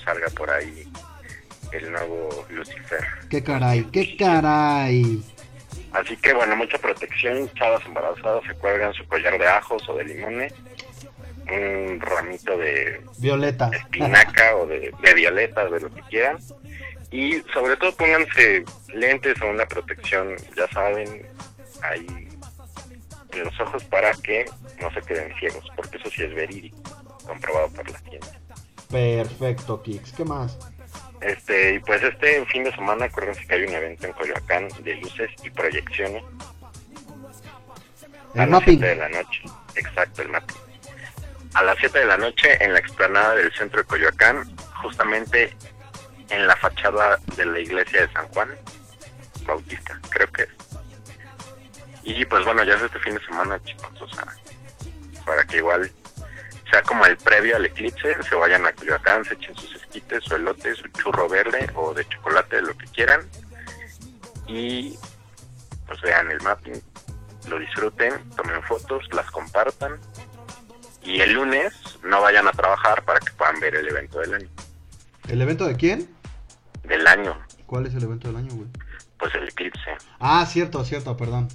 [0.04, 0.86] salga por ahí
[1.72, 3.04] el nuevo Lucifer.
[3.28, 5.22] Qué caray, qué caray.
[5.92, 10.04] Así que bueno, mucha protección, chavas embarazadas se cuelgan su collar de ajos o de
[10.04, 10.52] limones,
[11.50, 13.70] un ramito de Violeta.
[13.72, 16.38] espinaca o de, de violeta, de lo que quieran.
[17.10, 21.26] Y sobre todo pónganse lentes o una protección, ya saben,
[21.82, 22.28] ahí
[23.32, 24.44] en los ojos para que
[24.80, 26.76] no se queden ciegos, porque eso sí es verídico,
[27.28, 28.40] comprobado por la ciencia.
[28.90, 30.12] Perfecto, Kix.
[30.12, 30.58] ¿Qué más?
[31.20, 34.94] Este, y pues este fin de semana, acuérdense que hay un evento en Coyoacán de
[34.96, 36.22] luces y proyecciones.
[38.34, 38.78] a El las mapping.
[38.78, 39.42] 7 de la noche.
[39.74, 40.56] Exacto, el mapping.
[41.54, 44.44] A las 7 de la noche en la explanada del centro de Coyoacán,
[44.82, 45.54] justamente
[46.30, 48.50] en la fachada de la iglesia de San Juan
[49.46, 50.48] Bautista, creo que es.
[52.04, 54.26] Y pues bueno, ya es este fin de semana, chicos, o sea,
[55.26, 55.90] para que igual
[56.70, 60.34] sea como el previo al eclipse, se vayan a Coyoacán, se echen sus esquites, su
[60.34, 63.22] elote, su churro verde o de chocolate, lo que quieran.
[64.46, 64.96] Y
[65.86, 66.80] pues vean el mapping,
[67.48, 69.98] lo disfruten, tomen fotos, las compartan.
[71.02, 71.72] Y el lunes
[72.02, 74.48] no vayan a trabajar para que puedan ver el evento del año.
[75.28, 76.08] ¿El evento de quién?
[76.84, 78.68] Del año, ¿Cuál es el evento del año, güey?
[79.18, 79.96] pues el eclipse.
[80.20, 81.48] Ah, cierto, cierto, perdón.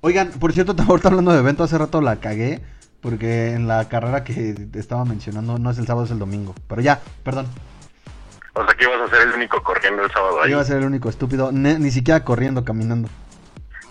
[0.00, 2.60] Oigan, por cierto, ahorita hablando de evento, hace rato la cagué.
[3.00, 6.54] Porque en la carrera que estaba mencionando no es el sábado, es el domingo.
[6.68, 7.46] Pero ya, perdón.
[8.52, 10.78] O sea que ibas a ser el único corriendo el sábado ahí, Iba a ser
[10.78, 11.50] el único estúpido.
[11.52, 13.08] ni siquiera corriendo, caminando.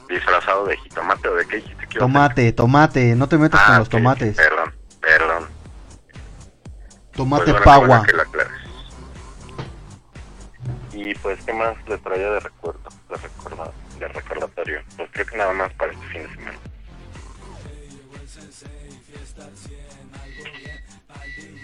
[0.10, 2.00] disfrazado de jitomate o de qué dijiste que?
[2.00, 3.16] Tomate, tomate.
[3.16, 4.36] No te metas con Ah, los tomates.
[4.36, 5.44] Perdón, perdón.
[7.14, 8.04] Tomate Pues pagua.
[10.92, 10.98] que.
[10.98, 12.80] Y pues, ¿qué más le traía de recuerdo?
[13.10, 14.82] De, recorda- de recordatorio.
[14.98, 16.58] Pues creo que nada más para este fin de semana.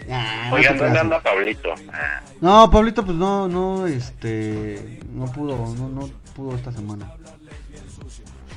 [0.10, 1.74] Ah, no, Oigan, te ¿dónde anda Pablito?
[1.92, 7.12] Ah, No, Pablito, pues no, no, este, no pudo, no, no pudo esta semana.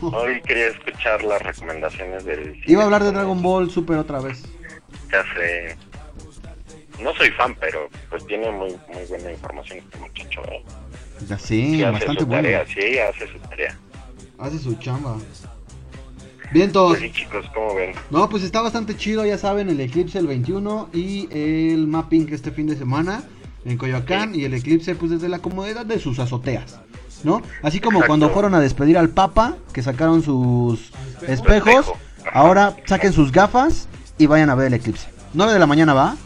[0.01, 2.63] Hoy quería escuchar las recomendaciones del...
[2.67, 4.45] Iba a hablar de Dragon Ball Super otra vez.
[5.11, 5.77] Ya sé.
[7.03, 10.43] No soy fan, pero pues tiene muy muy buena información este muchacho.
[10.53, 10.65] ¿eh?
[11.29, 12.43] Ya sí, Sí bastante su bueno.
[12.43, 13.79] tarea, sí, hace su tarea.
[14.39, 15.17] Hace su chamba.
[16.53, 16.99] Bien, todos.
[16.99, 17.93] Sí, chicos, ¿cómo ven?
[18.11, 22.51] No, pues está bastante chido, ya saben, el eclipse el 21 y el mapping este
[22.51, 23.23] fin de semana
[23.65, 26.81] en Coyoacán y el eclipse pues desde la comodidad de sus azoteas,
[27.23, 27.43] ¿no?
[27.63, 28.07] Así como Exacto.
[28.09, 30.91] cuando fueron a despedir al Papa, que sacaron sus
[31.27, 31.93] espejos,
[32.33, 35.09] ahora saquen sus gafas y vayan a ver el eclipse.
[35.35, 36.17] 9 de la mañana va.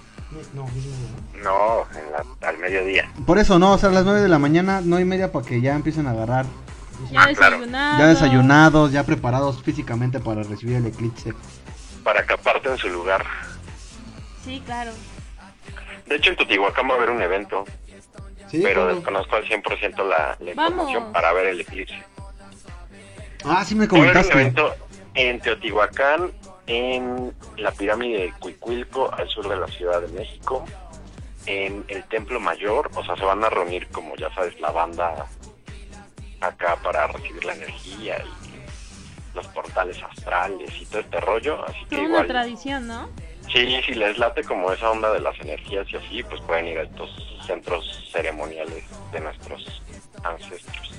[1.43, 3.11] No, en la- al mediodía.
[3.27, 5.45] Por eso no, o sea, a las 9 de la mañana, no y media para
[5.45, 6.47] que ya empiecen a agarrar
[7.11, 7.57] Ya Ah, claro.
[7.59, 7.99] desayunado.
[7.99, 11.33] ya desayunados, ya preparados físicamente para recibir el eclipse.
[12.05, 13.25] Para que aparten su lugar.
[14.45, 14.93] Sí, claro.
[16.07, 17.65] De hecho, en Teotihuacán va a haber un evento,
[18.51, 18.95] Sí, pero claro.
[18.97, 21.13] desconozco al 100% la, la información Vamos.
[21.15, 22.03] para ver el eclipse.
[23.45, 24.33] Ah, sí me Va a haber un comentaste.
[24.33, 24.75] evento
[25.15, 26.33] en Teotihuacán,
[26.67, 30.65] en la pirámide de Cuicuilco, al sur de la Ciudad de México,
[31.47, 35.27] en el Templo Mayor, o sea, se van a reunir como ya sabes, la banda
[36.43, 41.97] acá para recibir la energía y los portales astrales y todo este rollo, así que
[41.97, 43.09] una igual, tradición, ¿no?
[43.53, 46.79] sí, si les late como esa onda de las energías y así, pues pueden ir
[46.79, 47.11] a estos
[47.47, 49.83] centros ceremoniales de nuestros
[50.23, 50.93] ancestros.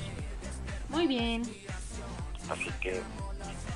[0.89, 1.43] Muy bien.
[2.49, 3.01] Así que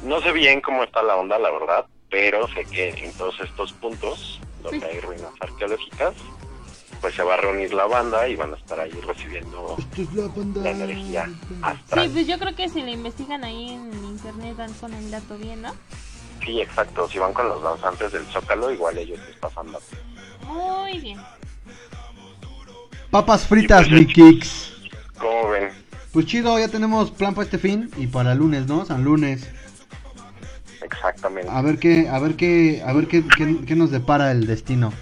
[0.03, 3.73] no sé bien cómo está la onda, la verdad, pero sé que en todos estos
[3.73, 6.13] puntos donde hay ruinas arqueológicas,
[7.01, 9.77] pues se va a reunir la banda y van a estar ahí recibiendo
[10.55, 12.09] la energía Sí, astral.
[12.11, 15.61] pues yo creo que si le investigan ahí en internet dan con el dato bien,
[15.61, 15.73] ¿no?
[16.45, 17.07] Sí, exacto.
[17.09, 19.89] Si van con los danzantes del Zócalo, igual ellos les pasan datos.
[20.47, 21.19] Muy bien.
[23.11, 24.73] Papas fritas, Y pues, mi kicks.
[25.19, 25.69] ¿Cómo ven?
[26.13, 28.85] Pues chido, ya tenemos plan para este fin y para el lunes, ¿no?
[28.85, 29.47] San lunes.
[30.81, 31.49] Exactamente.
[31.51, 34.93] A ver qué, a ver qué, a ver qué, qué, qué nos depara el destino.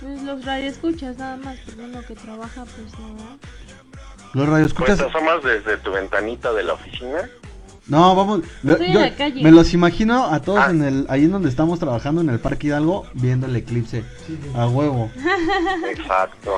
[0.00, 3.38] Pues los radioescuchas nada más, porque uno que trabaja, pues no.
[4.34, 4.98] Los radioescuchas.
[5.00, 7.28] Pues asomas desde tu ventanita de la oficina.
[7.86, 8.40] No, vamos.
[8.62, 9.42] lo- Estoy en yo la calle.
[9.42, 10.70] me los imagino a todos Ah.
[10.70, 14.04] en el, ahí en donde estamos trabajando en el Parque Hidalgo, viendo el eclipse.
[14.54, 15.10] A huevo.
[15.90, 16.52] Exacto.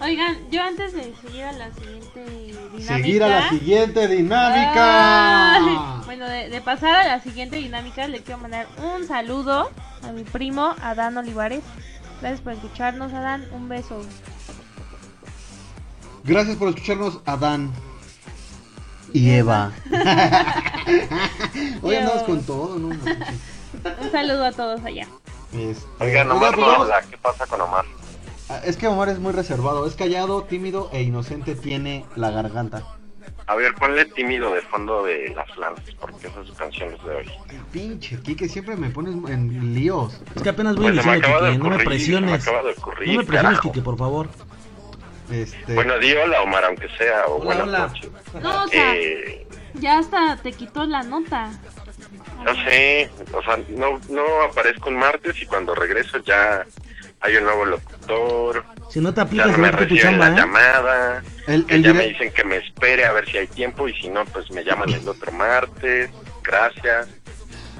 [0.00, 2.96] Oigan, yo antes de seguir a la siguiente dinámica.
[2.96, 5.54] Seguir a la siguiente dinámica.
[5.56, 5.76] Ay,
[6.06, 9.70] bueno, de, de pasar a la siguiente dinámica, le quiero mandar un saludo
[10.02, 11.60] a mi primo Adán Olivares.
[12.22, 13.44] Gracias por escucharnos, Adán.
[13.52, 14.00] Un beso.
[16.22, 17.72] Gracias por escucharnos, Adán.
[19.12, 19.72] Y Eva.
[21.82, 22.90] Hoy andamos con todo, ¿no?
[22.90, 25.08] Un saludo a todos allá.
[25.52, 27.10] Este, Oigan, oiga, Omar pues no.
[27.10, 27.84] ¿Qué pasa con Omar?
[28.48, 32.84] Ah, Es que Omar es muy reservado, es callado, tímido e inocente tiene la garganta.
[33.46, 37.30] A ver, ponle tímido de fondo de las Flans, porque esas son canciones de hoy.
[37.72, 40.20] Pinche, Kike, siempre me pones en líos.
[40.34, 41.58] Es que apenas voy Pues me iniciando, Kike.
[41.58, 42.42] No me me presiones.
[42.48, 43.72] acaba de ocurrir, No me presiones, carajo.
[43.72, 44.28] Kike, por favor.
[45.30, 47.78] Este, Bueno, di hola, Omar, aunque sea, o Hola, buenas hola.
[47.88, 48.10] noches.
[48.42, 51.50] No, o sea, Eh, ya hasta te quitó la nota.
[52.44, 56.64] no sé, o sea, no, no aparezco un martes y cuando regreso ya
[57.22, 60.34] hay un nuevo locutor, Si no te ya aplicas, no me tu reciben chamba, la
[60.34, 60.36] ¿eh?
[60.40, 63.94] llamada, el, el ya me dicen que me espere a ver si hay tiempo y
[63.94, 66.10] si no, pues me llaman el otro martes,
[66.42, 67.08] gracias.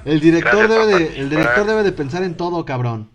[0.04, 3.10] el director Gracias debe de, el director debe de pensar en todo, cabrón.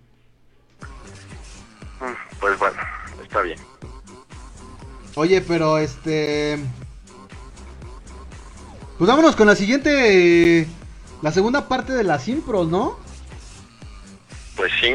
[2.02, 2.78] Mm, Pues bueno,
[3.24, 3.60] está bien.
[5.16, 6.60] Oye, pero este.
[8.98, 10.68] Pues vámonos con la siguiente.
[11.22, 13.00] La segunda parte de las impros, ¿no?
[14.56, 14.94] Pues sí,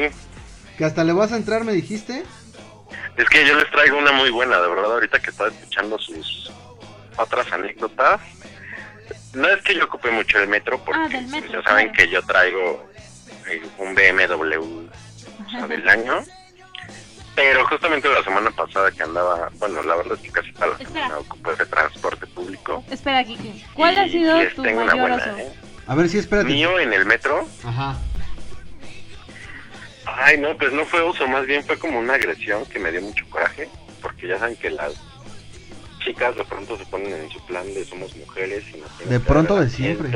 [0.82, 2.24] Que hasta le vas a entrar, me dijiste.
[3.16, 6.50] es que yo les traigo una muy buena, de verdad, ahorita que estaba escuchando sus
[7.16, 8.20] otras anécdotas.
[9.32, 11.92] No es que yo ocupe mucho el metro, porque Ah, metro, ya saben claro.
[11.92, 12.90] que yo traigo
[13.48, 14.58] eh, un BMW
[15.46, 16.18] o sea, del año.
[17.36, 20.72] Pero justamente la semana pasada que andaba, bueno, la verdad es que casi toda la
[20.72, 20.90] Espera.
[20.90, 22.82] semana ocupé de transporte público.
[22.90, 23.64] Espera, Kiki.
[23.74, 25.36] ¿Cuál Y ha sido tu mayor buena, oso?
[25.36, 25.52] ¿eh?
[25.86, 26.48] A ver si espérate.
[26.48, 27.46] Mío en el metro.
[27.64, 27.96] Ajá.
[30.04, 33.02] Ay, no, pues no fue oso, más bien fue como una agresión que me dio
[33.02, 33.68] mucho coraje,
[34.00, 34.94] porque ya saben que las
[36.04, 39.70] chicas de pronto se ponen en su plan de somos mujeres y De pronto de
[39.70, 40.10] siempre.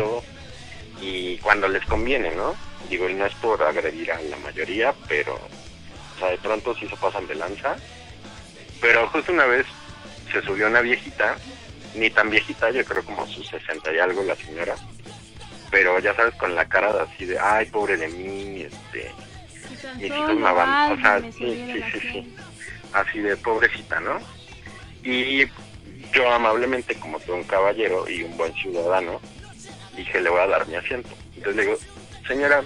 [1.00, 2.54] Y cuando les conviene, ¿no?
[2.88, 6.88] Digo, y no es por agredir a la mayoría, pero, o sea, de pronto sí
[6.88, 7.76] se pasan de lanza.
[8.80, 9.66] Pero justo una vez
[10.32, 11.36] se subió una viejita,
[11.94, 14.74] ni tan viejita, yo creo como sus 60 y algo la señora,
[15.70, 19.10] pero ya sabes, con la cara de así de, ay, pobre de mí, este,
[19.96, 22.36] mis hijos me van, o sea, sí, sí, sí, sí,
[22.92, 24.18] así de pobrecita, ¿no?
[25.02, 25.46] Y
[26.12, 29.20] yo amablemente, como todo un caballero y un buen ciudadano,
[29.96, 31.10] dije, le voy a dar mi asiento.
[31.34, 31.78] Entonces le digo,
[32.26, 32.62] señora,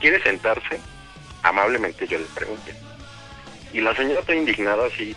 [0.00, 0.80] ¿quiere sentarse?
[1.42, 2.74] Amablemente yo le pregunté.
[3.72, 5.14] Y la señora está indignada así,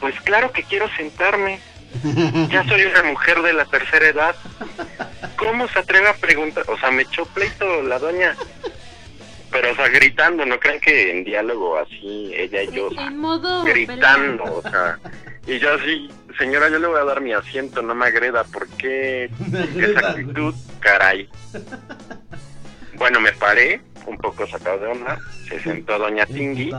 [0.00, 1.60] pues claro que quiero sentarme.
[2.48, 4.34] Ya soy una mujer de la tercera edad.
[5.36, 6.64] ¿Cómo se atreve a preguntar?
[6.68, 8.34] O sea, me echó pleito la doña.
[9.52, 13.06] Pero, o sea, gritando, no crean que en diálogo así, ella y yo, o sea,
[13.06, 14.98] En modo gritando, o sea,
[15.46, 16.08] y yo así,
[16.38, 19.30] señora, yo le voy a dar mi asiento, no me agreda, ¿por qué
[19.76, 20.54] esa actitud?
[20.80, 21.28] Caray.
[22.94, 26.72] Bueno, me paré, un poco sacado de onda, se sentó doña Tingui,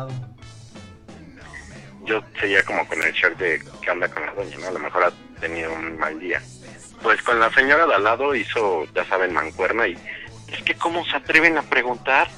[2.05, 4.67] yo seguía como con el shock de qué onda con la doña, ¿no?
[4.67, 6.41] A lo mejor ha tenido un mal día.
[7.01, 9.97] Pues con la señora de al lado hizo, ya saben, mancuerna y
[10.47, 12.29] es que cómo se atreven a preguntar,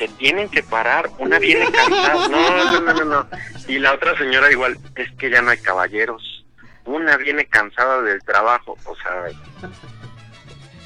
[0.00, 3.26] se tienen que parar, una viene cansada, no, no, no, no, no.
[3.68, 6.46] Y la otra señora igual, es que ya no hay caballeros,
[6.86, 9.26] una viene cansada del trabajo, o sea,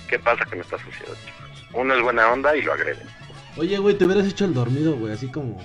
[0.09, 1.67] ¿qué pasa que me está sucediendo, chicos?
[1.75, 3.07] Uno es buena onda y lo agreden.
[3.57, 5.63] Oye, güey, te hubieras hecho el dormido, güey, así como.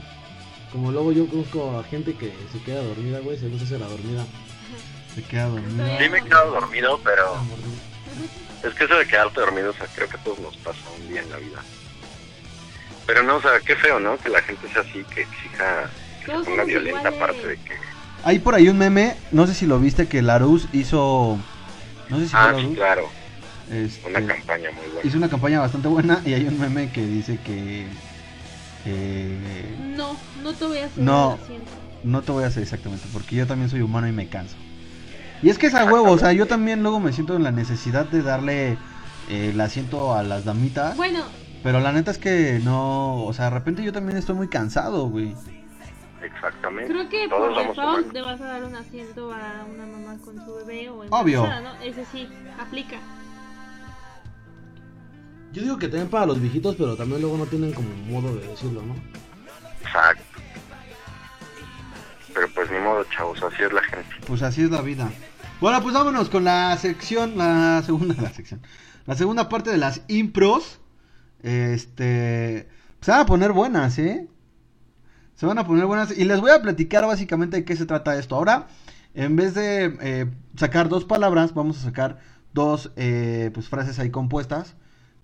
[0.72, 4.24] Como luego yo conozco a gente que se queda dormida, güey, se hace la dormida.
[5.16, 5.88] Se queda dormido.
[6.00, 7.38] Sí me he quedado dormido, pero
[8.64, 11.10] es que eso de quedarte dormido, o sea, creo que a todos nos pasa un
[11.10, 11.64] día en la vida.
[13.10, 14.18] Pero no, o sea, qué feo, ¿no?
[14.20, 15.90] Que la gente sea así, que exija,
[16.24, 17.18] que se ponga violenta, iguales.
[17.20, 17.74] aparte de que...
[18.24, 21.40] Hay por ahí un meme, no sé si lo viste, que Larus hizo...
[22.10, 23.10] No sé si Ah, sí, claro,
[23.72, 25.02] este, una campaña muy buena.
[25.08, 27.88] hizo una campaña bastante buena y hay un meme que dice que...
[28.86, 31.34] eh, No, no te voy a hacer No.
[31.40, 31.72] el asiento.
[32.04, 34.56] no te voy a hacer exactamente, porque yo también soy humano y me canso.
[35.42, 37.52] Y es que es a huevo, o sea, yo también luego me siento en la
[37.52, 38.78] necesidad de darle
[39.30, 40.96] eh, el asiento a las damitas.
[40.96, 41.24] Bueno,
[41.64, 45.10] Pero la neta es que no, o sea, de repente yo también estoy muy cansado,
[45.10, 45.36] güey.
[46.22, 46.92] Exactamente.
[46.92, 48.14] creo que Todos por default humanos.
[48.14, 51.44] te vas a dar un asiento a una mamá con su bebé o Obvio.
[51.44, 51.82] embarazada, ¿no?
[51.84, 52.28] Ese sí,
[52.60, 52.98] aplica.
[55.52, 58.48] Yo digo que también para los viejitos, pero también luego no tienen como modo de
[58.48, 58.96] decirlo, ¿no?
[59.82, 60.24] Exacto.
[62.34, 64.10] Pero pues ni modo, chavos, así es la gente.
[64.28, 65.10] Pues así es la vida.
[65.60, 68.62] Bueno, pues vámonos con la sección, la segunda, la sección.
[69.08, 70.80] La segunda parte de las impros.
[71.42, 72.68] Este,
[73.02, 74.28] se van a poner buenas, ¿eh?
[75.36, 78.18] Se van a poner buenas y les voy a platicar básicamente de qué se trata
[78.18, 78.36] esto.
[78.36, 78.68] Ahora,
[79.14, 80.26] en vez de eh,
[80.58, 82.20] sacar dos palabras, vamos a sacar
[82.54, 84.76] dos eh, pues, frases ahí compuestas,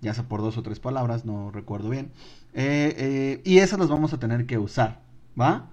[0.02, 2.12] ya sea por dos o tres palabras, no recuerdo bien.
[2.54, 5.02] Eh, y esas las vamos a tener que usar,
[5.40, 5.70] ¿va?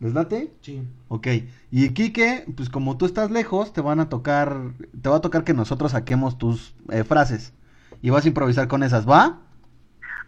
[0.00, 0.52] ¿Les late?
[0.60, 0.82] Sí.
[1.08, 1.26] Ok,
[1.70, 5.44] y Quique, pues como tú estás lejos, te van a tocar, te va a tocar
[5.44, 6.74] que nosotros saquemos tus
[7.06, 7.54] frases
[8.02, 9.40] y vas a improvisar con esas, ¿va?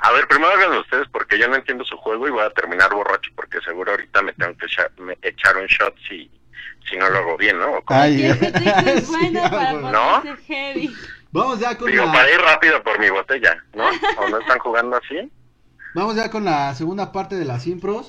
[0.03, 2.93] A ver, primero háganlo ustedes porque yo no entiendo su juego y voy a terminar
[2.95, 6.31] borracho porque seguro ahorita me tengo que echar, me- echar un shot si,
[6.89, 7.83] si no lo hago bien, ¿no?
[7.87, 8.39] Ay, es
[9.09, 9.93] sí, para bueno.
[9.93, 10.23] ¿No?
[10.47, 10.95] heavy.
[11.33, 13.85] Vamos ya con Digo, la, para ir rápido por mi botella, ¿no?
[14.19, 15.31] ¿O no están jugando así?
[15.95, 18.07] vamos ya con la segunda parte de las impros.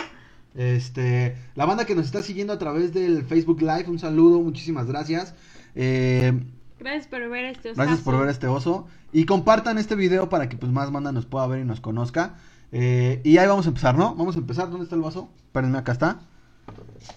[0.55, 4.85] Este, la banda que nos está siguiendo a través del Facebook Live, un saludo, muchísimas
[4.87, 5.33] gracias.
[5.75, 6.33] Eh,
[6.79, 8.87] Gracias por ver este Gracias por ver este oso.
[9.13, 12.35] Y compartan este video para que pues más banda nos pueda ver y nos conozca.
[12.71, 14.15] Eh, y ahí vamos a empezar, ¿no?
[14.15, 14.69] Vamos a empezar.
[14.69, 15.29] ¿Dónde está el vaso?
[15.37, 16.21] Espérenme, acá está.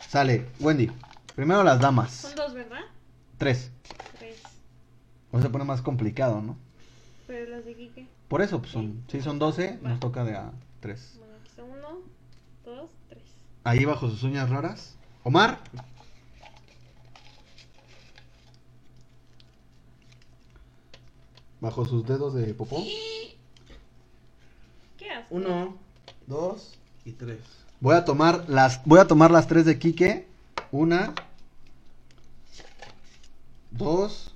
[0.08, 0.90] Sale, Wendy.
[1.36, 2.12] Primero las damas.
[2.12, 2.80] Son dos, ¿verdad?
[3.38, 3.70] Tres.
[4.18, 4.40] Tres.
[5.30, 6.56] O se pone más complicado, ¿no?
[7.26, 8.08] Pero las de Quique.
[8.28, 11.18] Por eso, pues son, si son 12, nos toca de a tres.
[11.18, 12.00] Bueno, aquí uno,
[12.64, 13.22] dos, tres.
[13.62, 14.96] Ahí bajo sus uñas raras.
[15.22, 15.60] Omar.
[21.64, 22.84] Bajo sus dedos de popó.
[24.98, 25.24] ¿Qué haces?
[25.30, 25.78] Uno,
[26.26, 26.74] dos
[27.06, 27.38] y tres.
[27.80, 30.26] Voy a tomar las, voy a tomar las tres de Quique.
[30.72, 31.14] Una,
[33.70, 34.34] dos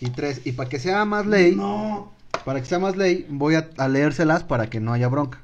[0.00, 0.40] y tres.
[0.46, 2.10] Y para que sea más ley, No.
[2.46, 5.42] para que sea más ley, voy a, a leérselas para que no haya bronca.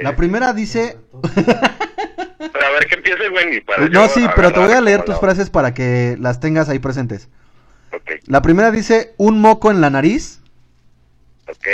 [0.00, 4.60] La primera dice, Pero a ver que empiece Wendy para no, yo sí, pero te
[4.60, 7.28] voy a leer tus la- frases para que las tengas ahí presentes.
[8.02, 10.40] Ok, La primera dice un moco en la nariz.
[11.48, 11.66] ok.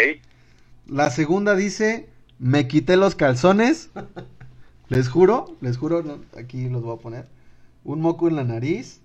[0.87, 3.91] La segunda dice me quité los calzones.
[4.89, 7.29] Les juro, les juro, no, aquí los voy a poner.
[7.85, 9.01] Un moco en la nariz.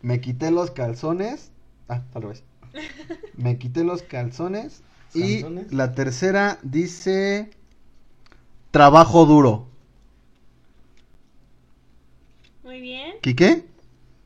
[0.00, 1.50] Me quité los calzones.
[1.88, 2.44] Ah, al revés.
[3.36, 4.82] Me quité los calzones.
[5.12, 5.42] Y
[5.74, 7.50] la tercera dice
[8.70, 9.66] trabajo duro.
[12.62, 13.14] Muy bien.
[13.22, 13.64] ¿Quique?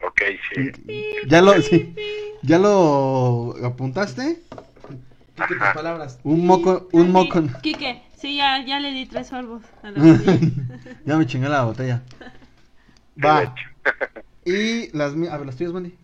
[0.03, 0.23] Ok,
[0.55, 0.71] sí.
[1.27, 1.95] ¿Ya lo, sí,
[2.43, 4.43] ¿Ya lo apuntaste?
[5.37, 6.19] Quique tus palabras.
[6.25, 7.43] Un moco, un moco.
[7.63, 10.03] Quique, sí, ya, ya le di tres sorbos a la
[11.07, 12.03] ya me chingué la botella.
[13.23, 13.55] Va.
[14.45, 15.95] Y las mías, a ver, las tuyas, Wendy.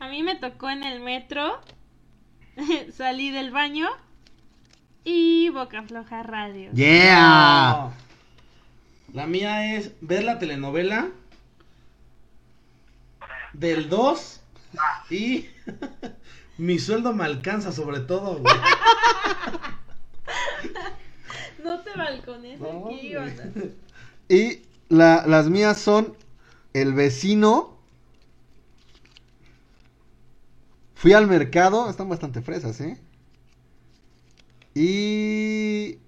[0.00, 1.60] A mí me tocó en el metro.
[2.92, 3.86] Salí del baño.
[5.04, 6.72] Y Boca Floja Radio.
[6.72, 7.92] Yeah.
[9.12, 11.10] La mía es ver la telenovela
[13.58, 14.40] del 2
[15.10, 15.46] y
[16.58, 18.54] mi sueldo me alcanza sobre todo, güey.
[21.62, 23.12] No te balcones No, aquí.
[24.28, 26.14] Y la- las mías son
[26.74, 27.76] el vecino.
[30.94, 32.98] Fui al mercado, están bastante fresas, ¿eh?
[34.74, 35.98] Y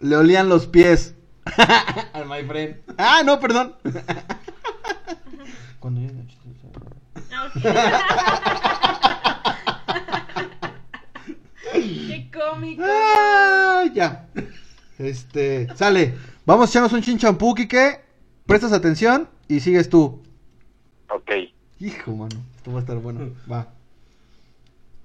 [0.00, 1.14] le olían los pies
[2.12, 2.76] al my friend.
[2.98, 3.74] Ah, no, perdón.
[5.84, 6.24] Cuando llegue la
[11.74, 12.82] Qué cómico.
[12.86, 14.26] Ah, ya.
[14.98, 16.14] Este, sale.
[16.46, 18.00] Vamos a echarnos un chinchampú, Kike.
[18.46, 20.22] Prestas atención y sigues tú.
[21.10, 21.30] Ok.
[21.80, 22.36] Hijo, mano.
[22.56, 23.34] Esto va a estar bueno.
[23.52, 23.68] Va.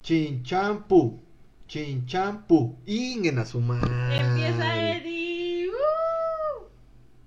[0.02, 1.20] Chinchampú.
[1.68, 2.78] Chinchampú.
[2.86, 4.18] Ingen a su madre.
[4.18, 5.68] Empieza Eddie.
[5.68, 6.68] ¡Uh!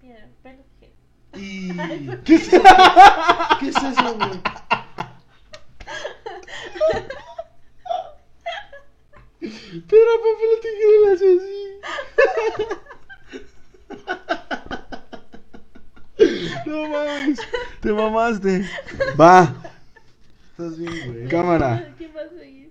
[0.01, 0.95] Piedra, pelo, tijera.
[1.35, 1.69] Y...
[2.25, 4.41] ¿Qué es ¿Qué es eso, güey?
[9.41, 11.63] Piedra, papel o tijera hace así.
[16.67, 17.39] No mames.
[17.81, 18.65] Te mamaste.
[19.21, 19.55] Va.
[20.51, 21.29] Estás bien, güey.
[21.29, 21.93] Cámara.
[21.99, 22.71] ¿Quién va a seguir?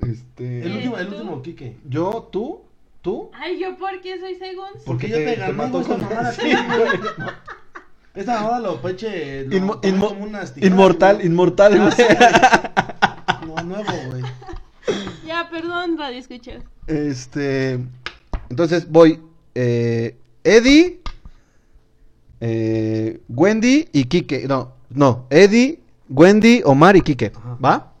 [0.00, 0.62] Este.
[0.62, 1.76] El último, el último, Kike.
[1.84, 2.62] Yo, tú,
[3.02, 3.30] tú.
[3.34, 4.78] Ay, ¿yo por qué soy segundo?
[4.86, 6.00] Porque yo te- te, te gané, mató con-
[6.40, 7.00] sí, güey.
[8.18, 9.44] Esta mamada lo peche.
[9.44, 11.26] lo Inmo- tomé inmo- como unas tijeras, inmortal, güey.
[11.26, 11.92] inmortal, Ah, güey.
[11.92, 12.02] sí,
[13.46, 13.54] güey.
[13.56, 14.22] No, nuevo, güey.
[15.26, 16.62] Ya, perdón, radio escuchas.
[16.86, 17.78] Este.
[18.50, 19.20] Entonces voy.
[19.54, 21.00] Eh, Eddie.
[22.40, 24.46] eh, Wendy y Kike.
[24.48, 25.26] No, no.
[25.30, 27.32] Eddie, Wendy, Omar y Kike.
[27.36, 27.56] Ajá.
[27.64, 27.92] ¿Va?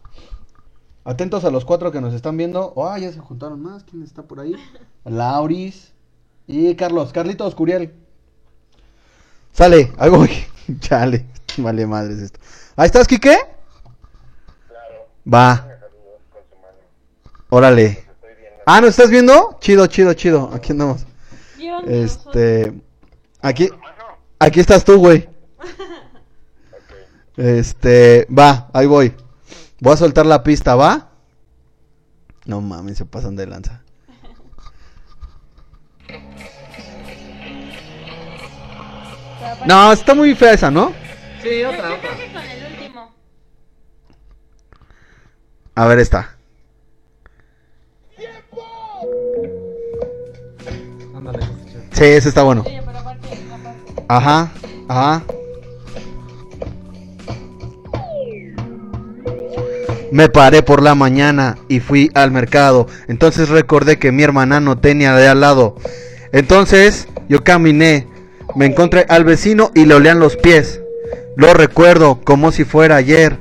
[1.04, 2.72] Atentos a los cuatro que nos están viendo.
[2.76, 3.84] Oh, ya se juntaron más.
[3.84, 4.54] ¿Quién está por ahí?
[5.04, 5.92] Lauris.
[6.46, 7.12] Y Carlos.
[7.12, 7.92] Carlitos Curiel.
[9.52, 9.92] Sale.
[9.98, 10.30] Ahí voy.
[10.80, 11.26] Chale.
[11.58, 12.40] Vale madres esto.
[12.76, 13.36] ¿Ahí estás, Kike?
[15.32, 15.66] Va.
[17.50, 18.04] Órale.
[18.66, 19.56] Ah, ¿nos estás viendo?
[19.60, 20.50] Chido, chido, chido.
[20.52, 21.06] Aquí andamos.
[21.86, 22.72] Este.
[23.40, 23.70] Aquí.
[24.38, 25.28] Aquí estás tú, güey.
[27.36, 28.26] Este.
[28.26, 29.14] Va, ahí voy.
[29.80, 31.10] Voy a soltar la pista, ¿va?
[32.44, 33.82] No mames, se pasan de lanza.
[39.66, 40.92] No, está muy fea esa, ¿no?
[41.42, 42.10] Sí, Yo, otra, otra.
[42.32, 43.12] con el último.
[45.74, 46.34] A ver esta.
[51.16, 51.46] Ándale.
[51.92, 52.64] Sí, ese está bueno.
[54.08, 54.50] Ajá,
[54.88, 55.22] ajá.
[60.10, 62.86] Me paré por la mañana y fui al mercado.
[63.08, 65.76] Entonces recordé que mi hermana no tenía de al lado.
[66.32, 68.06] Entonces yo caminé,
[68.54, 70.80] me encontré al vecino y le olían los pies.
[71.36, 73.38] Lo recuerdo como si fuera ayer.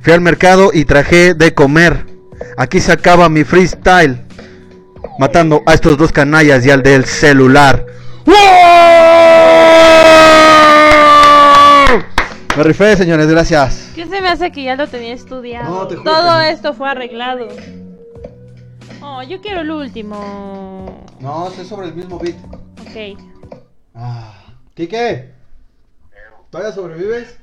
[0.00, 2.06] Fui al mercado y traje de comer.
[2.56, 4.20] Aquí se acaba mi freestyle.
[5.18, 7.84] Matando a estos dos canallas y al del celular.
[12.56, 13.92] Me rifé, señores, gracias.
[13.94, 15.70] ¿Qué se me hace que ya lo tenía estudiado?
[15.72, 16.40] No, te juro Todo que no.
[16.42, 17.48] esto fue arreglado.
[19.00, 21.06] Oh, yo quiero el último.
[21.20, 22.34] No, es sobre el mismo beat.
[22.80, 23.20] Ok.
[23.94, 24.37] Ah.
[24.78, 25.34] ¿Kike?
[26.50, 27.36] ¿Todavía sobrevives?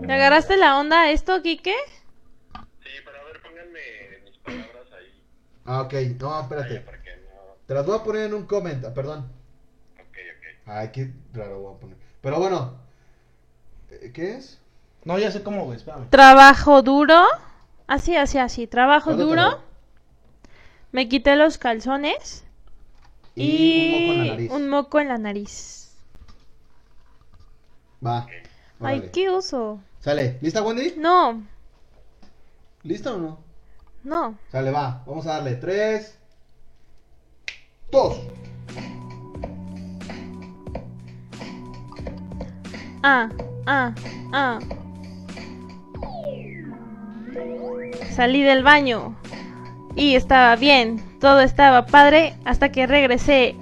[0.00, 1.74] ¿Le agarraste la onda a esto, Kike?
[1.74, 3.80] Sí, pero a ver, pónganme
[4.24, 5.22] mis palabras ahí.
[5.64, 5.92] Ah, ok.
[6.20, 6.84] No, espérate.
[6.84, 6.92] No.
[7.66, 9.28] Te las voy a poner en un comment, ah, perdón.
[9.94, 10.04] Ok,
[10.36, 10.68] ok.
[10.68, 11.96] Ay, qué raro voy a poner.
[12.20, 12.78] Pero bueno.
[13.90, 14.60] eh, ¿Qué es?
[15.02, 16.08] No, ya sé cómo, güey, espérame.
[16.10, 17.24] Trabajo duro.
[17.88, 18.68] Así, así, así.
[18.68, 19.62] Trabajo ¿Dónde te duro.
[20.92, 22.44] Me quité los calzones.
[23.34, 24.50] Y, un moco en la Y nariz.
[24.52, 25.82] un moco en la nariz.
[28.04, 28.26] Va.
[28.80, 29.10] Ay, órale.
[29.10, 29.80] qué uso.
[30.00, 30.38] Sale.
[30.40, 30.94] ¿Lista, Wendy?
[30.96, 31.42] No,
[32.82, 33.38] ¿Lista o no?
[34.04, 34.38] no.
[34.52, 35.02] Sale, va.
[35.06, 35.56] Vamos a darle.
[35.56, 36.16] Tres.
[37.90, 38.20] Dos.
[43.02, 43.28] Ah,
[43.66, 43.94] ah,
[44.32, 44.58] ah.
[48.10, 49.14] Salí del baño
[49.94, 53.56] y estaba bien, todo estaba padre hasta que regresé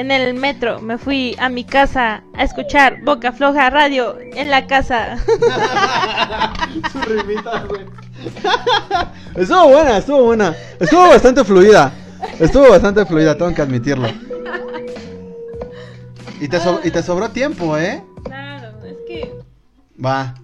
[0.00, 0.80] en el metro.
[0.80, 5.16] Me fui a mi casa a escuchar Boca Floja Radio en la casa.
[6.92, 7.82] Su rimita, güey.
[9.36, 10.54] estuvo buena, estuvo buena.
[10.78, 11.92] Estuvo bastante fluida.
[12.38, 14.08] Estuvo bastante fluida, tengo que admitirlo.
[16.40, 18.02] Y te, so- y te sobró tiempo, ¿eh?
[18.24, 19.34] Claro, es que
[20.02, 20.34] Va.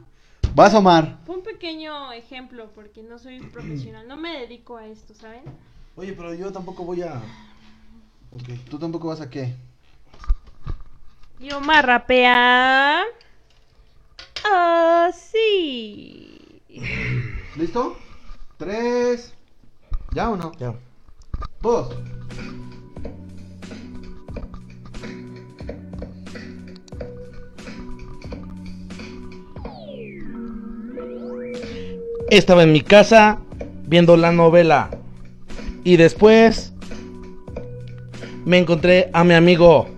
[0.55, 1.19] Vas, Omar.
[1.27, 5.43] Fue un pequeño ejemplo porque no soy profesional, no me dedico a esto, ¿saben?
[5.97, 7.15] Oye, pero yo tampoco voy a.
[8.71, 9.55] ¿Tú tampoco vas a qué?
[11.41, 13.03] Y Omar rapea.
[15.07, 16.61] Así.
[17.57, 17.97] ¿Listo?
[18.57, 19.35] Tres.
[20.13, 20.53] ¿Ya o no?
[20.59, 20.75] Ya.
[21.61, 21.95] Dos.
[32.31, 33.39] Estaba en mi casa
[33.85, 34.91] viendo la novela.
[35.85, 36.73] Y después
[38.47, 39.89] me encontré a mi amigo.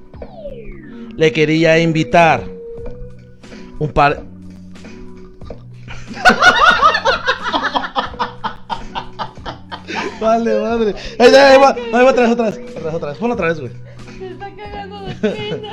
[1.16, 2.42] Le quería invitar
[3.78, 4.24] un par.
[10.20, 10.94] vale, madre.
[11.18, 12.58] Ahí, va, ahí va, ahí va otra vez, otra vez.
[12.58, 13.18] Otra vez, otra vez.
[13.18, 13.72] Ponlo otra vez, güey.
[14.18, 15.68] Se está cagando de pena.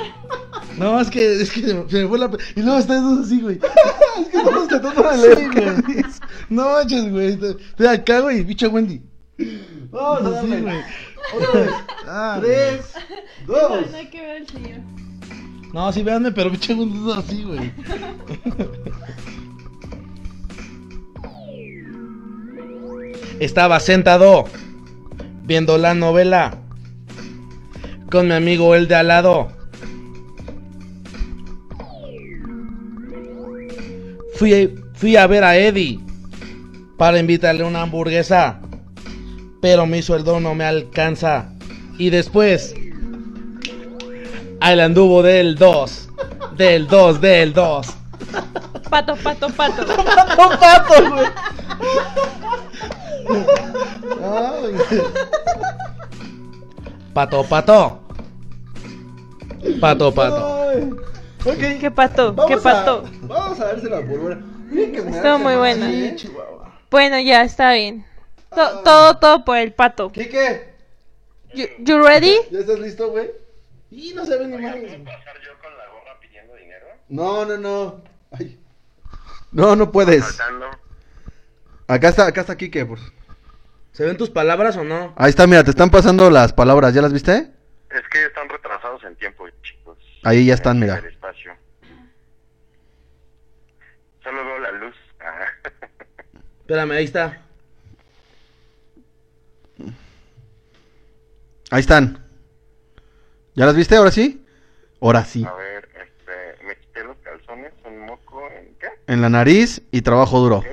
[0.76, 2.30] No, es que, es que se me, se me fue la.
[2.54, 3.58] Y luego está eso así, güey.
[4.20, 5.64] es que estamos tratando de leer, güey.
[6.50, 7.38] No manches, güey.
[7.78, 9.00] Te acá, güey, bicho Wendy.
[9.90, 10.60] Vamos a Así, darle.
[10.62, 10.78] güey.
[11.36, 11.70] Otra vez.
[12.06, 12.94] Ah, Tres.
[13.46, 13.90] Dos.
[13.90, 14.80] No hay que ver al señor.
[15.72, 17.72] No, sí, véanme, pero bicho Wendy es así, güey.
[23.40, 24.44] Estaba sentado
[25.44, 26.58] viendo la novela
[28.10, 29.48] con mi amigo el de al lado.
[34.36, 35.98] Fui, fui a ver a Eddie
[36.96, 38.60] para invitarle una hamburguesa,
[39.66, 41.48] pero mi sueldo no me alcanza.
[41.98, 42.72] Y después,
[44.60, 46.08] la anduvo del 2,
[46.56, 47.86] del 2, del 2.
[48.88, 49.82] Pato, pato, pato.
[50.38, 51.26] ¡Un pato, güey!
[57.12, 58.00] Pato, pato.
[59.80, 60.68] Pato, pato.
[60.70, 60.90] Ay.
[61.44, 61.80] Ok.
[61.80, 62.32] ¿Qué pato?
[62.34, 63.02] Vamos ¿Qué a- pato?
[63.22, 64.46] vamos a dársela por buena.
[64.70, 65.90] Miren que me Estuvo muy buena.
[66.88, 68.06] Bueno, ya, está bien.
[68.56, 70.10] To- todo, todo por el pato.
[70.10, 70.74] Quique,
[71.54, 72.34] You, you ready?
[72.50, 73.30] ¿ya estás listo, güey?
[73.90, 74.74] Y no se ve ni más.
[74.74, 76.86] pasar yo con la gorra pidiendo dinero?
[77.08, 78.02] No, no, no.
[78.32, 78.58] Ay.
[79.52, 80.38] No, no puedes.
[81.86, 82.84] Acá está, acá está Quique.
[82.84, 82.98] Por...
[83.92, 85.12] ¿Se ven tus palabras o no?
[85.16, 86.92] Ahí está, mira, te están pasando las palabras.
[86.94, 87.50] ¿Ya las viste?
[87.90, 89.98] Es que están retrasados en tiempo, chicos.
[90.24, 90.96] Ahí ya están, mira.
[90.98, 91.54] espacio.
[94.22, 94.94] Solo veo la luz.
[95.20, 95.46] Ah.
[96.60, 97.42] Espérame, ahí está.
[101.70, 102.24] Ahí están.
[103.54, 103.96] ¿Ya las viste?
[103.96, 104.44] ¿Ahora sí?
[105.00, 105.44] Ahora sí.
[105.44, 108.86] A ver, este, me quité los calzones, un moco, ¿en qué?
[109.06, 110.58] En la nariz y trabajo duro.
[110.58, 110.66] Ok.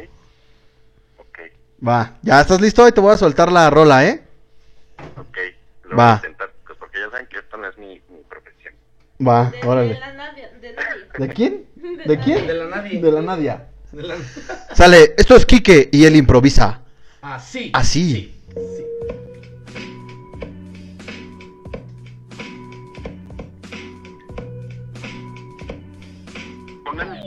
[1.20, 1.40] Ok,
[1.88, 2.18] Va.
[2.22, 2.88] ¿Ya estás listo?
[2.88, 4.24] Y te voy a soltar la rola, ¿eh?
[5.18, 5.38] ok.
[5.90, 6.06] Lo Va.
[6.06, 8.74] voy a intentar, pues, porque ya saben que esto no es mi, mi profesión.
[9.26, 10.00] Va, De, de órale.
[10.00, 11.28] la Nadia, de nadie.
[11.28, 11.66] ¿De quién?
[11.76, 12.48] De ¿De quién?
[12.48, 13.02] De la nadie.
[13.02, 13.68] De la Nadia.
[13.92, 14.16] De la-
[14.74, 16.82] Sale, esto es Quique y él improvisa.
[17.22, 17.72] Así.
[17.74, 18.36] Así.
[18.56, 18.86] Sí.
[19.02, 19.33] Pongan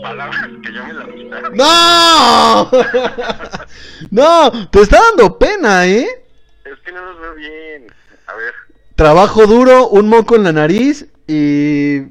[0.08, 1.56] palabras, que yo me las quitaron.
[1.56, 2.70] ¡No!
[4.10, 6.06] no, te está dando pena, ¿eh?
[6.64, 7.92] Es que no los veo bien.
[8.26, 8.54] A ver,
[8.94, 12.02] Trabajo duro, un moco en la nariz y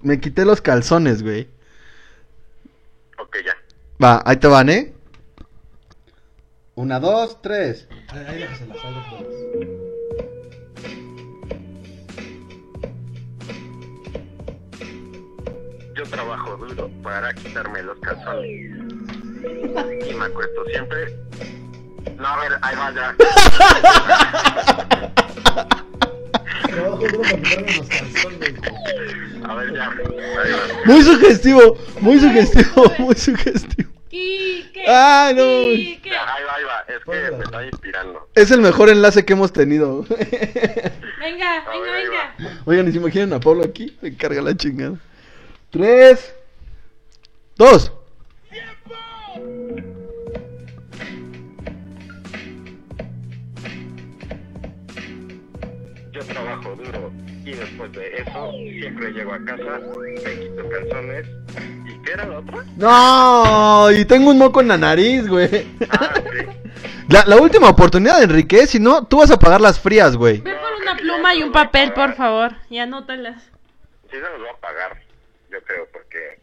[0.00, 1.48] me quité los calzones, güey.
[3.18, 3.56] ok, ya.
[4.02, 4.94] Va, ahí te van, ¿eh?
[6.76, 7.88] Una, dos, tres.
[8.08, 9.79] Ahí, ahí déjaselas, ahí déjaselas.
[16.10, 18.72] Trabajo duro para quitarme los calzones.
[20.08, 21.16] Y me acuesto siempre.
[22.16, 23.16] No, a ver, ahí va ya.
[26.66, 28.54] Trabajo duro para quitarme los calzones.
[29.48, 29.88] A ver, ya.
[29.88, 30.58] Ahí va.
[30.84, 33.90] Muy sugestivo, muy sugestivo, muy sugestivo.
[34.08, 34.84] Quique.
[34.88, 35.64] Ay, no.
[35.64, 36.10] Quique.
[36.10, 36.80] Ahí va, ahí va.
[36.88, 38.28] Es que me está inspirando.
[38.34, 40.04] Es el mejor enlace que hemos tenido.
[40.08, 42.34] Venga, venga, venga.
[42.64, 43.96] Oigan, ¿y se imaginan a Pablo aquí?
[44.02, 44.98] Me carga la chingada.
[45.70, 46.34] Tres.
[47.56, 47.92] Dos.
[56.12, 57.12] Yo trabajo duro
[57.44, 61.28] y después de eso siempre llego a casa, me quito calzones.
[61.86, 62.64] ¿Y qué era lo otro?
[62.76, 65.68] No, y tengo un moco en la nariz, güey.
[65.90, 66.46] Ah, sí.
[67.08, 70.40] La, la última oportunidad, Enrique, si no, tú vas a pagar las frías, güey.
[70.40, 72.52] Ve por una pluma y un papel, por favor.
[72.68, 73.42] Y anótalas.
[74.10, 75.00] Sí se los voy a pagar,
[75.50, 76.38] yo creo, porque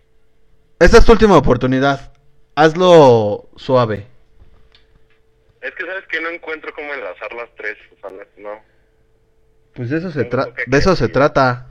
[0.79, 2.11] Esta es tu última oportunidad.
[2.55, 4.07] Hazlo suave.
[5.61, 8.61] es que sabes que no encuentro cómo enlazar las tres, o sea, no.
[9.73, 10.53] Pues de eso se trata.
[10.65, 11.67] De eso se trata.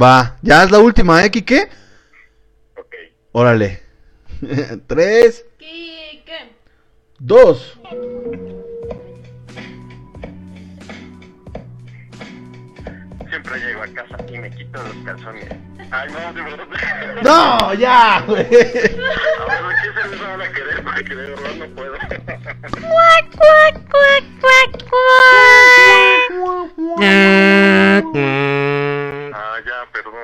[0.00, 1.68] Va, ya es la última, ¿eh, Quique?
[3.32, 3.80] Órale.
[4.86, 6.50] Tres, Quique.
[7.18, 7.78] dos.
[13.50, 15.48] Siempre llego a casa y me quito los calzones.
[15.90, 16.66] Ay, no, de verdad.
[17.20, 18.42] No, ya, güey.
[18.42, 18.54] A ver,
[19.82, 20.84] ¿qué se les van a querer?
[20.84, 21.94] Porque de verdad no puedo.
[29.34, 30.14] Ah, ya, perdón.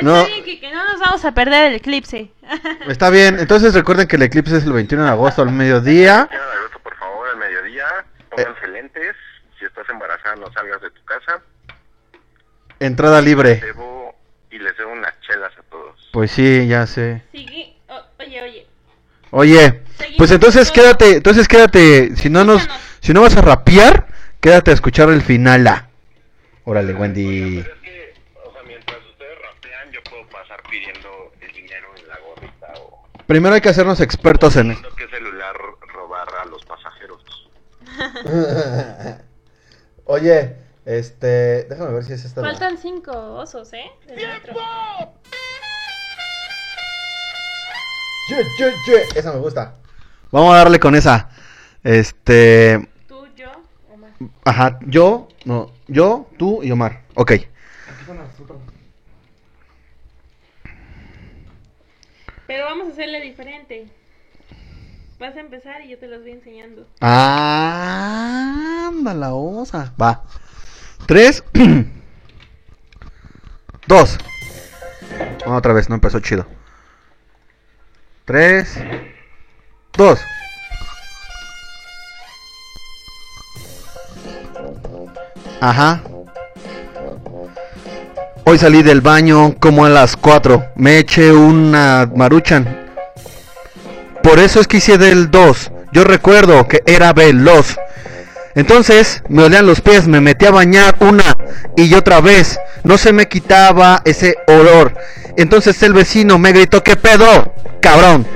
[0.00, 0.16] No.
[0.22, 2.30] Está bien, no nos vamos a perder el eclipse.
[2.86, 6.28] Está bien, entonces recuerden que el eclipse es el 21 de agosto al mediodía.
[6.30, 7.84] Ya, por favor, al mediodía,
[8.30, 9.16] pónganse lentes.
[9.58, 11.42] Si estás embarazada, no salgas de tu casa.
[12.80, 13.56] Entrada libre.
[13.56, 14.14] Debo
[14.50, 16.08] y les debo unas chelas a todos.
[16.12, 17.22] Pues sí, ya sé.
[17.32, 17.76] Sigue.
[17.88, 18.66] oh, oye, oye.
[19.30, 19.82] Oye,
[20.16, 22.66] pues entonces quédate, entonces quédate, si no nos,
[23.00, 24.06] si no vas a rapear,
[24.40, 25.88] quédate a escuchar el final A.
[26.64, 27.62] Órale, Wendy.
[27.62, 32.08] Pero es que, o sea, mientras ustedes rapean, yo puedo pasar pidiendo el dinero en
[32.08, 35.54] la gorrita o Primero hay que hacernos expertos en qué celular
[35.92, 37.22] robar a los pasajeros.
[40.06, 40.56] Oye,
[40.88, 42.40] este, déjame ver si es esta.
[42.40, 43.90] Faltan cinco osos, ¿eh?
[44.06, 44.54] Del metro.
[48.30, 49.18] Ye, ye, ye.
[49.18, 49.74] Esa me gusta.
[50.30, 51.28] Vamos a darle con esa.
[51.84, 53.50] Este, Tú, yo,
[53.92, 54.12] Omar.
[54.46, 57.02] ajá, yo, no, yo, tú y Omar.
[57.14, 57.32] Ok.
[62.46, 63.88] Pero vamos a hacerle diferente.
[65.18, 66.86] Vas a empezar y yo te los voy enseñando.
[67.02, 69.92] Ah, anda la osa.
[70.00, 70.22] Va.
[71.06, 71.44] Tres.
[73.86, 74.18] Dos.
[75.46, 76.46] Ah, otra vez, no empezó chido.
[78.24, 78.78] Tres.
[79.94, 80.20] Dos.
[85.60, 86.02] Ajá.
[88.44, 90.66] Hoy salí del baño como a las cuatro.
[90.74, 92.88] Me eché una maruchan.
[94.22, 95.70] Por eso es que hice del 2.
[95.92, 97.78] Yo recuerdo que era veloz.
[98.58, 101.32] Entonces me olían los pies, me metí a bañar una
[101.76, 102.58] y otra vez.
[102.82, 104.94] No se me quitaba ese olor.
[105.36, 107.54] Entonces el vecino me gritó, ¿qué pedo?
[107.80, 108.26] Cabrón.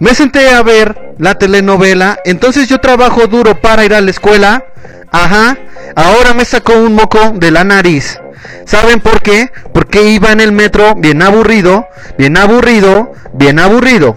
[0.00, 2.18] Me senté a ver la telenovela.
[2.24, 4.64] Entonces yo trabajo duro para ir a la escuela.
[5.12, 5.56] Ajá.
[5.94, 8.18] Ahora me sacó un moco de la nariz.
[8.64, 9.52] ¿Saben por qué?
[9.72, 11.86] Porque iba en el metro bien aburrido,
[12.18, 14.16] bien aburrido, bien aburrido.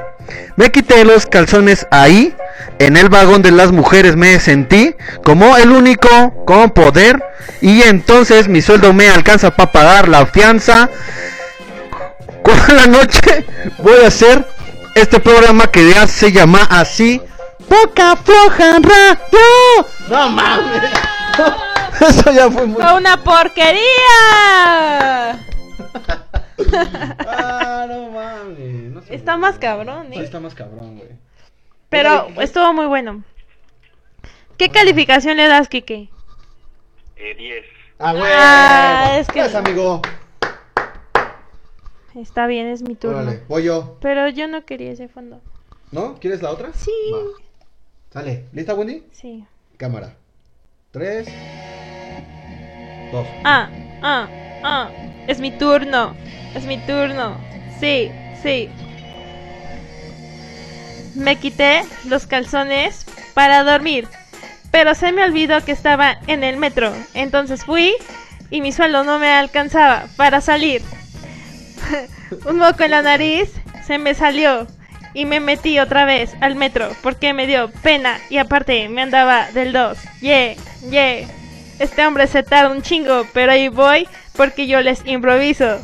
[0.56, 2.36] Me quité los calzones ahí,
[2.80, 7.24] en el vagón de las mujeres me sentí como el único con poder
[7.62, 10.90] y entonces mi sueldo me alcanza para pagar la fianza.
[12.44, 13.45] Con la noche
[13.78, 14.48] voy a hacer
[14.95, 17.22] este programa que ya se llama así.
[17.70, 19.86] Poca floja radio.
[20.10, 20.90] No mames.
[22.02, 22.82] Eso ya fue muy...
[22.82, 23.80] ¡Fue una porquería!
[27.28, 28.92] Ah, no mames.
[28.92, 29.16] No sé.
[29.16, 30.24] Está más cabrón, Sí, ¿eh?
[30.24, 31.10] está más cabrón, güey.
[31.90, 33.24] Pero estuvo muy bueno.
[34.58, 36.10] ¿Qué calificación le das, Kike?
[37.18, 37.66] Eh, 10.
[38.00, 38.32] Ah, güey.
[38.34, 40.02] Ah, es que- Gracias, amigo.
[42.16, 43.18] Está bien, es mi turno.
[43.20, 43.98] Órale, voy yo.
[44.02, 45.42] Pero yo no quería ese fondo.
[45.92, 46.16] ¿No?
[46.20, 46.72] ¿Quieres la otra?
[46.74, 46.92] Sí.
[47.14, 47.20] Va.
[48.12, 48.46] Sale.
[48.52, 49.04] ¿Lista, Wendy?
[49.12, 49.46] Sí.
[49.78, 50.16] Cámara.
[50.92, 51.28] Tres.
[53.12, 53.28] Dos.
[53.44, 53.70] Ah,
[54.02, 54.28] ah,
[54.64, 54.90] ah.
[55.27, 56.15] Es mi turno.
[56.56, 57.38] Es mi turno.
[57.80, 58.11] Sí,
[58.41, 58.69] sí.
[61.15, 64.07] Me quité los calzones para dormir.
[64.72, 66.93] Pero se me olvidó que estaba en el metro.
[67.14, 67.93] Entonces fui
[68.49, 70.81] y mi sueldo no me alcanzaba para salir.
[72.45, 73.49] Un moco en la nariz
[73.85, 74.68] se me salió
[75.14, 79.52] y me metí otra vez al metro porque me dio pena y aparte me andaba
[79.52, 79.98] del 2.
[80.22, 80.56] Yeah,
[80.89, 81.27] yeah.
[81.80, 85.80] Este hombre se tarda un chingo, pero ahí voy porque yo les improviso.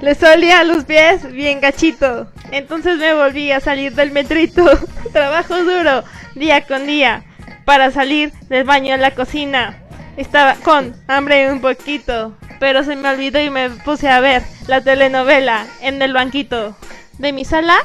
[0.00, 2.26] Les olía los pies bien gachito.
[2.50, 4.64] Entonces me volví a salir del metrito.
[5.12, 6.04] Trabajo duro,
[6.34, 7.24] día con día,
[7.64, 9.78] para salir del baño a la cocina.
[10.16, 14.80] Estaba con hambre un poquito, pero se me olvidó y me puse a ver la
[14.82, 16.76] telenovela en el banquito
[17.18, 17.76] de mi sala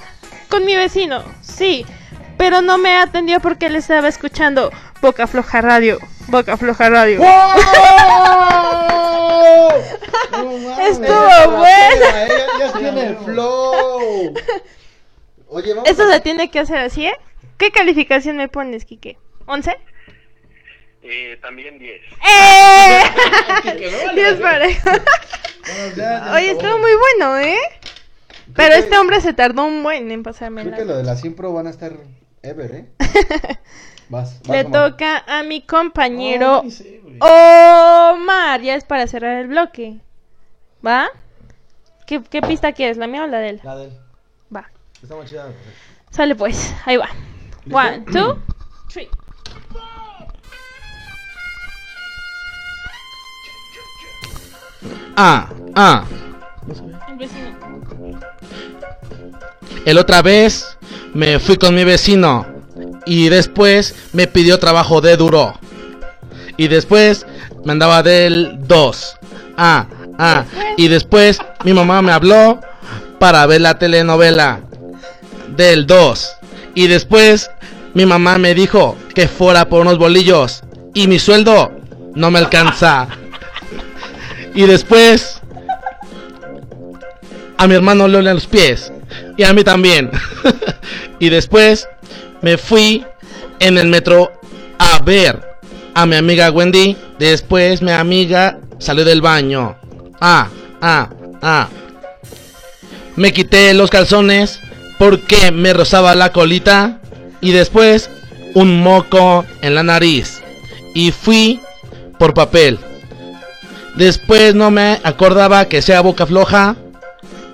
[0.50, 1.24] con mi vecino.
[1.42, 1.86] Sí,
[2.38, 4.72] pero no me atendió porque le estaba escuchando
[5.02, 6.00] Boca Floja Radio.
[6.28, 7.22] Boca Floja Radio.
[10.90, 12.26] Estuvo buena.
[12.26, 14.34] Ella ya tiene el flow.
[15.50, 15.90] Oye, vamos.
[15.90, 17.16] Esto se tiene que hacer así, ¿eh?
[17.58, 19.18] ¿Qué calificación me pones, Kike?
[19.46, 19.78] ¿11?
[21.04, 22.02] Eh, también 10.
[22.02, 23.02] ¡Eh!
[23.64, 24.42] Kike, no vale, Dios ¿eh?
[24.42, 24.90] parejo.
[24.90, 27.58] Bueno, ya, ya Oye, estuvo muy bueno, ¿eh?
[28.56, 30.78] Pero este hombre se tardó un buen en pasarme Creo la...
[30.78, 31.94] que lo de la Simpro van a estar
[32.42, 32.86] ever, ¿eh?
[34.10, 34.40] Vas.
[34.44, 34.92] vas Le Omar.
[34.92, 37.18] toca a mi compañero Ay, sí, güey.
[37.20, 38.62] Omar.
[38.62, 40.00] Ya es para cerrar el bloque.
[40.86, 41.10] ¿Va?
[42.06, 42.98] ¿Qué, qué pista quieres?
[42.98, 43.62] ¿La mía o la de él?
[43.64, 44.00] La de él.
[44.56, 44.70] Va.
[45.02, 45.48] Está chida.
[46.10, 47.10] Sale pues, ahí va.
[47.72, 48.40] One, two,
[48.90, 49.10] three.
[55.18, 56.06] Ah, ah.
[57.10, 57.56] El vecino.
[59.86, 60.78] El otra vez
[61.14, 62.57] me fui con mi vecino
[63.08, 65.58] y después me pidió trabajo de duro.
[66.58, 67.26] Y después
[67.64, 69.18] me andaba del 2.
[69.58, 69.88] Ah,
[70.20, 70.46] ah.
[70.76, 72.60] Y después mi mamá me habló
[73.20, 74.62] para ver la telenovela
[75.56, 76.32] del 2.
[76.76, 77.50] Y después
[77.94, 80.64] mi mamá me dijo que fuera por unos bolillos
[80.94, 81.72] y mi sueldo
[82.14, 83.08] no me alcanza.
[84.54, 85.42] Y después
[87.58, 88.92] a mi hermano le los pies
[89.38, 90.12] y a mí también.
[91.20, 91.88] y después
[92.48, 93.06] me fui
[93.60, 94.32] en el metro
[94.80, 95.60] a ver
[95.94, 96.96] a mi amiga Wendy.
[97.20, 99.76] Después mi amiga salió del baño.
[100.22, 100.48] Ah,
[100.82, 101.10] ah,
[101.42, 101.68] ah.
[103.18, 104.62] Me quité los calzones
[104.98, 107.00] porque me rozaba la colita
[107.42, 108.10] y después
[108.54, 110.42] un moco en la nariz.
[110.96, 111.60] Y fui
[112.18, 112.80] por papel.
[113.98, 116.78] Después no me acordaba que sea boca floja.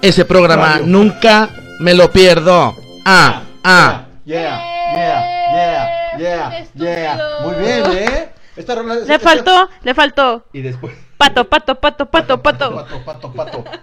[0.04, 0.86] Ese programa Radio.
[0.86, 1.50] nunca
[1.80, 2.76] me lo pierdo.
[3.06, 4.04] Ah, ah.
[4.26, 7.40] Yeah, yeah, yeah, yeah, yeah.
[7.42, 8.30] Muy bien, ¿eh?
[8.56, 10.46] Esta rola Le faltó, le faltó.
[10.54, 10.96] Y después.
[11.18, 12.76] Pato, pato, pato, pato, pato.
[12.76, 13.64] Pato, pato, pato.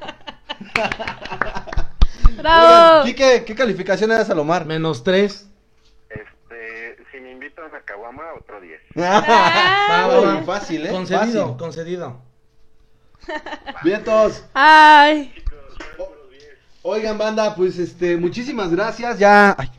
[2.37, 2.67] Bravo.
[3.03, 4.65] Oigan, Quique, ¿qué calificación le das a Lomar?
[4.65, 5.49] Menos tres.
[6.09, 8.81] Este, si me invitan a Caguama, otro 10.
[8.97, 10.43] Ah, Va, va, va.
[10.43, 10.91] Fácil, ¿eh?
[10.91, 11.57] Concedido, Fácil.
[11.59, 12.23] concedido.
[13.85, 14.45] Vientos.
[14.55, 15.35] Ay.
[16.83, 19.19] Oigan, banda, pues este, muchísimas gracias.
[19.19, 19.55] Ya.
[19.59, 19.71] Ay.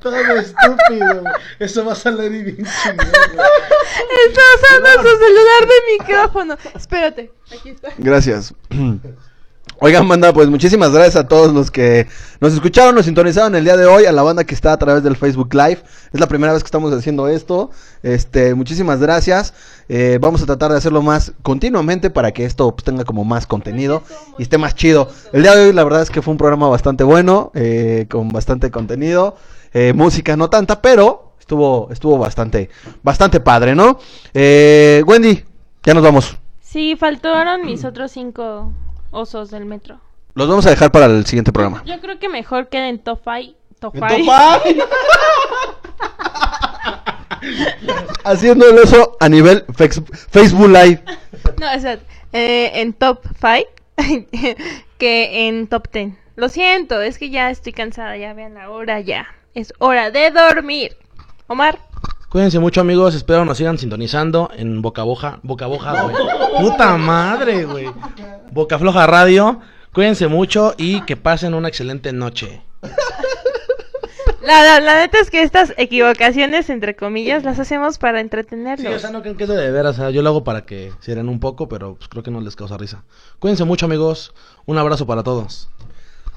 [0.00, 1.24] Todo estúpido.
[1.58, 3.06] Eso va a salir bien chingón.
[4.28, 6.56] Está usando su celular de micrófono.
[6.74, 7.88] Espérate, aquí está.
[7.98, 8.54] Gracias.
[9.78, 12.06] Oigan, banda, pues muchísimas gracias a todos los que
[12.40, 15.02] nos escucharon, nos sintonizaron el día de hoy, a la banda que está a través
[15.02, 15.82] del Facebook Live.
[16.14, 17.70] Es la primera vez que estamos haciendo esto.
[18.02, 19.52] Este, muchísimas gracias.
[19.90, 23.46] Eh, vamos a tratar de hacerlo más continuamente para que esto pues, tenga como más
[23.46, 24.02] contenido
[24.38, 25.10] y esté más chido.
[25.34, 28.28] El día de hoy, la verdad es que fue un programa bastante bueno, eh, con
[28.28, 29.36] bastante contenido,
[29.74, 32.70] Eh, música no tanta, pero estuvo, estuvo bastante,
[33.02, 33.98] bastante padre, ¿no?
[34.32, 35.44] Eh, Wendy,
[35.82, 36.38] ya nos vamos.
[36.62, 38.72] Sí, faltaron mis otros cinco
[39.16, 39.98] osos del metro.
[40.34, 41.82] Los vamos a dejar para el siguiente programa.
[41.86, 43.54] Yo creo que mejor queda en top 5.
[43.80, 44.24] Top ¿En five.
[44.24, 44.82] top five?
[48.24, 51.02] Haciendo el oso a nivel fex- Facebook Live.
[51.60, 51.98] No, o sea,
[52.32, 53.70] eh, en top 5
[54.98, 56.14] que en top 10.
[56.36, 59.26] Lo siento, es que ya estoy cansada, ya vean la hora, ya.
[59.54, 60.96] Es hora de dormir.
[61.46, 61.78] Omar,
[62.28, 63.14] Cuídense mucho, amigos.
[63.14, 65.38] Espero nos sigan sintonizando en Boca Boja.
[65.42, 66.16] Boca Boja, güey.
[66.60, 67.88] Puta madre, güey.
[68.52, 69.60] Boca Floja Radio.
[69.92, 72.62] Cuídense mucho y que pasen una excelente noche.
[74.42, 78.86] la, la, la neta es que estas equivocaciones, entre comillas, las hacemos para entretenerlos.
[78.88, 79.94] Sí, o sea, no creen que es de veras.
[79.98, 82.30] O sea, yo lo hago para que se den un poco, pero pues, creo que
[82.30, 83.04] no les causa risa.
[83.38, 84.34] Cuídense mucho, amigos.
[84.66, 85.70] Un abrazo para todos.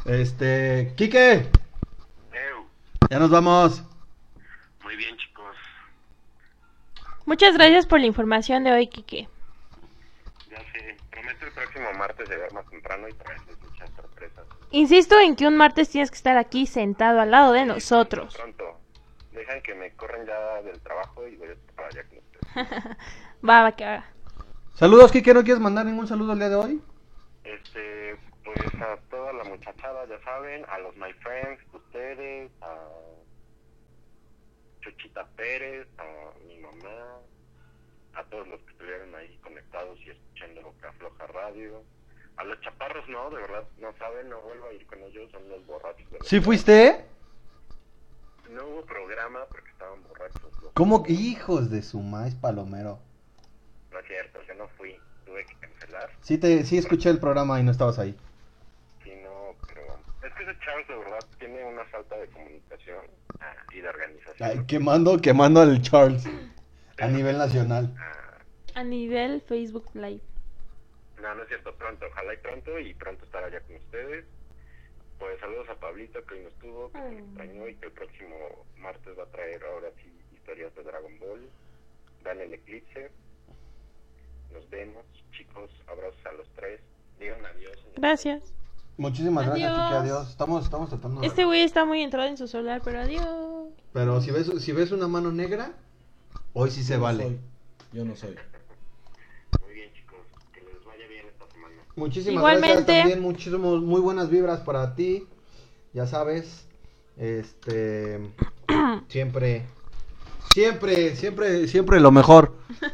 [0.05, 1.49] Este, Quique,
[3.09, 3.81] ya nos vamos.
[4.83, 5.28] Muy bien, chicos.
[7.29, 9.29] Muchas gracias por la información de hoy, Kike.
[10.49, 14.47] Ya sé, prometo el próximo martes llegar más temprano y traerles muchas sorpresas.
[14.71, 18.35] Insisto en que un martes tienes que estar aquí sentado al lado de nosotros.
[18.35, 18.79] Pronto.
[19.31, 22.97] Dejan que me corran ya del trabajo y voy a estar para allá con ustedes.
[23.47, 24.05] Va, va, que va.
[24.73, 26.81] Saludos, Quique, ¿no quieres mandar ningún saludo el día de hoy?
[27.43, 32.75] Este, pues a toda la muchachada, ya saben, a los my friends, ustedes, a
[34.81, 36.03] Chuchita Pérez, a
[36.47, 37.18] mi mamá,
[38.13, 41.83] a todos los que estuvieron ahí conectados y escuchando Boca Floja Radio.
[42.37, 45.47] A los chaparros no, de verdad, no saben, no vuelvo a ir con ellos, son
[45.49, 46.09] los borrachos.
[46.09, 47.05] De ¿Sí fuiste?
[48.49, 50.49] No hubo programa porque estaban borrachos.
[50.73, 51.03] ¿Cómo?
[51.07, 52.99] Hijos de su maíz palomero.
[53.91, 54.95] No es cierto, yo no fui,
[55.25, 56.09] tuve que cancelar.
[56.21, 58.17] Sí, te, sí escuché el programa y no estabas ahí.
[59.03, 63.05] Sí, no, pero es que ese Charles de verdad tiene una falta de comunicación
[63.41, 64.49] ah, y de organización.
[64.49, 66.25] Ay, quemando, quemando al Charles
[67.01, 67.93] a nivel nacional.
[68.75, 70.21] A nivel Facebook Live.
[71.21, 74.25] No, no es cierto, pronto, ojalá y pronto y pronto estar allá con ustedes.
[75.17, 78.35] Pues saludos a Pablito que hoy no estuvo, que me extrañó y que el próximo
[78.77, 81.49] martes va a traer ahora sí historias de Dragon Ball.
[82.23, 83.11] Dan el eclipse.
[84.53, 86.79] Nos vemos, chicos, abrazos a los tres.
[87.19, 87.77] Digan adiós.
[87.97, 88.53] Gracias.
[88.97, 89.87] Muchísimas gracias, Adiós.
[89.87, 90.29] Quique, adiós.
[90.29, 91.27] Estamos, estamos tratando de...
[91.27, 93.73] Este güey está muy entrado en su celular, pero adiós.
[93.93, 95.73] Pero si ves, si ves una mano negra,
[96.53, 97.23] hoy sí se no vale.
[97.23, 97.39] soy.
[97.93, 98.35] Yo no soy.
[99.63, 100.19] Muy bien, chicos.
[101.95, 102.75] Muchísimas Igualmente.
[102.83, 105.27] gracias también, muchísimas muy buenas vibras para ti.
[105.93, 106.67] Ya sabes,
[107.17, 108.19] este
[109.09, 109.65] siempre
[110.53, 112.55] siempre siempre siempre lo mejor.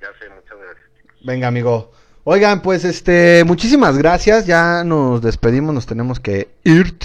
[0.00, 0.86] Ya sé, muchas gracias.
[1.24, 1.92] Venga, amigo.
[2.24, 4.46] Oigan, pues este, muchísimas gracias.
[4.46, 6.96] Ya nos despedimos, nos tenemos que ir.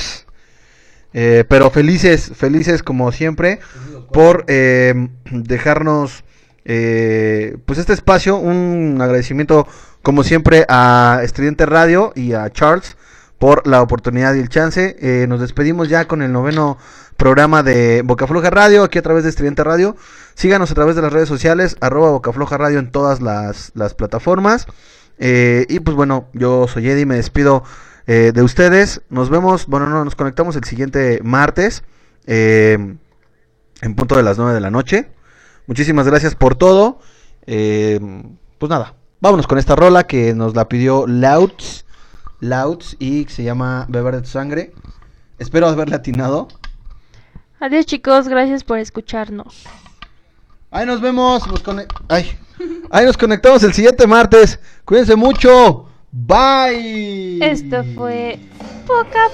[1.14, 3.60] Eh, pero felices, felices como siempre
[4.12, 6.24] por eh, dejarnos
[6.66, 8.38] eh, pues este espacio.
[8.38, 9.68] Un agradecimiento
[10.04, 12.98] como siempre a Estudiante Radio y a Charles
[13.40, 14.96] por la oportunidad y el chance.
[15.00, 16.78] Eh, nos despedimos ya con el noveno
[17.16, 19.96] programa de Bocafloja Radio, aquí a través de Estudiante Radio.
[20.36, 24.68] Síganos a través de las redes sociales, arroba Bocafloja Radio en todas las, las plataformas.
[25.20, 27.64] Eh, y pues bueno, yo soy Eddie, me despido
[28.08, 29.02] eh, de ustedes.
[29.10, 31.84] Nos vemos, bueno, no, nos conectamos el siguiente martes
[32.26, 32.96] eh,
[33.82, 35.12] en punto de las 9 de la noche.
[35.68, 37.00] Muchísimas gracias por todo.
[37.46, 38.00] Eh,
[38.58, 41.86] pues nada, vámonos con esta rola que nos la pidió Louds.
[42.40, 44.74] Louds y se llama Beber de tu sangre.
[45.38, 46.48] Espero haberle atinado.
[47.60, 49.66] Adiós chicos, gracias por escucharnos.
[50.72, 51.48] Ahí nos vemos.
[51.48, 51.64] Nos
[52.08, 52.38] Ay.
[52.90, 54.60] Ahí nos conectamos el siguiente martes.
[54.86, 55.87] Cuídense mucho.
[56.12, 57.40] Bye.
[57.42, 58.40] Esto fue
[58.86, 59.30] Poca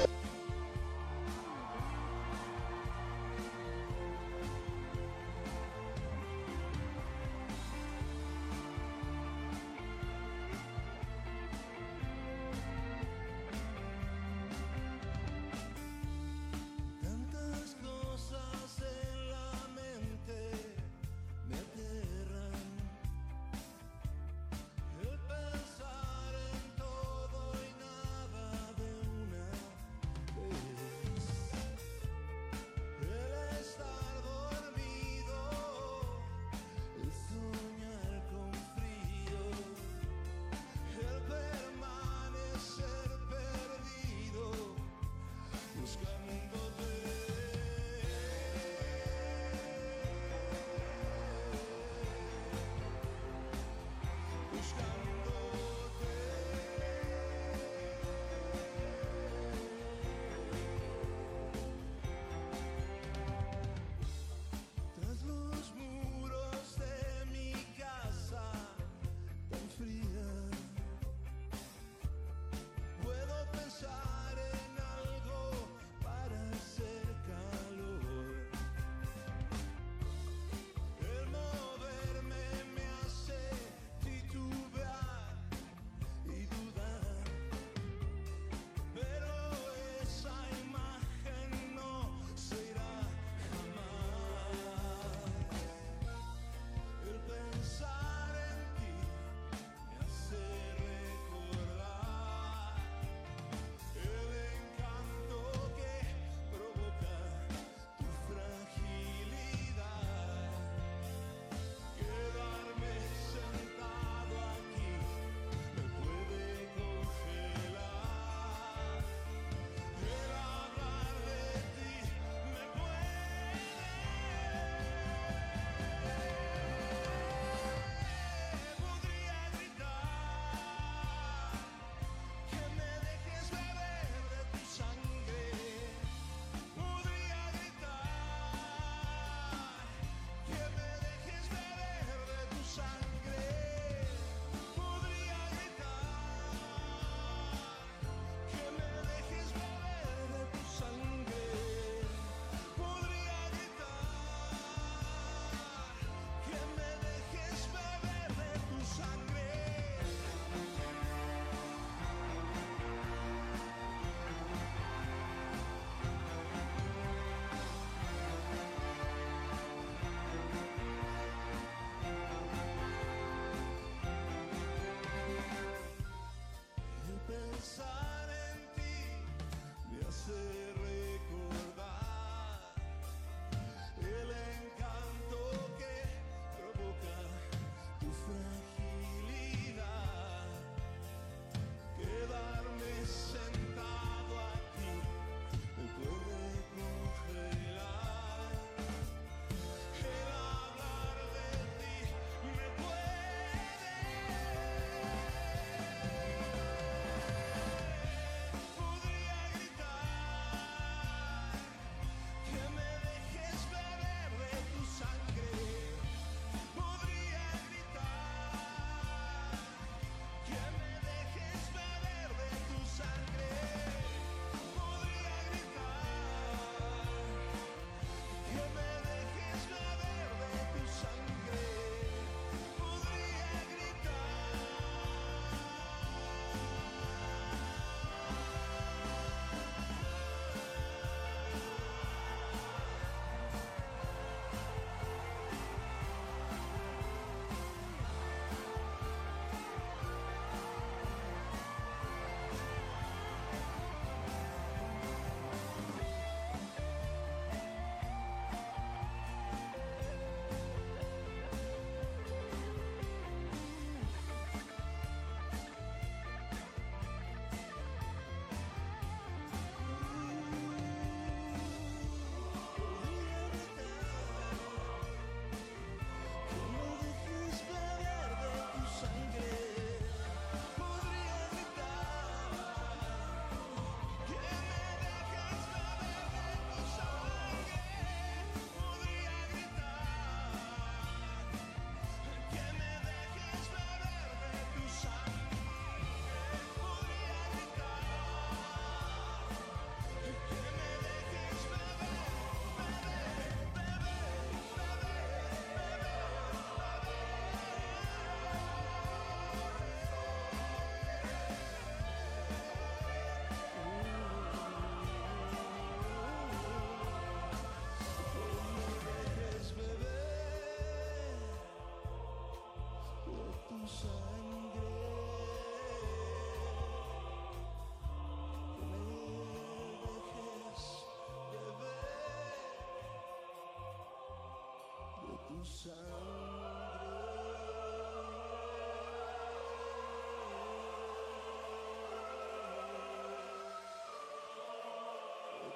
[335.64, 335.96] Sangre,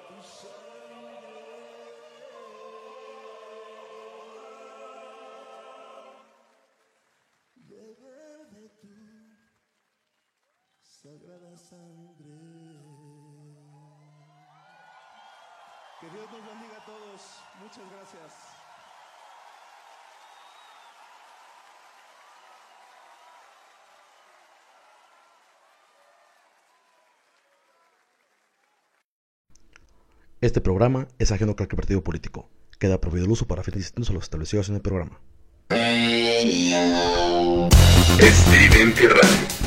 [0.06, 0.68] tu sangre,
[8.52, 8.88] de tu
[10.82, 12.36] sagrada sangre.
[16.00, 17.42] Que Dios nos bendiga a todos.
[17.60, 18.57] Muchas gracias.
[30.48, 32.48] Este programa es ajeno a cualquier partido político.
[32.78, 35.20] Queda prohibido el uso para fines distintos a los establecidos en el programa.
[39.10, 39.57] Radio.